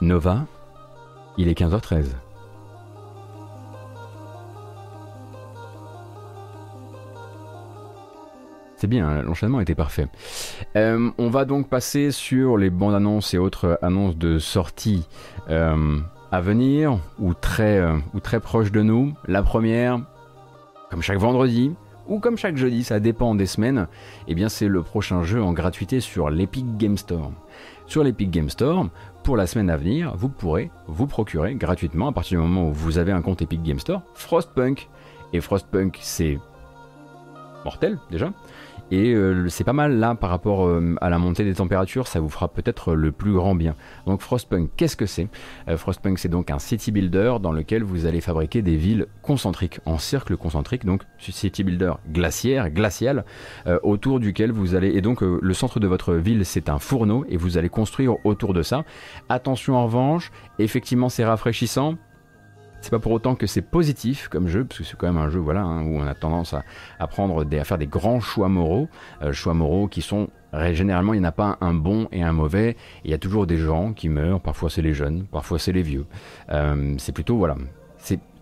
[0.00, 0.46] Nova,
[1.36, 2.06] il est 15h13.
[8.76, 10.06] C'est bien, l'enchaînement était parfait.
[10.76, 15.06] Euh, on va donc passer sur les bandes annonces et autres annonces de sortie
[15.50, 16.00] euh,
[16.36, 19.14] à venir ou très, euh, ou très proches de nous.
[19.26, 20.00] La première,
[20.90, 21.72] comme chaque vendredi
[22.08, 23.88] ou comme chaque jeudi, ça dépend des semaines,
[24.28, 27.32] eh bien c'est le prochain jeu en gratuité sur l'Epic Game Store.
[27.86, 28.86] Sur l'Epic Game Store,
[29.22, 32.72] pour la semaine à venir, vous pourrez vous procurer gratuitement, à partir du moment où
[32.72, 34.90] vous avez un compte Epic Game Store, Frostpunk.
[35.32, 36.38] Et Frostpunk, c'est
[37.64, 38.30] mortel déjà.
[38.90, 42.20] Et euh, c'est pas mal là par rapport euh, à la montée des températures, ça
[42.20, 43.74] vous fera peut-être le plus grand bien.
[44.06, 45.28] Donc Frostpunk, qu'est-ce que c'est?
[45.68, 49.80] Euh, Frostpunk, c'est donc un city builder dans lequel vous allez fabriquer des villes concentriques,
[49.86, 53.24] en cercle concentrique, donc city builder glaciaire, glacial,
[53.66, 54.90] euh, autour duquel vous allez.
[54.90, 58.24] Et donc euh, le centre de votre ville, c'est un fourneau et vous allez construire
[58.24, 58.84] autour de ça.
[59.28, 61.96] Attention en revanche, effectivement, c'est rafraîchissant.
[62.86, 65.28] C'est pas pour autant que c'est positif comme jeu, parce que c'est quand même un
[65.28, 68.48] jeu voilà, hein, où on a tendance à, prendre des, à faire des grands choix
[68.48, 68.88] moraux,
[69.22, 70.28] euh, choix moraux qui sont
[70.70, 72.76] généralement il n'y en a pas un bon et un mauvais.
[73.04, 74.40] Il y a toujours des gens qui meurent.
[74.40, 76.06] Parfois c'est les jeunes, parfois c'est les vieux.
[76.50, 77.56] Euh, c'est plutôt voilà.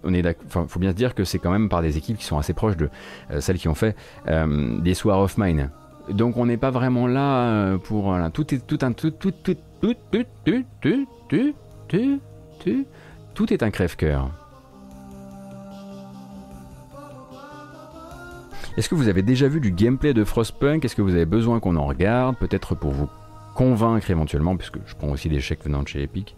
[0.06, 2.36] On est faut bien se dire que c'est quand même par des équipes qui sont
[2.36, 2.90] assez proches de
[3.30, 3.96] euh, celles qui ont fait
[4.28, 5.70] euh, des War of Mine.
[6.10, 9.30] Donc on n'est pas vraiment là euh, pour voilà, tout est tout un tout tout
[9.30, 11.54] tout tout tout tout tout
[11.88, 12.20] tout
[12.62, 12.86] tout
[13.34, 14.30] tout est un crève-cœur.
[18.76, 20.84] Est-ce que vous avez déjà vu du gameplay de Frostpunk?
[20.84, 22.36] Est-ce que vous avez besoin qu'on en regarde?
[22.38, 23.08] Peut-être pour vous
[23.54, 26.36] convaincre éventuellement, puisque je prends aussi des chèques venant de chez Epic.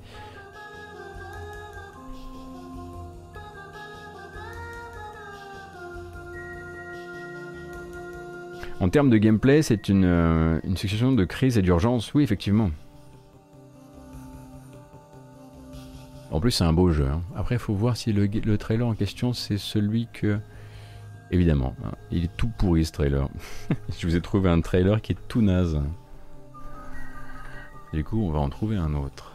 [8.79, 12.71] En termes de gameplay, c'est une, euh, une succession de crise et d'urgence, oui, effectivement.
[16.37, 17.07] En plus, c'est un beau jeu.
[17.09, 17.23] hein.
[17.35, 20.39] Après, il faut voir si le, le trailer en question, c'est celui que.
[21.31, 23.27] Évidemment, hein, il est tout pourri ce trailer.
[23.99, 25.81] Je vous ai trouvé un trailer qui est tout naze.
[27.95, 29.33] Du coup, on va en trouver un autre.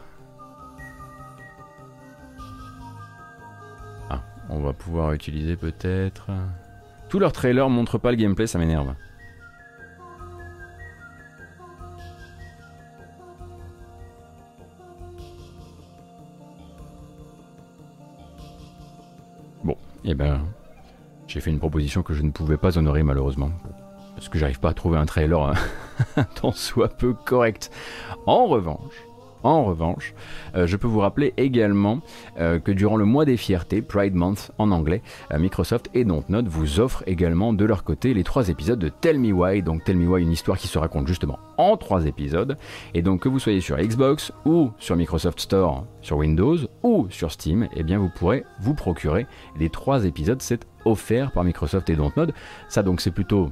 [4.12, 6.28] Ah, on va pouvoir utiliser peut-être.
[7.10, 8.94] Tous leurs trailers montrent pas le gameplay, ça m'énerve.
[20.06, 20.42] Eh ben,
[21.28, 23.52] j'ai fait une proposition que je ne pouvais pas honorer malheureusement.
[24.16, 27.72] Parce que j'arrive pas à trouver un trailer hein, tant soit peu correct.
[28.26, 28.94] En revanche,
[29.44, 30.14] en revanche,
[30.56, 32.00] euh, je peux vous rappeler également
[32.40, 35.02] euh, que durant le mois des fiertés, Pride Month en anglais,
[35.32, 39.20] euh, Microsoft et Dontnod vous offrent également de leur côté les trois épisodes de Tell
[39.20, 39.64] Me Why.
[39.64, 42.58] Donc Tell Me Why, une histoire qui se raconte justement en trois épisodes.
[42.94, 47.32] Et donc que vous soyez sur Xbox ou sur Microsoft Store, sur Windows ou sur
[47.32, 49.28] Steam, eh bien vous pourrez vous procurer
[49.60, 50.42] les trois épisodes.
[50.42, 52.34] C'est offert par Microsoft et Dontnod.
[52.68, 53.52] Ça donc c'est plutôt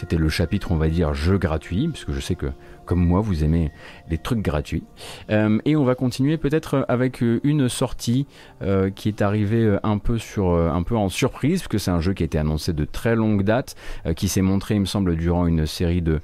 [0.00, 2.46] c'était le chapitre, on va dire, jeu gratuit, puisque je sais que,
[2.86, 3.70] comme moi, vous aimez
[4.08, 4.82] les trucs gratuits.
[5.28, 8.26] Euh, et on va continuer peut-être avec euh, une sortie
[8.62, 12.38] euh, qui est arrivée un peu, en surprise, puisque c'est un jeu qui a été
[12.38, 13.76] annoncé de très longue date,
[14.16, 16.20] qui s'est montré, il me semble, durant une série de,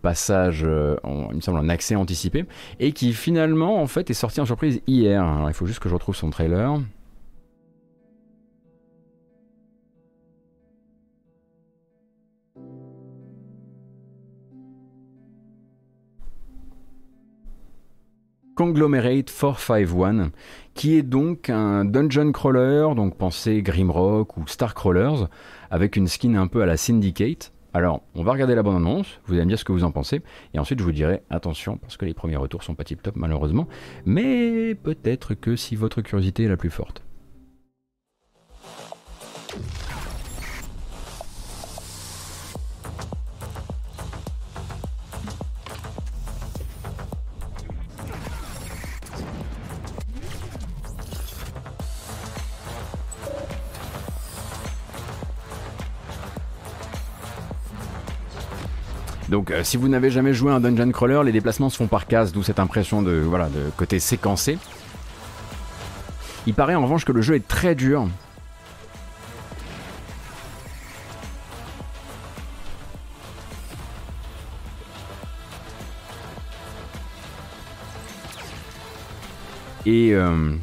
[0.00, 2.44] passages, il me semble, en accès anticipé,
[2.78, 5.24] et qui finalement, en fait, est sorti en surprise hier.
[5.24, 6.78] Alors, il faut juste que je retrouve son trailer.
[18.54, 20.30] Conglomerate 451,
[20.74, 25.28] qui est donc un dungeon crawler, donc pensez Grimrock ou Starcrawlers,
[25.70, 27.52] avec une skin un peu à la Syndicate.
[27.72, 29.90] Alors, on va regarder la bande annonce, vous allez me dire ce que vous en
[29.90, 30.22] pensez,
[30.54, 33.16] et ensuite je vous dirai attention, parce que les premiers retours sont pas tip top
[33.16, 33.66] malheureusement,
[34.06, 37.02] mais peut-être que si votre curiosité est la plus forte.
[59.28, 61.86] Donc euh, si vous n'avez jamais joué à un dungeon crawler, les déplacements se font
[61.86, 64.58] par case, d'où cette impression de, voilà, de côté séquencé.
[66.46, 68.06] Il paraît en revanche que le jeu est très dur.
[79.86, 80.54] Et euh,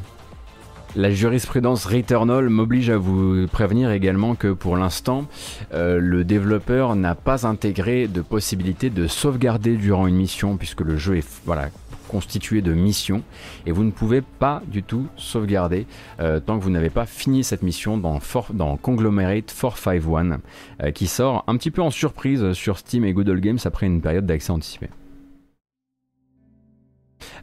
[0.94, 5.24] la jurisprudence Returnal m'oblige à vous prévenir également que pour l'instant,
[5.72, 10.98] euh, le développeur n'a pas intégré de possibilité de sauvegarder durant une mission, puisque le
[10.98, 11.70] jeu est voilà,
[12.08, 13.22] constitué de missions,
[13.64, 15.86] et vous ne pouvez pas du tout sauvegarder
[16.20, 20.40] euh, tant que vous n'avez pas fini cette mission dans, For- dans Conglomerate 451,
[20.82, 24.02] euh, qui sort un petit peu en surprise sur Steam et Google Games après une
[24.02, 24.88] période d'accès anticipé.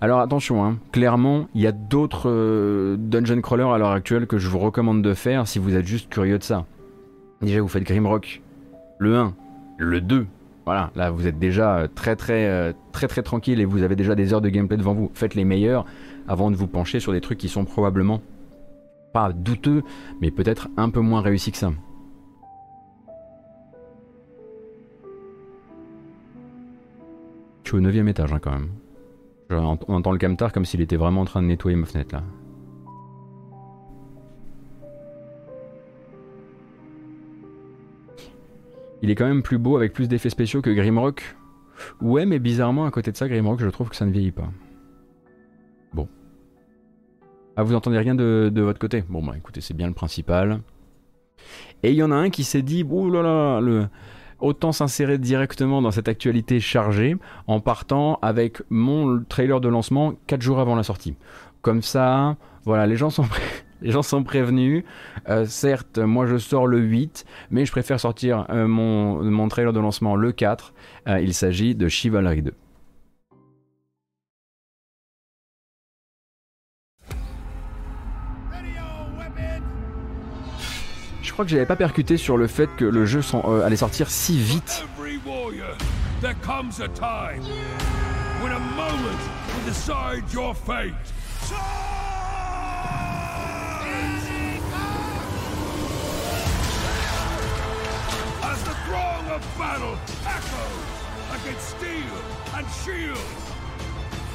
[0.02, 4.38] Alors attention, hein, clairement, il y a d'autres euh, dungeon crawlers à l'heure actuelle que
[4.38, 6.66] je vous recommande de faire si vous êtes juste curieux de ça.
[7.42, 8.42] Déjà, vous faites Grimrock,
[9.00, 9.34] le 1,
[9.78, 10.28] le 2.
[10.66, 13.96] Voilà, là vous êtes déjà euh, très très euh, très très tranquille et vous avez
[13.96, 15.10] déjà des heures de gameplay devant vous.
[15.16, 15.86] Faites les meilleurs
[16.28, 18.22] avant de vous pencher sur des trucs qui sont probablement
[19.12, 19.82] pas douteux,
[20.22, 21.72] mais peut-être un peu moins réussis que ça.
[27.64, 28.70] Je suis au 9 étage hein, quand même.
[29.52, 32.24] On entend le camtar comme s'il était vraiment en train de nettoyer ma fenêtre là.
[39.02, 41.36] Il est quand même plus beau avec plus d'effets spéciaux que Grimrock.
[42.02, 44.50] Ouais, mais bizarrement, à côté de ça, Grimrock, je trouve que ça ne vieillit pas.
[45.94, 46.08] Bon.
[47.56, 49.04] Ah, vous entendez rien de, de votre côté?
[49.08, 50.60] Bon, bah écoutez, c'est bien le principal.
[51.82, 53.88] Et il y en a un qui s'est dit, ouh là là, le...
[54.42, 57.18] autant s'insérer directement dans cette actualité chargée
[57.48, 61.16] en partant avec mon trailer de lancement 4 jours avant la sortie.
[61.62, 64.84] Comme ça, voilà, les gens sont prévenus.
[65.28, 69.74] Euh, certes, moi je sors le 8, mais je préfère sortir euh, mon, mon trailer
[69.74, 70.74] de lancement le 4.
[71.08, 72.54] Euh, il s'agit de Chivalry 2.
[81.40, 84.10] Crois que j'avais pas percuté sur le fait que le jeu s'en- euh, allait sortir
[84.10, 84.86] si vite.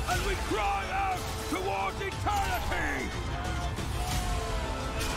[0.09, 1.19] And we cry out
[1.51, 3.44] towards eternity.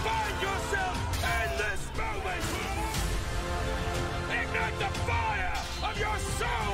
[0.04, 2.44] Find yourself in this moment.
[4.30, 5.54] Ignite the fire
[5.90, 6.67] of your soul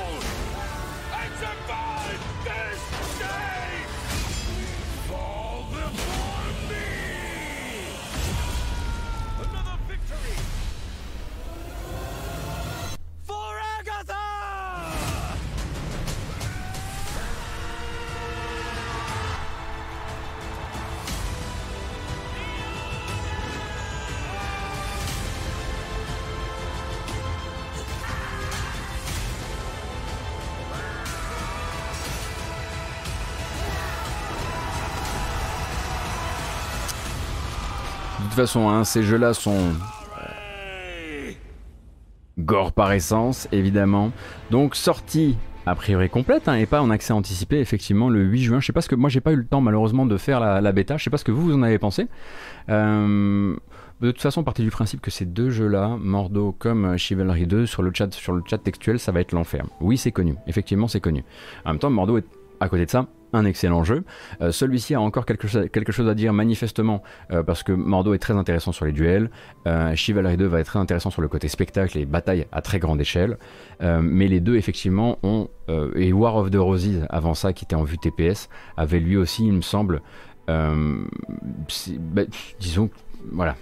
[38.34, 39.72] façon, hein, ces jeux-là sont
[42.38, 44.10] gore par essence, évidemment.
[44.50, 45.36] Donc sortie
[45.66, 48.60] a priori complète hein, et pas en accès anticipé effectivement le 8 juin.
[48.60, 50.60] Je sais pas ce que moi j'ai pas eu le temps malheureusement de faire la,
[50.60, 50.96] la bêta.
[50.96, 52.06] Je sais pas ce que vous vous en avez pensé.
[52.68, 53.56] Euh,
[54.00, 57.64] de toute façon, partez du principe que ces deux jeux-là, Mordo comme euh, Chivalry 2,
[57.64, 59.64] sur le chat, sur le chat textuel, ça va être l'enfer.
[59.80, 60.34] Oui, c'est connu.
[60.46, 61.24] Effectivement, c'est connu.
[61.64, 62.26] En même temps, Mordo est
[62.60, 64.04] à côté de ça un excellent jeu.
[64.40, 68.34] Euh, Celui-ci a encore quelque chose, à dire manifestement euh, parce que Mordo est très
[68.34, 69.30] intéressant sur les duels.
[69.66, 72.78] Euh, Chivalry 2 va être très intéressant sur le côté spectacle et bataille à très
[72.78, 73.38] grande échelle.
[73.80, 75.48] Mais les deux effectivement ont
[75.96, 79.46] et War of the Roses avant ça qui était en vue TPS avait lui aussi
[79.46, 80.00] il me semble
[80.46, 82.22] bah,
[82.60, 82.90] disons
[83.32, 83.56] voilà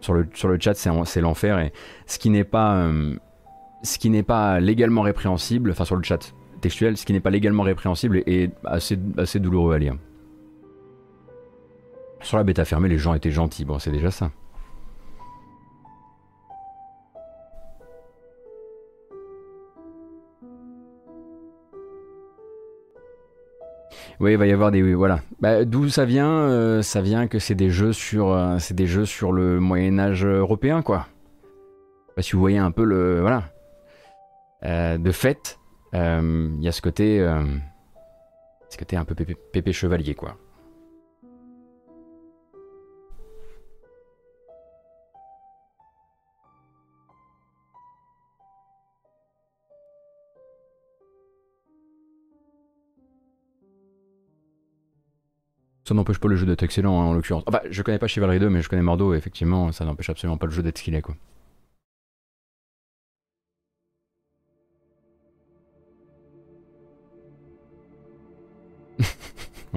[0.00, 1.58] sur le, sur le chat, c'est en- c'est l'enfer.
[1.58, 1.72] Et
[2.06, 2.88] ce qui n'est pas,
[3.82, 7.30] ce qui n'est pas légalement répréhensible, enfin sur le chat textuel, ce qui n'est pas
[7.30, 9.96] légalement répréhensible est assez, assez douloureux à lire.
[12.20, 13.64] Sur la bêta fermée, les gens étaient gentils.
[13.64, 14.30] Bon, c'est déjà ça.
[24.20, 25.20] Oui, il va y avoir des oui, voilà.
[25.40, 28.86] Bah, D'où ça vient euh, Ça vient que c'est des jeux sur, euh, c'est des
[28.86, 31.06] jeux sur le Moyen Âge européen, quoi.
[32.16, 33.44] Bah, si vous voyez un peu le voilà.
[34.64, 35.57] Euh, de fait,
[35.92, 37.44] il y a ce côté, euh,
[38.68, 40.36] ce côté un peu pépé, chevalier, quoi.
[55.84, 57.44] Ça n'empêche pas le jeu d'être excellent hein, en l'occurrence.
[57.46, 60.44] Enfin, je connais pas Chivalry 2, mais je connais Mordo, effectivement, ça n'empêche absolument pas
[60.44, 61.16] le jeu d'être ce qu'il est, quoi.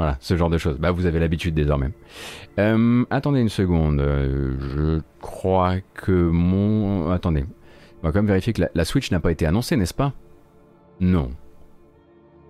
[0.02, 0.80] Voilà, ce genre de choses.
[0.80, 1.92] Bah, vous avez l'habitude désormais.
[2.58, 4.00] Euh, attendez une seconde.
[4.00, 7.12] euh, je crois que mon.
[7.12, 7.46] Attendez.
[8.02, 10.14] On va quand même vérifier que la, Switch n'a pas été annoncée, n'est-ce pas?
[11.02, 11.30] Non.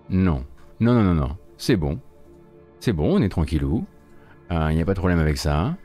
[0.10, 0.45] Non.
[0.80, 1.36] Non, non, non, non.
[1.57, 1.99] C'est bon.
[2.80, 3.86] C'est bon, on est tranquillou.
[4.49, 5.76] Euh, Il n'y a pas de problème avec ça.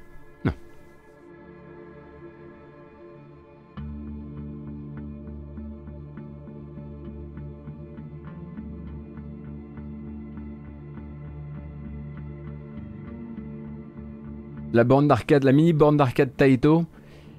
[14.77, 16.85] La borne d'arcade, la mini borne d'arcade Taito,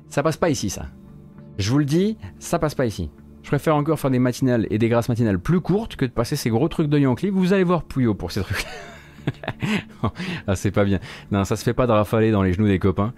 [0.10, 0.88] ça passe pas ici, ça.
[1.60, 3.12] Je vous le dis, ça passe pas ici.
[3.44, 6.36] Je préfère encore faire des matinales et des grâces matinales plus courtes que de passer
[6.36, 7.30] ces gros trucs de Yankee.
[7.30, 8.66] Vous allez voir Puyo pour ces trucs.
[10.48, 11.00] ah, c'est pas bien.
[11.32, 13.14] Non, ça se fait pas de rafaler dans les genoux des copains.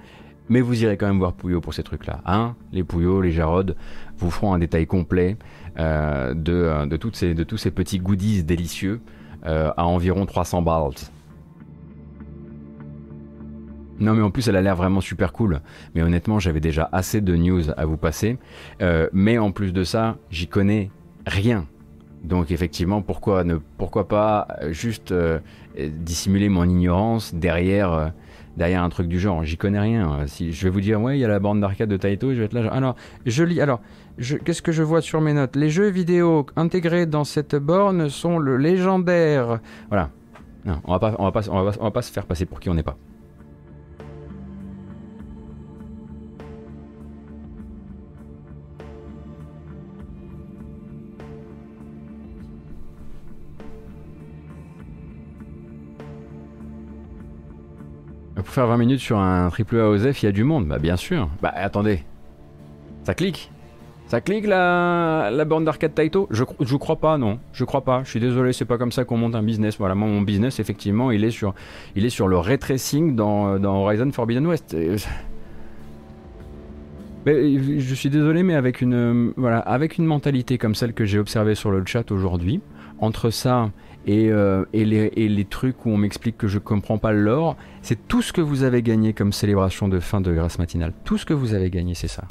[0.50, 2.20] Mais vous irez quand même voir Pouillot pour ces trucs-là.
[2.26, 3.78] Hein les Pouillots, les Jarod
[4.18, 5.38] vous feront un détail complet
[5.78, 9.00] euh, de, euh, de, ces, de tous ces petits goodies délicieux
[9.46, 10.92] euh, à environ 300 balles.
[14.00, 15.62] Non mais en plus elle a l'air vraiment super cool.
[15.94, 18.38] Mais honnêtement j'avais déjà assez de news à vous passer.
[18.82, 20.90] Euh, mais en plus de ça, j'y connais
[21.26, 21.66] rien.
[22.24, 25.40] Donc effectivement, pourquoi ne pourquoi pas euh, juste euh,
[25.78, 28.14] dissimuler mon ignorance derrière
[28.58, 29.44] derrière un truc du genre?
[29.44, 30.26] J'y connais rien.
[30.28, 32.40] Si je vais vous dire ouais, il y a la bande d'arcade de Taito, je
[32.40, 32.72] vais être là.
[32.72, 32.96] alors
[33.26, 33.62] je lis.
[33.62, 33.82] Alors
[34.18, 35.56] qu'est-ce que je vois sur mes notes?
[35.56, 39.60] Les jeux vidéo intégrés dans cette borne sont le légendaire.
[39.90, 40.10] Voilà.
[40.66, 41.42] Non, on va on va
[41.80, 42.98] on va pas se faire passer pour qui on n'est pas.
[58.44, 60.68] Pour faire 20 minutes sur un triple A OZEF, il y a du monde.
[60.68, 61.30] Bah bien sûr.
[61.42, 62.04] Bah attendez.
[63.04, 63.52] Ça clique
[64.08, 66.28] Ça clique la, la borne d'arcade Taito?
[66.32, 67.40] Je, je crois pas, non.
[67.54, 68.02] Je crois pas.
[68.04, 69.78] Je suis désolé, c'est pas comme ça qu'on monte un business.
[69.78, 71.54] Voilà, mon business, effectivement, il est sur,
[71.96, 74.74] il est sur le ray tracing dans, dans Horizon Forbidden West.
[74.74, 74.96] Et-
[77.26, 81.06] Mais je suis désolé, mais avec une, euh, voilà, avec une mentalité comme celle que
[81.06, 82.62] j'ai observée sur le chat aujourd'hui,
[83.00, 83.70] entre ça
[84.06, 88.08] et, euh, et, les, trucs où on m'explique que je comprends pas le lore, c'est
[88.08, 90.94] tout ce que vous avez gagné comme célébration de fin de grâce matinale.
[91.04, 92.24] Tout ce que vous avez gagné, c'est ça.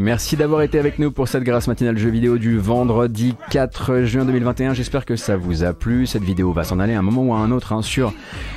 [0.00, 4.24] Merci d'avoir été avec nous pour cette grâce matinale jeu vidéo du vendredi 4 juin
[4.24, 4.72] 2021.
[4.72, 6.06] J'espère que ça vous a plu.
[6.06, 8.12] Cette vidéo va s'en aller à un moment ou à un autre hein, sur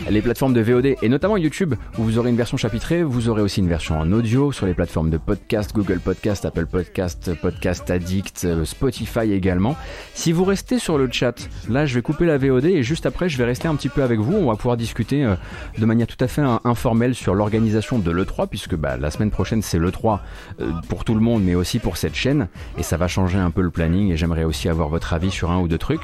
[0.07, 3.01] les plateformes de VOD et notamment YouTube où vous aurez une version chapitrée.
[3.01, 6.67] Vous aurez aussi une version en audio sur les plateformes de podcast, Google Podcast, Apple
[6.67, 9.75] Podcast, Podcast Addict, euh, Spotify également.
[10.13, 13.29] Si vous restez sur le chat, là je vais couper la VOD et juste après
[13.29, 14.35] je vais rester un petit peu avec vous.
[14.35, 15.33] On va pouvoir discuter euh,
[15.75, 19.31] de manière tout à fait euh, informelle sur l'organisation de l'E3 puisque bah, la semaine
[19.31, 20.19] prochaine c'est l'E3
[20.59, 22.47] euh, pour tout le monde mais aussi pour cette chaîne
[22.77, 25.51] et ça va changer un peu le planning et j'aimerais aussi avoir votre avis sur
[25.51, 26.01] un ou deux trucs.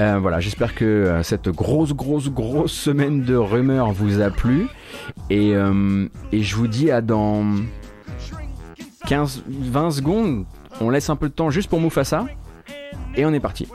[0.00, 4.68] Euh, voilà, j'espère que euh, cette grosse grosse grosse semaine de rumeurs vous a plu
[5.30, 7.44] et, euh, et je vous dis à dans
[9.06, 10.44] 15 20 secondes.
[10.80, 12.26] On laisse un peu de temps juste pour Mufasa
[13.14, 13.68] et on est parti.